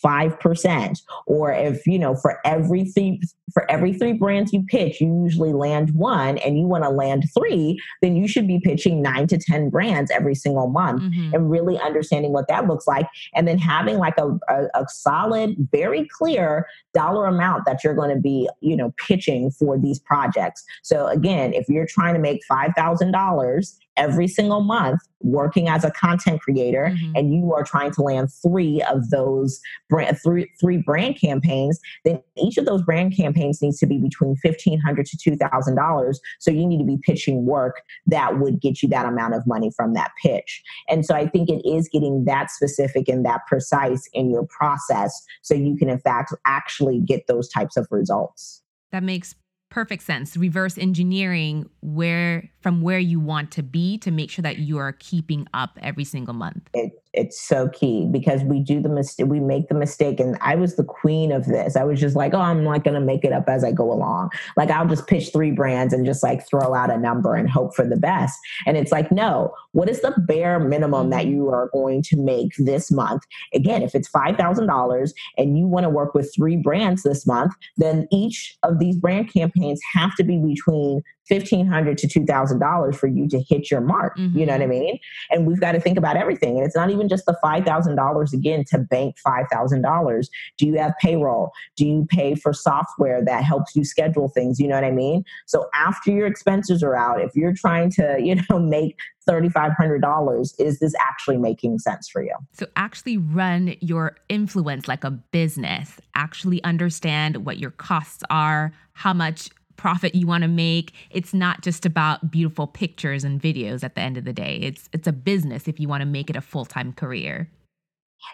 5% 0.05 0.99
or 1.26 1.53
if 1.53 1.86
you 1.86 1.99
know 1.99 2.14
for 2.14 2.38
every 2.45 2.84
three 2.84 3.20
for 3.53 3.70
every 3.70 3.93
three 3.93 4.12
brands 4.12 4.53
you 4.53 4.62
pitch 4.62 5.01
you 5.01 5.22
usually 5.24 5.53
land 5.53 5.95
one 5.95 6.38
and 6.38 6.57
you 6.57 6.64
want 6.64 6.84
to 6.84 6.91
land 6.91 7.24
three 7.36 7.78
then 8.01 8.16
you 8.16 8.26
should 8.26 8.47
be 8.47 8.61
pitching 8.61 9.03
nine 9.03 9.26
to 9.26 9.36
ten 9.36 9.68
brands 9.68 10.11
every 10.11 10.34
single 10.34 10.68
month 10.68 11.03
mm-hmm. 11.03 11.34
and 11.34 11.51
really 11.51 11.78
understanding 11.78 12.32
what 12.32 12.49
that 12.49 12.66
looks 12.66 12.86
like 12.86 13.07
and 13.34 13.47
then 13.47 13.59
having 13.59 13.99
like 13.99 14.16
a, 14.18 14.28
a, 14.49 14.64
a 14.74 14.86
solid 14.88 15.55
very 15.70 16.09
clear 16.09 16.66
dollar 16.95 17.26
amount 17.26 17.64
that 17.66 17.84
you're 17.84 17.95
going 17.95 18.14
to 18.14 18.20
be 18.20 18.49
you 18.61 18.76
know 18.76 18.95
pitching 18.97 19.51
for 19.51 19.78
these 19.78 19.99
projects 19.99 20.64
so 20.82 21.07
again 21.09 21.53
if 21.53 21.68
you're 21.68 21.86
trying 21.86 22.14
to 22.14 22.20
make 22.20 22.41
$5000 22.51 23.80
every 23.97 24.28
single 24.28 24.61
month 24.61 25.01
working 25.22 25.68
as 25.68 25.84
a 25.84 25.91
content 25.91 26.41
creator 26.41 26.93
mm-hmm. 26.93 27.12
and 27.14 27.34
you 27.34 27.53
are 27.53 27.62
trying 27.62 27.91
to 27.91 28.03
land 28.03 28.28
three 28.43 28.82
of 28.82 29.11
those 29.11 29.61
brand 29.88 30.18
three 30.22 30.51
three 30.59 30.78
brand 30.78 31.18
campaigns 31.20 31.78
then 32.05 32.20
each 32.36 32.57
of 32.57 32.64
those 32.64 32.82
brand 32.82 33.14
campaigns 33.14 33.61
needs 33.61 33.78
to 33.78 33.86
be 33.86 33.99
between 33.99 34.34
1500 34.43 35.07
to 35.07 35.16
$2000 35.16 36.14
so 36.38 36.51
you 36.51 36.66
need 36.66 36.78
to 36.78 36.84
be 36.84 36.99
pitching 37.03 37.45
work 37.45 37.82
that 38.07 38.38
would 38.38 38.61
get 38.61 38.82
you 38.82 38.88
that 38.88 39.07
amount 39.07 39.34
of 39.34 39.47
money 39.47 39.70
from 39.76 39.93
that 39.95 40.11
pitch. 40.22 40.62
And 40.88 41.05
so 41.05 41.14
i 41.14 41.26
think 41.26 41.51
it 41.51 41.66
is 41.68 41.88
getting 41.88 42.24
that 42.24 42.51
specific 42.51 43.09
and 43.09 43.24
that 43.26 43.41
precise 43.47 44.09
in 44.12 44.30
your 44.30 44.47
process 44.47 45.22
so 45.43 45.55
you 45.55 45.76
can 45.76 45.88
in 45.88 45.99
fact 45.99 46.32
actually 46.47 47.01
get 47.01 47.26
those 47.26 47.49
types 47.49 47.76
of 47.76 47.86
results. 47.91 48.62
That 48.93 49.03
makes 49.03 49.34
perfect 49.70 50.02
sense. 50.02 50.36
Reverse 50.36 50.76
engineering 50.76 51.68
where 51.80 52.50
from 52.60 52.82
where 52.82 52.98
you 52.98 53.18
want 53.20 53.50
to 53.52 53.62
be 53.62 53.96
to 53.98 54.10
make 54.10 54.30
sure 54.30 54.42
that 54.42 54.58
you 54.58 54.78
are 54.78 54.92
keeping 54.92 55.46
up 55.54 55.78
every 55.80 56.04
single 56.04 56.34
month. 56.34 56.68
It, 56.74 56.92
it's 57.12 57.40
so 57.40 57.68
key 57.68 58.06
because 58.11 58.42
we 58.44 58.61
do 58.61 58.80
the 58.80 58.88
mistake 58.88 59.26
we 59.26 59.40
make 59.40 59.68
the 59.68 59.74
mistake 59.74 60.20
and 60.20 60.36
i 60.40 60.54
was 60.54 60.76
the 60.76 60.84
queen 60.84 61.32
of 61.32 61.46
this. 61.46 61.76
I 61.76 61.84
was 61.84 62.00
just 62.00 62.16
like 62.16 62.34
oh 62.34 62.40
i'm 62.40 62.62
not 62.62 62.84
going 62.84 62.94
to 62.94 63.00
make 63.00 63.24
it 63.24 63.32
up 63.32 63.48
as 63.48 63.64
i 63.64 63.72
go 63.72 63.92
along. 63.92 64.30
Like 64.56 64.70
i'll 64.70 64.86
just 64.86 65.06
pitch 65.06 65.32
three 65.32 65.50
brands 65.50 65.92
and 65.92 66.06
just 66.06 66.22
like 66.22 66.46
throw 66.46 66.74
out 66.74 66.90
a 66.90 66.98
number 66.98 67.34
and 67.34 67.50
hope 67.50 67.74
for 67.74 67.86
the 67.86 67.96
best. 67.96 68.38
And 68.66 68.76
it's 68.76 68.92
like 68.92 69.11
no 69.11 69.52
what 69.72 69.88
is 69.88 70.00
the 70.02 70.14
bare 70.26 70.61
minimum 70.61 71.11
that 71.11 71.26
you 71.26 71.48
are 71.50 71.70
going 71.72 72.02
to 72.02 72.16
make 72.16 72.52
this 72.58 72.90
month? 72.90 73.22
Again 73.54 73.82
if 73.82 73.94
it's 73.94 74.11
$5000 74.11 75.12
and 75.36 75.58
you 75.58 75.66
want 75.66 75.84
to 75.84 75.90
work 75.90 76.14
with 76.14 76.32
three 76.34 76.56
brands 76.56 77.02
this 77.02 77.26
month 77.26 77.52
then 77.76 78.06
each 78.12 78.56
of 78.62 78.78
these 78.78 78.96
brand 78.96 79.32
campaigns 79.32 79.80
have 79.94 80.14
to 80.16 80.24
be 80.24 80.38
between 80.38 81.02
1,500 81.31 81.99
to 81.99 82.09
$2,000 82.09 82.97
for 82.97 83.07
you 83.07 83.28
to 83.28 83.41
hit 83.41 83.70
your 83.70 83.81
mark. 83.81 84.16
Mm-hmm. 84.18 84.39
You 84.39 84.47
know 84.47 84.53
what 84.53 84.62
I 84.62 84.64
mm-hmm. 84.64 84.70
mean? 84.70 84.99
And 85.31 85.47
we've 85.47 85.61
got 85.61 85.72
to 85.72 85.81
think 85.81 85.99
about 85.99 86.16
everything. 86.16 86.57
And 86.57 86.66
it's 86.66 86.76
not 86.76 86.91
even 86.91 87.09
just 87.09 87.26
the 87.26 87.37
$5,000 87.43 88.33
again 88.33 88.64
to 88.70 88.78
bank 88.78 89.16
$5,000. 89.26 90.28
Do 90.59 90.66
you 90.66 90.78
have 90.78 90.95
payroll? 91.01 91.53
Do 91.76 91.87
you 91.87 92.07
pay 92.11 92.35
for 92.35 92.53
software 92.53 93.24
that 93.24 93.45
helps 93.45 93.76
you 93.76 93.85
schedule 93.85 94.28
things? 94.28 94.59
You 94.59 94.68
know 94.68 94.74
what 94.74 94.85
I 94.85 94.91
mean? 94.91 95.24
So 95.47 95.68
after 95.74 96.11
your 96.11 96.26
expenses 96.26 96.83
are 96.83 96.97
out, 96.97 97.20
if 97.20 97.35
you're 97.35 97.55
trying 97.55 97.91
to, 97.93 98.18
you 98.22 98.37
know, 98.49 98.59
make 98.59 98.97
$3,500, 99.28 100.55
is 100.59 100.78
this 100.78 100.95
actually 101.01 101.37
making 101.37 101.78
sense 101.78 102.09
for 102.09 102.22
you? 102.22 102.35
So, 102.53 102.66
actually 102.76 103.16
run 103.16 103.74
your 103.81 104.16
influence 104.28 104.89
like 104.89 105.05
a 105.05 105.11
business. 105.11 106.01
Actually 106.14 106.62
understand 106.64 107.45
what 107.45 107.59
your 107.59 107.70
costs 107.70 108.22
are, 108.31 108.72
how 108.93 109.12
much 109.12 109.51
profit 109.81 110.14
you 110.14 110.26
want 110.26 110.43
to 110.43 110.49
make. 110.49 110.93
It's 111.09 111.33
not 111.33 111.62
just 111.62 111.87
about 111.87 112.31
beautiful 112.31 112.66
pictures 112.66 113.24
and 113.24 113.41
videos 113.41 113.83
at 113.83 113.95
the 113.95 114.03
end 114.03 114.18
of 114.18 114.24
the 114.24 114.33
day. 114.33 114.59
It's 114.62 114.91
it's 114.93 115.09
a 115.09 115.12
business 115.12 115.66
if 115.66 115.81
you 115.81 115.89
want 115.89 116.03
to 116.03 116.07
make 116.07 116.28
it 116.28 116.37
a 116.37 116.43
full-time 116.43 116.93
career. 116.93 117.51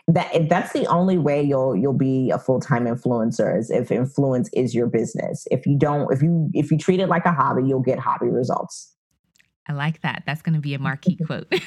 That 0.08 0.48
that's 0.48 0.72
the 0.72 0.86
only 0.86 1.18
way 1.18 1.40
you'll 1.40 1.76
you'll 1.76 1.92
be 1.92 2.30
a 2.30 2.38
full-time 2.38 2.86
influencer 2.86 3.56
is 3.56 3.70
if 3.70 3.92
influence 3.92 4.50
is 4.52 4.74
your 4.74 4.88
business. 4.88 5.46
If 5.52 5.66
you 5.66 5.78
don't 5.78 6.12
if 6.12 6.20
you 6.20 6.50
if 6.52 6.72
you 6.72 6.78
treat 6.78 6.98
it 6.98 7.06
like 7.06 7.26
a 7.26 7.32
hobby, 7.32 7.62
you'll 7.62 7.80
get 7.80 8.00
hobby 8.00 8.26
results. 8.26 8.92
I 9.68 9.72
like 9.72 10.02
that. 10.02 10.24
That's 10.26 10.42
going 10.42 10.54
to 10.54 10.60
be 10.60 10.74
a 10.74 10.80
marquee 10.80 11.16
quote. 11.26 11.52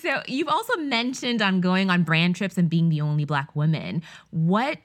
so 0.00 0.22
you've 0.26 0.48
also 0.48 0.76
mentioned 0.76 1.40
on 1.40 1.62
going 1.62 1.88
on 1.88 2.02
brand 2.02 2.36
trips 2.36 2.58
and 2.58 2.68
being 2.68 2.90
the 2.90 3.00
only 3.00 3.24
black 3.24 3.56
woman. 3.56 4.02
What 4.30 4.78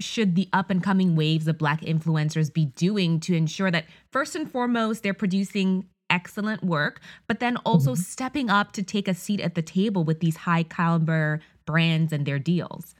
should 0.00 0.34
the 0.34 0.48
up 0.52 0.70
and 0.70 0.82
coming 0.82 1.16
waves 1.16 1.48
of 1.48 1.58
Black 1.58 1.80
influencers 1.80 2.52
be 2.52 2.66
doing 2.66 3.20
to 3.20 3.34
ensure 3.34 3.70
that, 3.70 3.86
first 4.10 4.34
and 4.34 4.50
foremost, 4.50 5.02
they're 5.02 5.14
producing 5.14 5.86
excellent 6.10 6.62
work, 6.62 7.00
but 7.26 7.40
then 7.40 7.56
also 7.58 7.92
mm-hmm. 7.92 8.00
stepping 8.00 8.50
up 8.50 8.72
to 8.72 8.82
take 8.82 9.08
a 9.08 9.14
seat 9.14 9.40
at 9.40 9.54
the 9.54 9.62
table 9.62 10.04
with 10.04 10.20
these 10.20 10.36
high 10.36 10.62
caliber 10.62 11.40
brands 11.66 12.12
and 12.12 12.26
their 12.26 12.38
deals? 12.38 12.94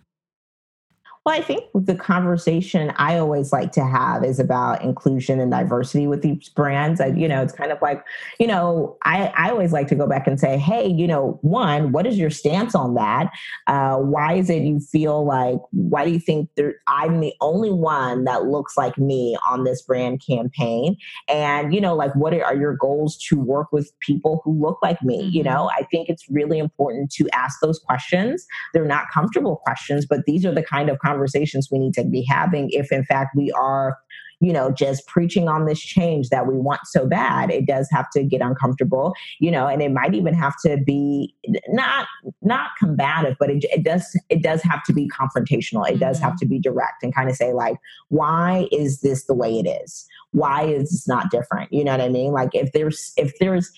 Well, 1.29 1.39
I 1.39 1.43
think 1.43 1.65
the 1.75 1.95
conversation 1.95 2.91
I 2.97 3.19
always 3.19 3.53
like 3.53 3.71
to 3.73 3.85
have 3.85 4.25
is 4.25 4.41
about 4.41 4.83
inclusion 4.83 5.41
and 5.41 5.51
diversity 5.51 6.07
with 6.07 6.23
these 6.23 6.49
brands. 6.49 7.03
I, 7.03 7.09
you 7.09 7.29
know, 7.29 7.43
it's 7.43 7.53
kind 7.53 7.71
of 7.71 7.77
like, 7.83 8.03
you 8.41 8.47
know, 8.47 8.97
I, 9.05 9.27
I 9.37 9.51
always 9.51 9.71
like 9.71 9.89
to 9.89 9.95
go 9.95 10.07
back 10.07 10.27
and 10.27 10.41
say, 10.41 10.57
hey, 10.57 10.89
you 10.89 11.07
know, 11.07 11.39
one, 11.43 11.93
what 11.93 12.07
is 12.07 12.17
your 12.17 12.31
stance 12.31 12.75
on 12.75 12.95
that? 12.95 13.31
Uh, 13.67 13.99
why 13.99 14.37
is 14.37 14.49
it 14.49 14.63
you 14.63 14.81
feel 14.81 15.27
like, 15.27 15.59
why 15.73 16.07
do 16.07 16.13
you 16.13 16.19
think 16.19 16.49
there, 16.57 16.77
I'm 16.89 17.21
the 17.21 17.35
only 17.43 17.73
one 17.73 18.25
that 18.25 18.47
looks 18.47 18.79
like 18.79 18.97
me 18.97 19.37
on 19.51 19.65
this 19.65 19.83
brand 19.83 20.23
campaign? 20.27 20.97
And, 21.29 21.75
you 21.75 21.81
know, 21.83 21.95
like, 21.95 22.15
what 22.17 22.33
are, 22.33 22.57
your 22.57 22.75
goals 22.75 23.19
to 23.29 23.39
work 23.39 23.71
with 23.71 23.93
people 24.01 24.41
who 24.47 24.59
look 24.59 24.79
like 24.81 25.03
me? 25.03 25.25
Mm-hmm. 25.25 25.37
You 25.37 25.43
know, 25.43 25.71
I 25.79 25.83
think 25.91 26.09
it's 26.09 26.25
really 26.31 26.59
important 26.59 27.11
to 27.17 27.29
ask 27.35 27.61
those 27.61 27.79
questions. 27.79 28.47
They're 28.73 28.87
not 28.87 29.11
comfortable 29.13 29.57
questions, 29.57 30.07
but 30.07 30.21
these 30.25 30.47
are 30.47 30.55
the 30.55 30.63
kind 30.63 30.89
of 30.89 30.99
conversations 31.01 31.18
conversations 31.19 31.69
we 31.71 31.79
need 31.79 31.95
to 31.95 32.05
be 32.05 32.23
having 32.23 32.69
if 32.71 32.93
in 32.93 33.05
fact 33.05 33.35
we 33.37 33.51
are 33.53 33.97
you 34.41 34.53
know 34.53 34.71
just 34.71 35.07
preaching 35.07 35.49
on 35.49 35.67
this 35.67 35.81
change 35.81 36.29
that 36.29 36.47
we 36.47 36.57
want 36.57 36.81
so 36.85 37.07
bad 37.07 37.51
it 37.51 37.67
does 37.67 37.89
have 37.91 38.09
to 38.11 38.23
get 38.23 38.41
uncomfortable 38.41 39.15
you 39.41 39.51
know 39.51 39.67
and 39.67 39.83
it 39.83 39.91
might 39.91 40.15
even 40.15 40.35
have 40.35 40.55
to 40.65 40.77
be 40.87 41.35
not 41.69 42.07
not 42.43 42.71
combative 42.79 43.37
but 43.39 43.51
it, 43.51 43.65
it 43.65 43.83
does 43.83 44.17
it 44.29 44.43
does 44.43 44.63
have 44.63 44.83
to 44.85 44.93
be 44.93 45.09
confrontational 45.09 45.87
it 45.87 45.93
mm-hmm. 45.93 46.01
does 46.01 46.19
have 46.19 46.33
mm-hmm. 46.33 46.39
to 46.39 46.47
be 46.47 46.59
direct 46.59 47.03
and 47.03 47.15
kind 47.15 47.29
of 47.29 47.37
say 47.37 47.53
like 47.53 47.77
why 48.09 48.69
is 48.71 49.01
this 49.01 49.25
the 49.27 49.35
way 49.35 49.59
it 49.59 49.69
is 49.69 50.07
why 50.33 50.63
is 50.63 50.91
this 50.91 51.09
not 51.09 51.31
different 51.31 51.73
you 51.73 51.83
know 51.83 51.93
what 51.93 52.01
i 52.01 52.09
mean 52.09 52.33
like 52.33 52.51
if 52.55 52.71
there's 52.73 53.13
if 53.17 53.33
there's 53.41 53.73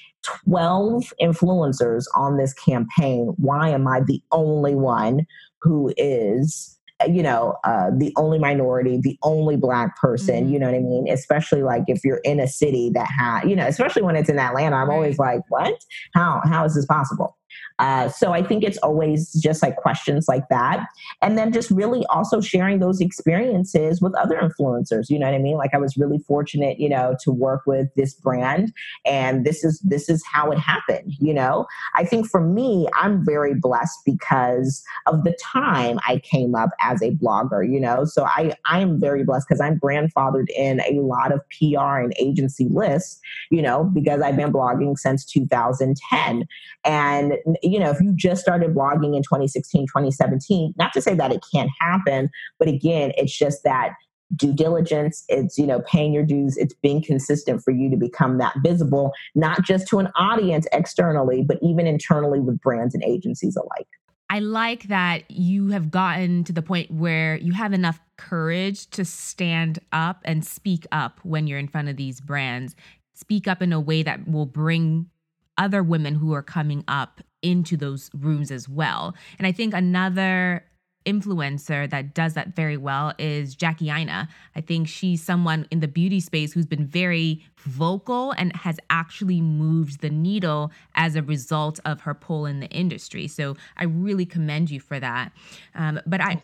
12 0.45 1.15
influencers 1.23 2.05
on 2.15 2.37
this 2.37 2.53
campaign 2.53 3.33
why 3.39 3.71
am 3.71 3.87
i 3.87 4.01
the 4.01 4.23
only 4.33 4.75
one 4.75 5.27
who 5.63 5.93
is 5.97 6.79
you 7.09 7.23
know, 7.23 7.57
uh, 7.65 7.91
the 7.97 8.13
only 8.17 8.39
minority, 8.39 8.99
the 9.03 9.19
only 9.23 9.57
black 9.57 9.97
person, 9.97 10.45
mm-hmm. 10.45 10.53
you 10.53 10.59
know 10.59 10.67
what 10.67 10.75
I 10.75 10.81
mean? 10.81 11.09
Especially 11.09 11.63
like 11.63 11.85
if 11.89 12.05
you're 12.05 12.21
in 12.25 12.41
a 12.41 12.49
city 12.49 12.91
that 12.95 13.09
has, 13.19 13.45
you 13.45 13.57
know, 13.57 13.67
especially 13.67 14.03
when 14.03 14.17
it's 14.17 14.29
in 14.29 14.39
Atlanta, 14.39 14.77
I'm 14.77 14.89
right. 14.89 14.95
always 14.95 15.19
like, 15.19 15.43
what? 15.49 15.75
How, 16.15 16.43
how 16.45 16.65
is 16.65 16.75
this 16.75 16.87
possible? 16.87 17.37
Uh, 17.79 18.09
so 18.09 18.33
I 18.33 18.43
think 18.43 18.63
it's 18.63 18.79
always 18.79 19.33
just 19.35 19.63
like 19.63 19.77
questions 19.77 20.29
like 20.29 20.49
that. 20.51 20.87
And 21.23 21.39
then 21.39 21.53
just 21.53 21.71
really 21.71 22.05
also 22.07 22.41
sharing 22.41 22.79
those 22.79 23.01
experiences 23.01 24.01
with 24.01 24.15
other 24.17 24.37
influencers. 24.37 25.09
You 25.09 25.19
know 25.19 25.27
what 25.27 25.35
I 25.35 25.39
mean? 25.39 25.57
Like 25.57 25.75
I 25.75 25.79
was 25.79 25.97
really 25.97 26.19
fortunate, 26.19 26.79
you 26.79 26.89
know, 26.89 27.17
to 27.25 27.31
work 27.31 27.63
with 27.67 27.89
this 27.97 28.15
brand 28.15 28.73
and 29.07 29.45
this 29.45 29.65
is 29.65 29.81
this 29.81 30.09
is 30.09 30.23
how 30.31 30.51
it 30.51 30.59
happened, 30.59 31.13
you 31.19 31.33
know? 31.33 31.67
I 31.97 32.05
think 32.05 32.29
for 32.29 32.41
me, 32.41 32.87
I'm 32.95 33.25
very 33.25 33.55
blessed 33.55 33.99
because 34.05 34.83
of 35.07 35.25
the 35.25 35.37
time 35.43 35.99
I 36.07 36.19
came 36.19 36.55
up 36.55 36.71
as 36.81 37.03
a 37.03 37.13
blogger, 37.13 37.67
you 37.67 37.81
know. 37.81 38.05
So 38.05 38.25
I 38.25 38.55
I 38.67 38.81
am 38.81 39.01
very 39.01 39.25
blessed 39.25 39.49
because 39.49 39.61
I'm 39.61 39.79
grandfathered 39.81 40.49
in 40.57 40.81
a 40.81 41.01
lot 41.01 41.33
of 41.33 41.41
PR 41.51 41.99
and 41.99 42.13
agency 42.19 42.69
lists, 42.71 43.21
you 43.51 43.63
know, 43.63 43.85
because 43.85 44.21
I've 44.21 44.37
been 44.37 44.53
blogging 44.53 44.99
since 44.99 45.25
2010. 45.25 46.47
And 46.85 47.35
you 47.63 47.79
know, 47.79 47.91
if 47.91 48.01
you 48.01 48.13
just 48.15 48.43
started 48.43 48.75
blogging 48.75 49.17
in 49.17 49.23
2016, 49.23 49.87
2017, 49.87 50.75
not 50.77 50.93
to 50.93 51.03
say 51.03 51.15
that 51.15 51.33
it 51.33 51.45
can't 51.53 51.71
happen, 51.81 52.31
but 52.59 52.69
again, 52.69 53.13
it's 53.17 53.37
just 53.37 53.63
that 53.65 53.95
due 54.37 54.53
diligence 54.53 55.25
it's 55.29 55.59
you 55.59 55.67
know 55.67 55.81
paying 55.81 56.13
your 56.13 56.23
dues 56.23 56.57
it's 56.57 56.73
being 56.75 57.03
consistent 57.03 57.61
for 57.65 57.73
you 57.73 57.91
to 57.91 57.97
become 57.97 58.39
that 58.39 58.55
visible 58.65 59.13
not 59.35 59.63
just 59.65 59.89
to 59.89 59.99
an 59.99 60.07
audience 60.17 60.69
externally 60.73 61.43
but 61.43 61.59
even 61.63 61.85
internally 61.85 62.39
with 62.39 62.61
brands 62.61 62.95
and 62.95 63.03
agencies 63.03 63.57
alike 63.57 63.89
I 64.33 64.39
like 64.39 64.85
that 64.85 65.29
you 65.29 65.71
have 65.71 65.91
gotten 65.91 66.45
to 66.45 66.53
the 66.53 66.63
point 66.63 66.89
where 66.89 67.37
you 67.39 67.53
have 67.53 67.73
enough 67.73 67.99
courage 68.17 68.89
to 68.91 69.05
stand 69.05 69.81
up 69.91 70.21
and 70.25 70.45
speak 70.45 70.87
up 70.93 71.19
when 71.25 71.49
you're 71.49 71.59
in 71.59 71.67
front 71.67 71.89
of 71.89 71.97
these 71.97 72.21
brands. 72.21 72.77
Speak 73.13 73.49
up 73.49 73.61
in 73.61 73.73
a 73.73 73.81
way 73.81 74.05
that 74.05 74.29
will 74.29 74.47
bring 74.47 75.11
other 75.59 75.83
women 75.83 76.15
who 76.15 76.33
are 76.33 76.45
coming 76.45 76.85
up 76.87 77.21
into 77.43 77.77
those 77.77 78.11
rooms 78.19 78.51
as 78.51 78.69
well. 78.69 79.15
And 79.39 79.47
I 79.47 79.53
think 79.53 79.75
another 79.75 80.65
influencer 81.07 81.89
that 81.89 82.15
does 82.15 82.35
that 82.35 82.55
very 82.55 82.77
well 82.77 83.15
is 83.19 83.55
Jackie 83.55 83.91
Aina. 83.91 84.29
I 84.55 84.61
think 84.61 84.87
she's 84.87 85.23
someone 85.23 85.67
in 85.71 85.81
the 85.81 85.89
beauty 85.89 86.21
space 86.21 86.53
who's 86.53 86.67
been 86.67 86.87
very 86.87 87.43
vocal 87.59 88.33
and 88.33 88.55
has 88.55 88.79
actually 88.91 89.41
moved 89.41 90.01
the 90.01 90.11
needle 90.11 90.71
as 90.95 91.17
a 91.17 91.23
result 91.23 91.81
of 91.85 92.03
her 92.03 92.15
pull 92.15 92.45
in 92.45 92.61
the 92.61 92.69
industry. 92.69 93.29
So 93.29 93.57
I 93.79 93.85
really 93.85 94.27
commend 94.27 94.71
you 94.71 94.81
for 94.81 95.01
that. 95.01 95.33
Um, 95.75 96.01
but 96.07 96.21
I 96.21 96.43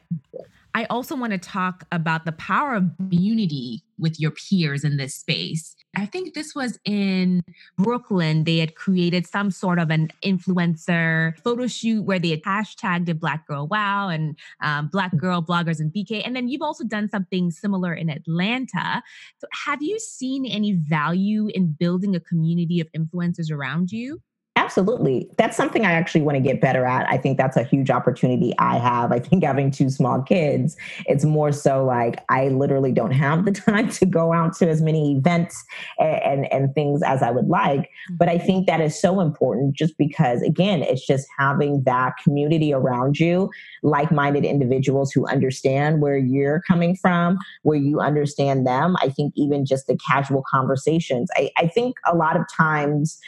I 0.75 0.85
also 0.87 1.17
want 1.17 1.33
to 1.33 1.39
talk 1.39 1.85
about 1.91 2.27
the 2.27 2.33
power 2.33 2.75
of 2.75 2.91
community 2.99 3.83
with 3.99 4.21
your 4.21 4.31
peers 4.31 4.85
in 4.85 4.97
this 4.99 5.15
space. 5.15 5.76
I 5.97 6.05
think 6.05 6.35
this 6.35 6.55
was 6.55 6.79
in 6.85 7.43
Brooklyn. 7.79 8.45
They 8.45 8.59
had 8.59 8.75
created 8.75 9.27
some 9.27 9.51
sort 9.51 9.79
of 9.79 9.91
an 9.91 10.11
influencer 10.23 11.39
photo 11.39 11.67
shoot 11.67 12.03
where 12.03 12.19
they 12.19 12.31
had 12.31 12.43
hashtagged 12.43 13.09
it 13.09 13.19
Black 13.19 13.47
Girl 13.47 13.67
Wow 13.67 14.09
and 14.11 14.39
um, 14.61 14.89
Black 14.89 15.13
mm. 15.13 15.19
Girl 15.19 15.43
Bloggers 15.43 15.81
and 15.81 15.91
BK. 15.93 16.23
And 16.25 16.37
then 16.37 16.49
you've 16.49 16.63
also 16.63 16.85
done 16.85 17.09
something 17.09 17.51
similar 17.51 17.95
in 17.95 18.11
Atlanta. 18.11 19.03
So, 19.39 19.47
have 19.65 19.83
you 19.83 19.99
seen 19.99 20.45
any 20.45 20.73
value 20.75 21.49
in 21.55 21.73
building 21.73 22.15
a 22.15 22.21
community 22.21 22.79
of 22.81 22.89
influencers 22.93 23.51
around 23.51 23.91
you? 23.91 24.21
Absolutely. 24.67 25.31
That's 25.39 25.57
something 25.57 25.87
I 25.87 25.93
actually 25.93 26.23
want 26.23 26.35
to 26.35 26.43
get 26.43 26.61
better 26.61 26.85
at. 26.87 27.09
I 27.09 27.19
think 27.19 27.39
that's 27.39 27.57
a 27.57 27.63
huge 27.63 27.89
opportunity 27.89 28.53
I 28.59 28.79
have. 28.79 29.13
I 29.13 29.21
think 29.21 29.45
having 29.45 29.71
two 29.71 29.91
small 29.91 30.21
kids, 30.23 30.77
it's 31.07 31.25
more 31.25 31.53
so 31.53 31.85
like 31.85 32.25
I 32.29 32.49
literally 32.49 32.91
don't 32.91 33.13
have 33.13 33.45
the 33.45 33.53
time 33.67 33.89
to 33.91 34.05
go 34.05 34.33
out 34.33 34.57
to 34.57 34.69
as 34.69 34.83
many 34.83 35.13
events 35.13 35.65
and, 36.01 36.23
and, 36.25 36.53
and 36.53 36.75
things 36.75 37.01
as 37.05 37.23
I 37.23 37.31
would 37.31 37.47
like. 37.47 37.91
But 38.19 38.29
I 38.29 38.39
mm-hmm. 38.39 38.47
think 38.47 38.67
that 38.67 38.81
is 38.81 39.01
so 39.01 39.21
important 39.21 39.77
just 39.77 39.97
because, 39.99 40.43
again, 40.43 40.83
it's 40.83 41.07
just 41.07 41.29
having 41.39 41.85
that 41.85 42.15
community 42.25 42.75
around 42.75 43.21
you, 43.21 43.49
like 43.85 44.11
minded 44.11 44.45
individuals 44.45 45.13
who 45.13 45.29
understand 45.29 46.03
where 46.03 46.19
you're 46.19 46.61
coming 46.67 46.97
from, 46.97 47.39
where 47.63 47.79
you 47.79 48.01
understand 48.01 48.67
them. 48.67 48.97
I 49.01 49.11
think 49.11 49.33
even 49.37 49.65
just 49.65 49.87
the 49.87 49.97
casual 49.97 50.43
conversations. 50.51 51.31
I, 51.37 51.53
I 51.57 51.69
think 51.69 51.99
a 52.05 52.17
lot 52.17 52.37
of 52.37 52.43
times, 52.53 53.21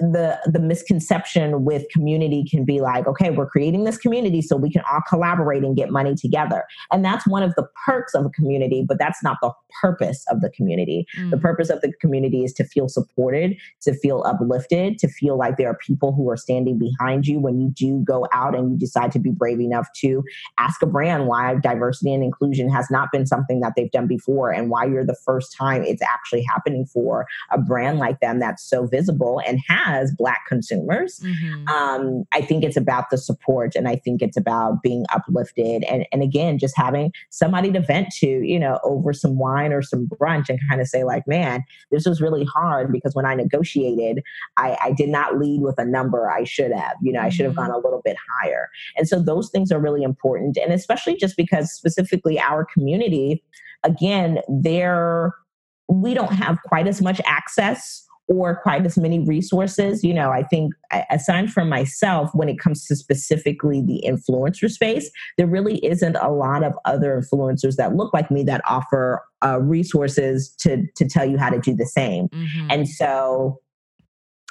the 0.00 0.38
the 0.46 0.58
misconception 0.58 1.64
with 1.64 1.88
community 1.90 2.44
can 2.48 2.64
be 2.64 2.80
like 2.80 3.06
okay 3.06 3.30
we're 3.30 3.48
creating 3.48 3.84
this 3.84 3.96
community 3.96 4.42
so 4.42 4.56
we 4.56 4.70
can 4.70 4.82
all 4.90 5.00
collaborate 5.08 5.62
and 5.62 5.76
get 5.76 5.90
money 5.90 6.14
together 6.16 6.64
and 6.90 7.04
that's 7.04 7.26
one 7.28 7.44
of 7.44 7.54
the 7.54 7.66
perks 7.86 8.14
of 8.14 8.26
a 8.26 8.30
community 8.30 8.84
but 8.86 8.98
that's 8.98 9.22
not 9.22 9.36
the 9.40 9.52
purpose 9.80 10.24
of 10.30 10.40
the 10.40 10.50
community 10.50 11.06
mm. 11.16 11.30
the 11.30 11.38
purpose 11.38 11.70
of 11.70 11.80
the 11.80 11.92
community 12.00 12.42
is 12.42 12.52
to 12.52 12.64
feel 12.64 12.88
supported 12.88 13.56
to 13.80 13.94
feel 13.94 14.24
uplifted 14.26 14.98
to 14.98 15.06
feel 15.06 15.38
like 15.38 15.56
there 15.56 15.68
are 15.68 15.78
people 15.86 16.12
who 16.12 16.28
are 16.28 16.36
standing 16.36 16.76
behind 16.78 17.26
you 17.26 17.38
when 17.38 17.60
you 17.60 17.70
do 17.70 18.02
go 18.04 18.26
out 18.32 18.56
and 18.56 18.72
you 18.72 18.78
decide 18.78 19.12
to 19.12 19.18
be 19.20 19.30
brave 19.30 19.60
enough 19.60 19.88
to 19.94 20.24
ask 20.58 20.82
a 20.82 20.86
brand 20.86 21.26
why 21.26 21.54
diversity 21.56 22.12
and 22.12 22.24
inclusion 22.24 22.68
has 22.68 22.90
not 22.90 23.12
been 23.12 23.26
something 23.26 23.60
that 23.60 23.74
they've 23.76 23.92
done 23.92 24.08
before 24.08 24.50
and 24.50 24.70
why 24.70 24.84
you're 24.84 25.06
the 25.06 25.16
first 25.24 25.54
time 25.56 25.84
it's 25.84 26.02
actually 26.02 26.42
happening 26.42 26.84
for 26.84 27.26
a 27.52 27.58
brand 27.58 27.98
like 27.98 28.18
them 28.20 28.40
that's 28.40 28.68
so 28.68 28.86
visible 28.86 29.40
and 29.46 29.60
has 29.68 30.12
Black 30.12 30.40
consumers. 30.48 31.20
Mm-hmm. 31.20 31.68
Um, 31.68 32.24
I 32.32 32.40
think 32.40 32.64
it's 32.64 32.76
about 32.76 33.10
the 33.10 33.18
support 33.18 33.74
and 33.74 33.86
I 33.86 33.96
think 33.96 34.22
it's 34.22 34.36
about 34.36 34.82
being 34.82 35.04
uplifted. 35.12 35.84
And, 35.84 36.06
and 36.12 36.22
again, 36.22 36.58
just 36.58 36.76
having 36.76 37.12
somebody 37.30 37.70
to 37.72 37.80
vent 37.80 38.10
to, 38.20 38.26
you 38.26 38.58
know, 38.58 38.80
over 38.82 39.12
some 39.12 39.38
wine 39.38 39.72
or 39.72 39.82
some 39.82 40.08
brunch 40.08 40.48
and 40.48 40.58
kind 40.68 40.80
of 40.80 40.88
say, 40.88 41.04
like, 41.04 41.26
man, 41.26 41.62
this 41.90 42.06
was 42.06 42.20
really 42.20 42.44
hard 42.44 42.90
because 42.92 43.14
when 43.14 43.26
I 43.26 43.34
negotiated, 43.34 44.22
I, 44.56 44.76
I 44.82 44.92
did 44.92 45.08
not 45.08 45.38
lead 45.38 45.60
with 45.60 45.78
a 45.78 45.84
number 45.84 46.30
I 46.30 46.44
should 46.44 46.72
have. 46.72 46.96
You 47.02 47.12
know. 47.12 47.20
I 47.20 47.28
should 47.28 47.44
have 47.44 47.54
mm-hmm. 47.54 47.70
gone 47.70 47.78
a 47.78 47.84
little 47.84 48.00
bit 48.04 48.16
higher. 48.40 48.68
And 48.96 49.08
so 49.08 49.20
those 49.20 49.50
things 49.50 49.70
are 49.70 49.80
really 49.80 50.02
important. 50.02 50.56
And 50.56 50.72
especially 50.72 51.16
just 51.16 51.36
because 51.36 51.72
specifically 51.72 52.40
our 52.40 52.64
community, 52.64 53.44
again, 53.84 54.38
they're 54.48 55.34
we 55.90 56.12
don't 56.12 56.32
have 56.32 56.58
quite 56.64 56.86
as 56.86 57.00
much 57.00 57.20
access 57.24 58.04
or 58.28 58.60
quite 58.60 58.84
as 58.84 58.98
many 58.98 59.20
resources. 59.20 60.04
You 60.04 60.14
know, 60.14 60.30
I 60.30 60.42
think 60.42 60.74
aside 61.10 61.50
from 61.50 61.68
myself, 61.68 62.30
when 62.34 62.48
it 62.48 62.58
comes 62.58 62.84
to 62.86 62.96
specifically 62.96 63.82
the 63.82 64.04
influencer 64.06 64.70
space, 64.70 65.10
there 65.36 65.46
really 65.46 65.84
isn't 65.84 66.16
a 66.16 66.30
lot 66.30 66.62
of 66.62 66.74
other 66.84 67.20
influencers 67.20 67.76
that 67.76 67.96
look 67.96 68.12
like 68.12 68.30
me 68.30 68.42
that 68.44 68.60
offer 68.68 69.22
uh, 69.44 69.58
resources 69.60 70.54
to 70.60 70.86
to 70.96 71.08
tell 71.08 71.24
you 71.24 71.38
how 71.38 71.50
to 71.50 71.58
do 71.58 71.74
the 71.74 71.86
same. 71.86 72.28
Mm-hmm. 72.28 72.70
And 72.70 72.88
so 72.88 73.60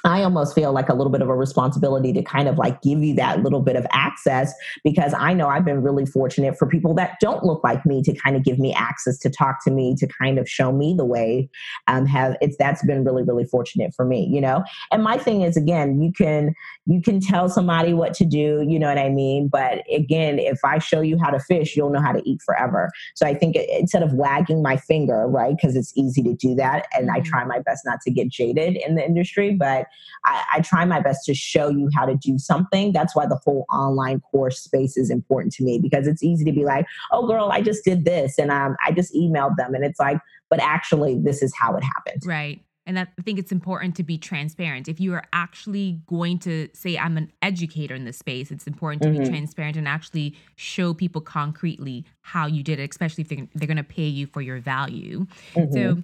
I 0.04 0.22
almost 0.22 0.54
feel 0.54 0.72
like 0.72 0.88
a 0.88 0.94
little 0.94 1.10
bit 1.10 1.22
of 1.22 1.28
a 1.28 1.34
responsibility 1.34 2.12
to 2.12 2.22
kind 2.22 2.46
of 2.46 2.56
like 2.56 2.82
give 2.82 3.02
you 3.02 3.16
that 3.16 3.42
little 3.42 3.60
bit 3.60 3.74
of 3.74 3.84
access 3.90 4.54
because 4.84 5.12
I 5.12 5.34
know 5.34 5.48
I've 5.48 5.64
been 5.64 5.82
really 5.82 6.06
fortunate 6.06 6.56
for 6.56 6.68
people 6.68 6.94
that 6.94 7.16
don't 7.20 7.42
look 7.44 7.64
like 7.64 7.84
me 7.84 8.02
to 8.04 8.14
kind 8.14 8.36
of 8.36 8.44
give 8.44 8.60
me 8.60 8.72
access 8.72 9.18
to 9.18 9.30
talk 9.30 9.64
to 9.64 9.72
me 9.72 9.96
to 9.96 10.06
kind 10.06 10.38
of 10.38 10.48
show 10.48 10.70
me 10.70 10.94
the 10.96 11.04
way. 11.04 11.50
Um, 11.88 12.06
have 12.06 12.36
it's 12.40 12.56
that's 12.58 12.84
been 12.86 13.02
really 13.02 13.24
really 13.24 13.44
fortunate 13.44 13.92
for 13.92 14.04
me, 14.04 14.28
you 14.30 14.40
know. 14.40 14.62
And 14.92 15.02
my 15.02 15.18
thing 15.18 15.42
is 15.42 15.56
again, 15.56 16.00
you 16.00 16.12
can 16.12 16.54
you 16.86 17.02
can 17.02 17.20
tell 17.20 17.48
somebody 17.48 17.92
what 17.92 18.14
to 18.14 18.24
do, 18.24 18.64
you 18.68 18.78
know 18.78 18.88
what 18.88 18.98
I 18.98 19.08
mean. 19.08 19.48
But 19.48 19.82
again, 19.92 20.38
if 20.38 20.60
I 20.64 20.78
show 20.78 21.00
you 21.00 21.18
how 21.20 21.30
to 21.30 21.40
fish, 21.40 21.76
you'll 21.76 21.90
know 21.90 22.00
how 22.00 22.12
to 22.12 22.22
eat 22.24 22.40
forever. 22.42 22.88
So 23.16 23.26
I 23.26 23.34
think 23.34 23.56
instead 23.56 24.04
of 24.04 24.12
wagging 24.14 24.62
my 24.62 24.76
finger, 24.76 25.26
right, 25.26 25.56
because 25.56 25.74
it's 25.74 25.92
easy 25.96 26.22
to 26.22 26.34
do 26.34 26.54
that, 26.54 26.86
and 26.92 27.10
I 27.10 27.14
mm-hmm. 27.14 27.24
try 27.24 27.44
my 27.44 27.58
best 27.58 27.82
not 27.84 28.00
to 28.02 28.12
get 28.12 28.28
jaded 28.28 28.76
in 28.76 28.94
the 28.94 29.04
industry, 29.04 29.54
but 29.54 29.87
I, 30.24 30.44
I 30.54 30.60
try 30.60 30.84
my 30.84 31.00
best 31.00 31.24
to 31.26 31.34
show 31.34 31.68
you 31.68 31.88
how 31.94 32.06
to 32.06 32.14
do 32.14 32.38
something. 32.38 32.92
That's 32.92 33.14
why 33.14 33.26
the 33.26 33.38
whole 33.44 33.66
online 33.72 34.20
course 34.20 34.60
space 34.60 34.96
is 34.96 35.10
important 35.10 35.52
to 35.54 35.64
me 35.64 35.78
because 35.78 36.06
it's 36.06 36.22
easy 36.22 36.44
to 36.44 36.52
be 36.52 36.64
like, 36.64 36.86
oh, 37.12 37.26
girl, 37.26 37.50
I 37.52 37.62
just 37.62 37.84
did 37.84 38.04
this 38.04 38.38
and 38.38 38.50
um, 38.50 38.76
I 38.84 38.92
just 38.92 39.14
emailed 39.14 39.56
them. 39.56 39.74
And 39.74 39.84
it's 39.84 39.98
like, 39.98 40.18
but 40.50 40.60
actually, 40.60 41.18
this 41.18 41.42
is 41.42 41.52
how 41.56 41.76
it 41.76 41.84
happened. 41.84 42.22
Right. 42.24 42.62
And 42.88 42.98
I 42.98 43.06
think 43.22 43.38
it's 43.38 43.52
important 43.52 43.96
to 43.96 44.02
be 44.02 44.16
transparent. 44.16 44.88
If 44.88 44.98
you 44.98 45.12
are 45.12 45.24
actually 45.34 46.00
going 46.06 46.38
to 46.40 46.70
say, 46.72 46.96
I'm 46.96 47.18
an 47.18 47.30
educator 47.42 47.94
in 47.94 48.06
this 48.06 48.16
space, 48.16 48.50
it's 48.50 48.66
important 48.66 49.02
to 49.02 49.10
mm-hmm. 49.10 49.24
be 49.24 49.28
transparent 49.28 49.76
and 49.76 49.86
actually 49.86 50.34
show 50.56 50.94
people 50.94 51.20
concretely 51.20 52.06
how 52.22 52.46
you 52.46 52.62
did 52.62 52.80
it, 52.80 52.88
especially 52.90 53.22
if 53.22 53.28
they're, 53.28 53.46
they're 53.54 53.66
going 53.66 53.76
to 53.76 53.84
pay 53.84 54.06
you 54.06 54.26
for 54.26 54.40
your 54.40 54.58
value. 54.58 55.26
Mm-hmm. 55.54 55.74
So, 55.74 56.02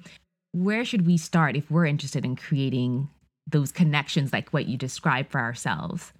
where 0.53 0.85
should 0.85 1.07
we 1.07 1.17
start 1.17 1.57
if 1.57 1.71
we're 1.71 1.87
interested 1.87 2.23
in 2.23 2.37
creating 2.37 3.09
those 3.47 3.73
connections 3.73 4.33
like 4.33 4.51
what 4.51 4.67
you 4.67 4.77
described 4.77 5.31
for 5.31 5.41
ourselves? 5.41 6.13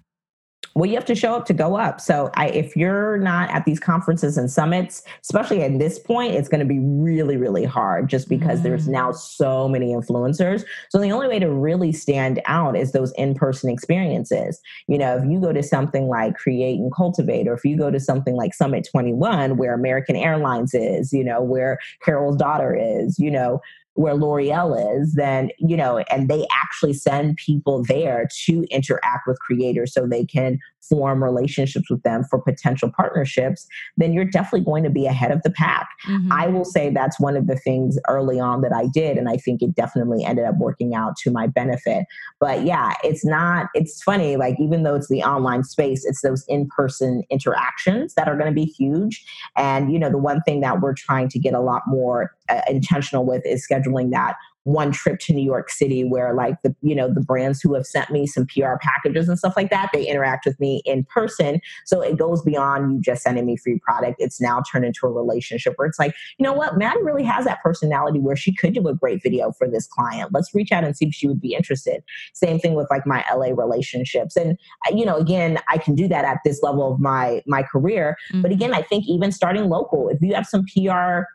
Well, 0.73 0.89
you 0.89 0.95
have 0.95 1.05
to 1.05 1.15
show 1.15 1.33
up 1.35 1.45
to 1.45 1.53
go 1.53 1.77
up. 1.77 2.01
So, 2.01 2.29
I, 2.33 2.49
if 2.49 2.75
you're 2.75 3.17
not 3.17 3.49
at 3.49 3.63
these 3.63 3.79
conferences 3.79 4.37
and 4.37 4.51
summits, 4.51 5.03
especially 5.21 5.61
at 5.61 5.79
this 5.79 5.99
point, 5.99 6.33
it's 6.33 6.49
going 6.49 6.59
to 6.59 6.65
be 6.65 6.79
really, 6.79 7.37
really 7.37 7.63
hard 7.63 8.09
just 8.09 8.27
because 8.27 8.59
mm. 8.59 8.63
there's 8.63 8.87
now 8.89 9.13
so 9.13 9.69
many 9.69 9.93
influencers. 9.93 10.65
So, 10.89 10.99
the 10.99 11.13
only 11.13 11.29
way 11.29 11.39
to 11.39 11.49
really 11.49 11.93
stand 11.93 12.41
out 12.45 12.75
is 12.75 12.91
those 12.91 13.13
in 13.13 13.35
person 13.35 13.69
experiences. 13.69 14.59
You 14.87 14.97
know, 14.97 15.15
if 15.15 15.23
you 15.23 15.39
go 15.39 15.53
to 15.53 15.63
something 15.63 16.09
like 16.09 16.35
Create 16.35 16.77
and 16.77 16.93
Cultivate, 16.93 17.47
or 17.47 17.53
if 17.53 17.63
you 17.63 17.77
go 17.77 17.89
to 17.89 17.99
something 17.99 18.35
like 18.35 18.53
Summit 18.53 18.85
21, 18.91 19.55
where 19.55 19.73
American 19.73 20.17
Airlines 20.17 20.73
is, 20.73 21.13
you 21.13 21.23
know, 21.23 21.41
where 21.41 21.79
Carol's 22.03 22.35
daughter 22.35 22.75
is, 22.75 23.17
you 23.17 23.31
know, 23.31 23.61
where 23.95 24.13
L'Oreal 24.13 25.01
is, 25.01 25.13
then, 25.15 25.49
you 25.57 25.75
know, 25.75 25.99
and 26.11 26.29
they 26.29 26.45
actually 26.53 26.93
send 26.93 27.37
people 27.37 27.83
there 27.83 28.27
to 28.45 28.65
interact 28.69 29.27
with 29.27 29.39
creators 29.39 29.93
so 29.93 30.05
they 30.05 30.25
can 30.25 30.59
form 30.89 31.23
relationships 31.23 31.89
with 31.89 32.03
them 32.03 32.23
for 32.23 32.39
potential 32.39 32.91
partnerships, 32.95 33.65
then 33.97 34.13
you're 34.13 34.25
definitely 34.25 34.63
going 34.63 34.83
to 34.83 34.89
be 34.89 35.07
ahead 35.07 35.31
of 35.31 35.41
the 35.41 35.49
pack. 35.49 35.87
Mm-hmm. 36.07 36.31
I 36.31 36.47
will 36.47 36.65
say 36.65 36.91
that's 36.91 37.19
one 37.19 37.35
of 37.35 37.47
the 37.47 37.55
things 37.55 37.97
early 38.07 38.39
on 38.39 38.61
that 38.61 38.71
I 38.71 38.87
did. 38.93 39.17
And 39.17 39.27
I 39.27 39.37
think 39.37 39.63
it 39.63 39.73
definitely 39.73 40.23
ended 40.23 40.45
up 40.45 40.57
working 40.57 40.93
out 40.93 41.15
to 41.23 41.31
my 41.31 41.47
benefit. 41.47 42.05
But 42.39 42.65
yeah, 42.65 42.93
it's 43.03 43.25
not, 43.25 43.67
it's 43.73 44.03
funny, 44.03 44.37
like 44.37 44.57
even 44.59 44.83
though 44.83 44.95
it's 44.95 45.09
the 45.09 45.23
online 45.23 45.63
space, 45.63 46.05
it's 46.05 46.21
those 46.21 46.45
in 46.47 46.67
person 46.67 47.23
interactions 47.31 48.13
that 48.15 48.27
are 48.27 48.37
going 48.37 48.53
to 48.53 48.55
be 48.55 48.65
huge. 48.65 49.25
And, 49.57 49.91
you 49.91 49.97
know, 49.97 50.09
the 50.09 50.17
one 50.17 50.41
thing 50.41 50.61
that 50.61 50.81
we're 50.81 50.93
trying 50.93 51.29
to 51.29 51.39
get 51.39 51.53
a 51.53 51.61
lot 51.61 51.81
more 51.87 52.31
uh, 52.47 52.61
intentional 52.69 53.25
with 53.25 53.43
is 53.43 53.65
scheduling 53.67 53.84
that 53.93 54.35
one 54.65 54.91
trip 54.91 55.19
to 55.19 55.33
New 55.33 55.43
York 55.43 55.69
City 55.69 56.03
where 56.03 56.33
like 56.33 56.59
the 56.63 56.75
you 56.81 56.95
know 56.95 57.07
the 57.11 57.21
brands 57.21 57.61
who 57.61 57.75
have 57.75 57.85
sent 57.85 58.09
me 58.09 58.25
some 58.25 58.47
PR 58.47 58.77
packages 58.81 59.29
and 59.29 59.37
stuff 59.37 59.53
like 59.55 59.69
that, 59.69 59.91
they 59.93 60.05
interact 60.07 60.45
with 60.45 60.59
me 60.59 60.81
in 60.85 61.05
person. 61.05 61.61
So 61.85 62.01
it 62.01 62.17
goes 62.17 62.41
beyond 62.41 62.91
you 62.91 62.99
just 62.99 63.21
sending 63.21 63.45
me 63.45 63.57
free 63.57 63.79
product. 63.79 64.15
It's 64.19 64.41
now 64.41 64.63
turned 64.69 64.83
into 64.83 65.05
a 65.05 65.11
relationship 65.11 65.73
where 65.75 65.87
it's 65.87 65.99
like, 65.99 66.15
you 66.39 66.43
know 66.43 66.51
what, 66.51 66.77
Mattie 66.77 67.03
really 67.03 67.23
has 67.23 67.45
that 67.45 67.61
personality 67.61 68.19
where 68.19 68.35
she 68.35 68.55
could 68.55 68.73
do 68.73 68.87
a 68.87 68.95
great 68.95 69.21
video 69.21 69.51
for 69.51 69.69
this 69.69 69.85
client. 69.85 70.31
Let's 70.33 70.53
reach 70.53 70.71
out 70.71 70.83
and 70.83 70.97
see 70.97 71.05
if 71.05 71.13
she 71.13 71.27
would 71.27 71.39
be 71.39 71.53
interested. 71.53 72.03
Same 72.33 72.59
thing 72.59 72.73
with 72.73 72.87
like 72.89 73.05
my 73.05 73.23
LA 73.31 73.49
relationships. 73.55 74.35
And 74.35 74.57
uh, 74.87 74.95
you 74.95 75.05
know, 75.05 75.17
again, 75.17 75.59
I 75.69 75.77
can 75.77 75.93
do 75.93 76.07
that 76.07 76.25
at 76.25 76.39
this 76.43 76.63
level 76.63 76.91
of 76.91 76.99
my 76.99 77.43
my 77.45 77.61
career. 77.61 78.17
Mm-hmm. 78.31 78.41
But 78.41 78.51
again, 78.51 78.73
I 78.73 78.81
think 78.81 79.05
even 79.07 79.31
starting 79.31 79.69
local, 79.69 80.09
if 80.09 80.19
you 80.23 80.33
have 80.33 80.47
some 80.47 80.65
PR 80.73 81.25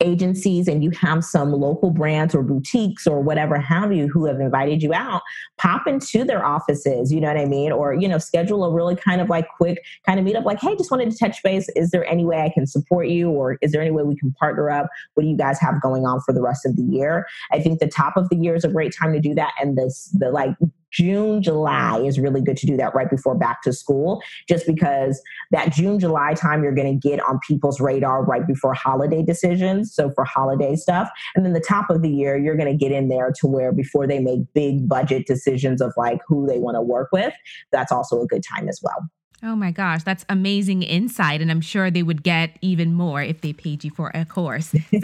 agencies 0.00 0.68
and 0.68 0.82
you 0.82 0.90
have 0.90 1.24
some 1.24 1.52
local 1.52 1.90
brands 1.90 2.34
or 2.34 2.42
boutiques 2.42 3.06
or 3.06 3.20
whatever 3.20 3.58
have 3.58 3.92
you 3.92 4.08
who 4.08 4.26
have 4.26 4.40
invited 4.40 4.82
you 4.82 4.92
out, 4.92 5.22
pop 5.58 5.86
into 5.86 6.24
their 6.24 6.44
offices, 6.44 7.12
you 7.12 7.20
know 7.20 7.28
what 7.28 7.36
I 7.36 7.44
mean? 7.44 7.72
Or, 7.72 7.94
you 7.94 8.08
know, 8.08 8.18
schedule 8.18 8.64
a 8.64 8.72
really 8.72 8.96
kind 8.96 9.20
of 9.20 9.28
like 9.28 9.46
quick 9.56 9.82
kind 10.06 10.18
of 10.18 10.26
meetup, 10.26 10.44
like, 10.44 10.60
hey, 10.60 10.76
just 10.76 10.90
wanted 10.90 11.10
to 11.10 11.18
touch 11.18 11.42
base. 11.42 11.68
Is 11.76 11.90
there 11.90 12.04
any 12.06 12.24
way 12.24 12.40
I 12.42 12.50
can 12.50 12.66
support 12.66 13.08
you? 13.08 13.30
Or 13.30 13.58
is 13.62 13.72
there 13.72 13.80
any 13.82 13.90
way 13.90 14.02
we 14.02 14.16
can 14.16 14.32
partner 14.32 14.70
up? 14.70 14.88
What 15.14 15.22
do 15.24 15.28
you 15.28 15.36
guys 15.36 15.58
have 15.60 15.80
going 15.80 16.06
on 16.06 16.20
for 16.20 16.32
the 16.32 16.42
rest 16.42 16.66
of 16.66 16.76
the 16.76 16.82
year? 16.82 17.26
I 17.52 17.60
think 17.60 17.80
the 17.80 17.88
top 17.88 18.16
of 18.16 18.28
the 18.28 18.36
year 18.36 18.54
is 18.54 18.64
a 18.64 18.68
great 18.68 18.94
time 18.94 19.12
to 19.12 19.20
do 19.20 19.34
that. 19.34 19.52
And 19.60 19.76
this 19.76 20.10
the 20.18 20.30
like 20.30 20.54
June, 20.94 21.42
July 21.42 21.98
is 22.00 22.18
really 22.18 22.40
good 22.40 22.56
to 22.58 22.66
do 22.66 22.76
that 22.76 22.94
right 22.94 23.10
before 23.10 23.34
back 23.34 23.62
to 23.62 23.72
school, 23.72 24.22
just 24.48 24.66
because 24.66 25.20
that 25.50 25.72
June, 25.72 25.98
July 25.98 26.34
time 26.34 26.62
you're 26.62 26.74
going 26.74 27.00
to 27.00 27.08
get 27.08 27.20
on 27.20 27.40
people's 27.46 27.80
radar 27.80 28.24
right 28.24 28.46
before 28.46 28.74
holiday 28.74 29.22
decisions. 29.22 29.94
So 29.94 30.10
for 30.10 30.24
holiday 30.24 30.76
stuff. 30.76 31.10
And 31.34 31.44
then 31.44 31.52
the 31.52 31.60
top 31.60 31.90
of 31.90 32.02
the 32.02 32.10
year, 32.10 32.36
you're 32.36 32.56
going 32.56 32.70
to 32.70 32.78
get 32.78 32.92
in 32.92 33.08
there 33.08 33.32
to 33.40 33.46
where 33.46 33.72
before 33.72 34.06
they 34.06 34.20
make 34.20 34.40
big 34.54 34.88
budget 34.88 35.26
decisions 35.26 35.80
of 35.80 35.92
like 35.96 36.20
who 36.26 36.46
they 36.46 36.58
want 36.58 36.76
to 36.76 36.82
work 36.82 37.08
with, 37.12 37.34
that's 37.72 37.92
also 37.92 38.22
a 38.22 38.26
good 38.26 38.42
time 38.42 38.68
as 38.68 38.80
well. 38.82 39.08
Oh 39.46 39.54
my 39.54 39.72
gosh, 39.72 40.02
that's 40.04 40.24
amazing 40.30 40.82
insight. 40.82 41.42
And 41.42 41.50
I'm 41.50 41.60
sure 41.60 41.90
they 41.90 42.02
would 42.02 42.22
get 42.22 42.56
even 42.62 42.94
more 42.94 43.22
if 43.22 43.42
they 43.42 43.52
paid 43.52 43.84
you 43.84 43.90
for 43.90 44.10
a 44.14 44.24
course. 44.24 44.74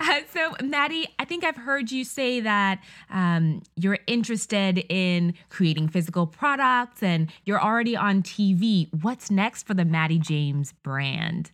Uh, 0.00 0.20
so, 0.32 0.54
Mattie, 0.64 1.06
I 1.18 1.24
think 1.24 1.44
I've 1.44 1.56
heard 1.56 1.90
you 1.90 2.02
say 2.04 2.40
that 2.40 2.82
um, 3.10 3.62
you're 3.76 3.98
interested 4.06 4.78
in 4.88 5.34
creating 5.48 5.88
physical 5.88 6.26
products 6.26 7.02
and 7.02 7.30
you're 7.44 7.60
already 7.60 7.96
on 7.96 8.22
TV. 8.22 8.88
What's 9.02 9.30
next 9.30 9.66
for 9.66 9.74
the 9.74 9.84
Mattie 9.84 10.18
James 10.18 10.72
brand? 10.82 11.52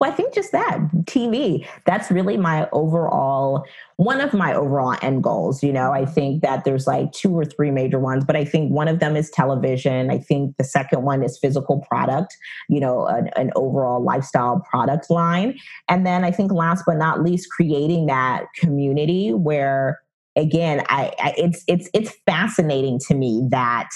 Well, 0.00 0.10
I 0.10 0.14
think 0.14 0.34
just 0.34 0.50
that 0.52 0.80
TV. 1.04 1.66
That's 1.86 2.10
really 2.10 2.36
my 2.36 2.68
overall, 2.72 3.64
one 3.96 4.20
of 4.20 4.34
my 4.34 4.52
overall 4.52 4.96
end 5.02 5.22
goals. 5.22 5.62
You 5.62 5.72
know, 5.72 5.92
I 5.92 6.04
think 6.04 6.42
that 6.42 6.64
there's 6.64 6.86
like 6.86 7.12
two 7.12 7.32
or 7.32 7.44
three 7.44 7.70
major 7.70 8.00
ones, 8.00 8.24
but 8.24 8.34
I 8.34 8.44
think 8.44 8.72
one 8.72 8.88
of 8.88 8.98
them 8.98 9.14
is 9.14 9.30
television. 9.30 10.10
I 10.10 10.18
think 10.18 10.56
the 10.56 10.64
second 10.64 11.02
one 11.02 11.22
is 11.22 11.38
physical 11.38 11.80
product, 11.88 12.36
you 12.68 12.80
know, 12.80 13.06
an, 13.06 13.30
an 13.36 13.52
overall 13.54 14.02
lifestyle 14.02 14.60
product 14.68 15.10
line. 15.10 15.58
And 15.88 16.04
then 16.04 16.24
I 16.24 16.32
think 16.32 16.52
last 16.52 16.82
but 16.86 16.96
not 16.96 17.22
least, 17.22 17.48
creating 17.50 18.06
that 18.06 18.46
community 18.56 19.32
where, 19.32 20.00
again, 20.34 20.84
I, 20.88 21.12
I 21.20 21.34
it's 21.38 21.62
it's 21.68 21.88
it's 21.94 22.12
fascinating 22.26 22.98
to 23.06 23.14
me 23.14 23.46
that 23.50 23.88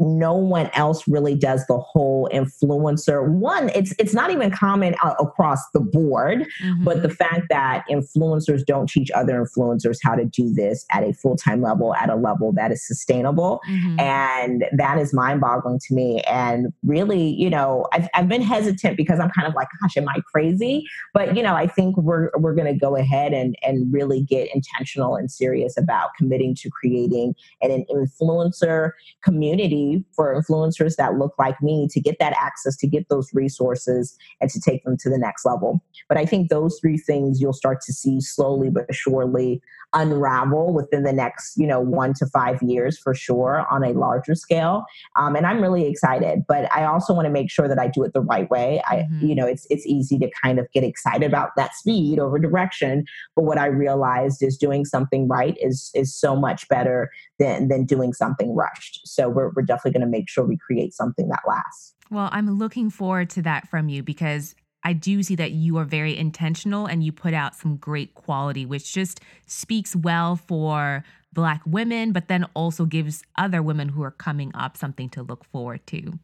no 0.00 0.34
one 0.34 0.68
else 0.74 1.06
really 1.06 1.36
does 1.36 1.64
the 1.66 1.78
whole 1.78 2.28
influencer 2.32 3.28
one 3.28 3.68
it's 3.70 3.94
it's 3.98 4.12
not 4.12 4.30
even 4.30 4.50
common 4.50 4.94
uh, 5.04 5.14
across 5.20 5.60
the 5.72 5.78
board 5.78 6.40
mm-hmm. 6.62 6.82
but 6.82 7.02
the 7.02 7.08
fact 7.08 7.42
that 7.48 7.84
influencers 7.88 8.64
don't 8.64 8.88
teach 8.88 9.10
other 9.12 9.44
influencers 9.44 9.98
how 10.02 10.16
to 10.16 10.24
do 10.24 10.52
this 10.52 10.84
at 10.90 11.04
a 11.04 11.12
full-time 11.12 11.62
level 11.62 11.94
at 11.94 12.10
a 12.10 12.16
level 12.16 12.52
that 12.52 12.72
is 12.72 12.84
sustainable 12.84 13.60
mm-hmm. 13.68 14.00
and 14.00 14.64
that 14.72 14.98
is 14.98 15.14
mind-boggling 15.14 15.78
to 15.78 15.94
me 15.94 16.20
and 16.22 16.72
really 16.82 17.28
you 17.28 17.48
know 17.48 17.86
I've, 17.92 18.08
I've 18.14 18.28
been 18.28 18.42
hesitant 18.42 18.96
because 18.96 19.20
i'm 19.20 19.30
kind 19.30 19.46
of 19.46 19.54
like 19.54 19.68
gosh 19.80 19.96
am 19.96 20.08
i 20.08 20.20
crazy 20.32 20.84
but 21.12 21.36
you 21.36 21.42
know 21.42 21.54
i 21.54 21.68
think 21.68 21.96
we're 21.96 22.30
we're 22.36 22.54
going 22.54 22.72
to 22.72 22.78
go 22.78 22.96
ahead 22.96 23.32
and 23.32 23.54
and 23.62 23.92
really 23.92 24.22
get 24.22 24.52
intentional 24.52 25.14
and 25.14 25.30
serious 25.30 25.78
about 25.78 26.10
committing 26.18 26.56
to 26.56 26.70
creating 26.70 27.36
an, 27.62 27.70
an 27.70 27.84
influencer 27.92 28.90
community 29.22 29.83
for 30.14 30.34
influencers 30.34 30.96
that 30.96 31.18
look 31.18 31.34
like 31.38 31.60
me 31.62 31.88
to 31.90 32.00
get 32.00 32.16
that 32.20 32.34
access, 32.40 32.76
to 32.76 32.86
get 32.86 33.08
those 33.08 33.28
resources, 33.32 34.16
and 34.40 34.50
to 34.50 34.60
take 34.60 34.84
them 34.84 34.96
to 35.00 35.10
the 35.10 35.18
next 35.18 35.44
level. 35.44 35.82
But 36.08 36.18
I 36.18 36.26
think 36.26 36.48
those 36.48 36.78
three 36.80 36.98
things 36.98 37.40
you'll 37.40 37.52
start 37.52 37.80
to 37.86 37.92
see 37.92 38.20
slowly 38.20 38.70
but 38.70 38.94
surely 38.94 39.60
unravel 39.94 40.74
within 40.74 41.04
the 41.04 41.12
next, 41.12 41.56
you 41.56 41.66
know, 41.66 41.80
one 41.80 42.12
to 42.14 42.26
five 42.26 42.62
years 42.62 42.98
for 42.98 43.14
sure 43.14 43.66
on 43.70 43.84
a 43.84 43.90
larger 43.90 44.34
scale. 44.34 44.84
Um, 45.16 45.36
and 45.36 45.46
I'm 45.46 45.60
really 45.60 45.86
excited, 45.86 46.44
but 46.46 46.70
I 46.74 46.84
also 46.84 47.14
want 47.14 47.26
to 47.26 47.30
make 47.30 47.50
sure 47.50 47.68
that 47.68 47.78
I 47.78 47.88
do 47.88 48.02
it 48.02 48.12
the 48.12 48.20
right 48.20 48.50
way. 48.50 48.82
I, 48.86 48.96
mm-hmm. 48.96 49.26
you 49.26 49.34
know, 49.34 49.46
it's 49.46 49.66
it's 49.70 49.86
easy 49.86 50.18
to 50.18 50.30
kind 50.42 50.58
of 50.58 50.70
get 50.72 50.84
excited 50.84 51.24
about 51.24 51.50
that 51.56 51.74
speed 51.74 52.18
over 52.18 52.38
direction, 52.38 53.04
but 53.34 53.44
what 53.44 53.58
I 53.58 53.66
realized 53.66 54.42
is 54.42 54.56
doing 54.56 54.84
something 54.84 55.28
right 55.28 55.56
is 55.60 55.90
is 55.94 56.14
so 56.14 56.36
much 56.36 56.68
better 56.68 57.10
than 57.38 57.68
than 57.68 57.84
doing 57.84 58.12
something 58.12 58.54
rushed. 58.54 59.00
So 59.06 59.28
we're 59.28 59.50
we're 59.54 59.62
definitely 59.62 59.92
going 59.92 60.06
to 60.12 60.18
make 60.18 60.28
sure 60.28 60.44
we 60.44 60.58
create 60.58 60.92
something 60.92 61.28
that 61.28 61.42
lasts. 61.46 61.94
Well, 62.10 62.28
I'm 62.32 62.50
looking 62.50 62.90
forward 62.90 63.30
to 63.30 63.42
that 63.42 63.68
from 63.68 63.88
you 63.88 64.02
because 64.02 64.54
I 64.84 64.92
do 64.92 65.22
see 65.22 65.34
that 65.36 65.52
you 65.52 65.78
are 65.78 65.84
very 65.84 66.16
intentional 66.16 66.86
and 66.86 67.02
you 67.02 67.10
put 67.10 67.32
out 67.32 67.56
some 67.56 67.76
great 67.76 68.14
quality, 68.14 68.66
which 68.66 68.92
just 68.92 69.20
speaks 69.46 69.96
well 69.96 70.36
for 70.36 71.04
Black 71.32 71.62
women, 71.66 72.12
but 72.12 72.28
then 72.28 72.46
also 72.54 72.84
gives 72.84 73.22
other 73.36 73.62
women 73.62 73.88
who 73.88 74.02
are 74.02 74.10
coming 74.10 74.52
up 74.54 74.76
something 74.76 75.08
to 75.10 75.22
look 75.22 75.44
forward 75.46 75.84
to. 75.88 76.18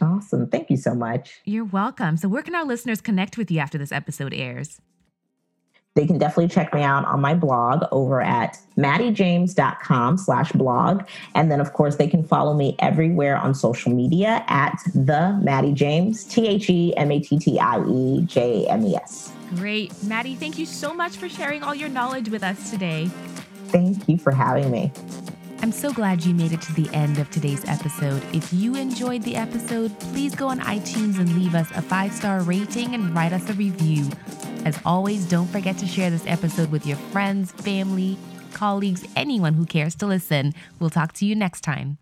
Awesome. 0.00 0.48
Thank 0.48 0.68
you 0.68 0.76
so 0.76 0.94
much. 0.94 1.40
You're 1.44 1.64
welcome. 1.64 2.16
So, 2.16 2.28
where 2.28 2.42
can 2.42 2.54
our 2.54 2.64
listeners 2.64 3.00
connect 3.00 3.38
with 3.38 3.50
you 3.50 3.60
after 3.60 3.78
this 3.78 3.92
episode 3.92 4.34
airs? 4.34 4.80
They 5.94 6.06
can 6.06 6.18
definitely 6.18 6.48
check 6.48 6.72
me 6.72 6.82
out 6.82 7.04
on 7.04 7.20
my 7.20 7.34
blog 7.34 7.84
over 7.92 8.22
at 8.22 8.58
mattiejames.com 8.78 10.16
slash 10.16 10.52
blog. 10.52 11.02
And 11.34 11.50
then, 11.50 11.60
of 11.60 11.74
course, 11.74 11.96
they 11.96 12.08
can 12.08 12.24
follow 12.24 12.54
me 12.54 12.76
everywhere 12.78 13.36
on 13.36 13.54
social 13.54 13.92
media 13.92 14.44
at 14.48 14.78
the 14.94 15.38
Mattie 15.42 15.72
James, 15.72 16.24
T 16.24 16.48
H 16.48 16.70
E 16.70 16.96
M 16.96 17.12
A 17.12 17.20
T 17.20 17.38
T 17.38 17.60
I 17.60 17.84
E 17.84 18.22
J 18.22 18.66
M 18.68 18.86
E 18.86 18.96
S. 18.96 19.32
Great. 19.56 19.92
Mattie, 20.04 20.34
thank 20.34 20.58
you 20.58 20.64
so 20.64 20.94
much 20.94 21.16
for 21.16 21.28
sharing 21.28 21.62
all 21.62 21.74
your 21.74 21.90
knowledge 21.90 22.30
with 22.30 22.42
us 22.42 22.70
today. 22.70 23.10
Thank 23.68 24.08
you 24.08 24.16
for 24.16 24.32
having 24.32 24.70
me. 24.70 24.92
I'm 25.62 25.70
so 25.70 25.92
glad 25.92 26.24
you 26.24 26.34
made 26.34 26.52
it 26.52 26.60
to 26.62 26.72
the 26.72 26.92
end 26.92 27.20
of 27.20 27.30
today's 27.30 27.64
episode. 27.68 28.20
If 28.34 28.52
you 28.52 28.74
enjoyed 28.74 29.22
the 29.22 29.36
episode, 29.36 29.96
please 30.00 30.34
go 30.34 30.48
on 30.48 30.58
iTunes 30.58 31.20
and 31.20 31.32
leave 31.36 31.54
us 31.54 31.70
a 31.76 31.80
five 31.80 32.12
star 32.12 32.40
rating 32.40 32.96
and 32.96 33.14
write 33.14 33.32
us 33.32 33.48
a 33.48 33.52
review. 33.52 34.10
As 34.64 34.80
always, 34.84 35.24
don't 35.24 35.46
forget 35.46 35.78
to 35.78 35.86
share 35.86 36.10
this 36.10 36.26
episode 36.26 36.72
with 36.72 36.84
your 36.84 36.96
friends, 36.96 37.52
family, 37.52 38.18
colleagues, 38.52 39.06
anyone 39.14 39.54
who 39.54 39.64
cares 39.64 39.94
to 39.96 40.06
listen. 40.06 40.52
We'll 40.80 40.90
talk 40.90 41.12
to 41.14 41.24
you 41.24 41.36
next 41.36 41.60
time. 41.60 41.98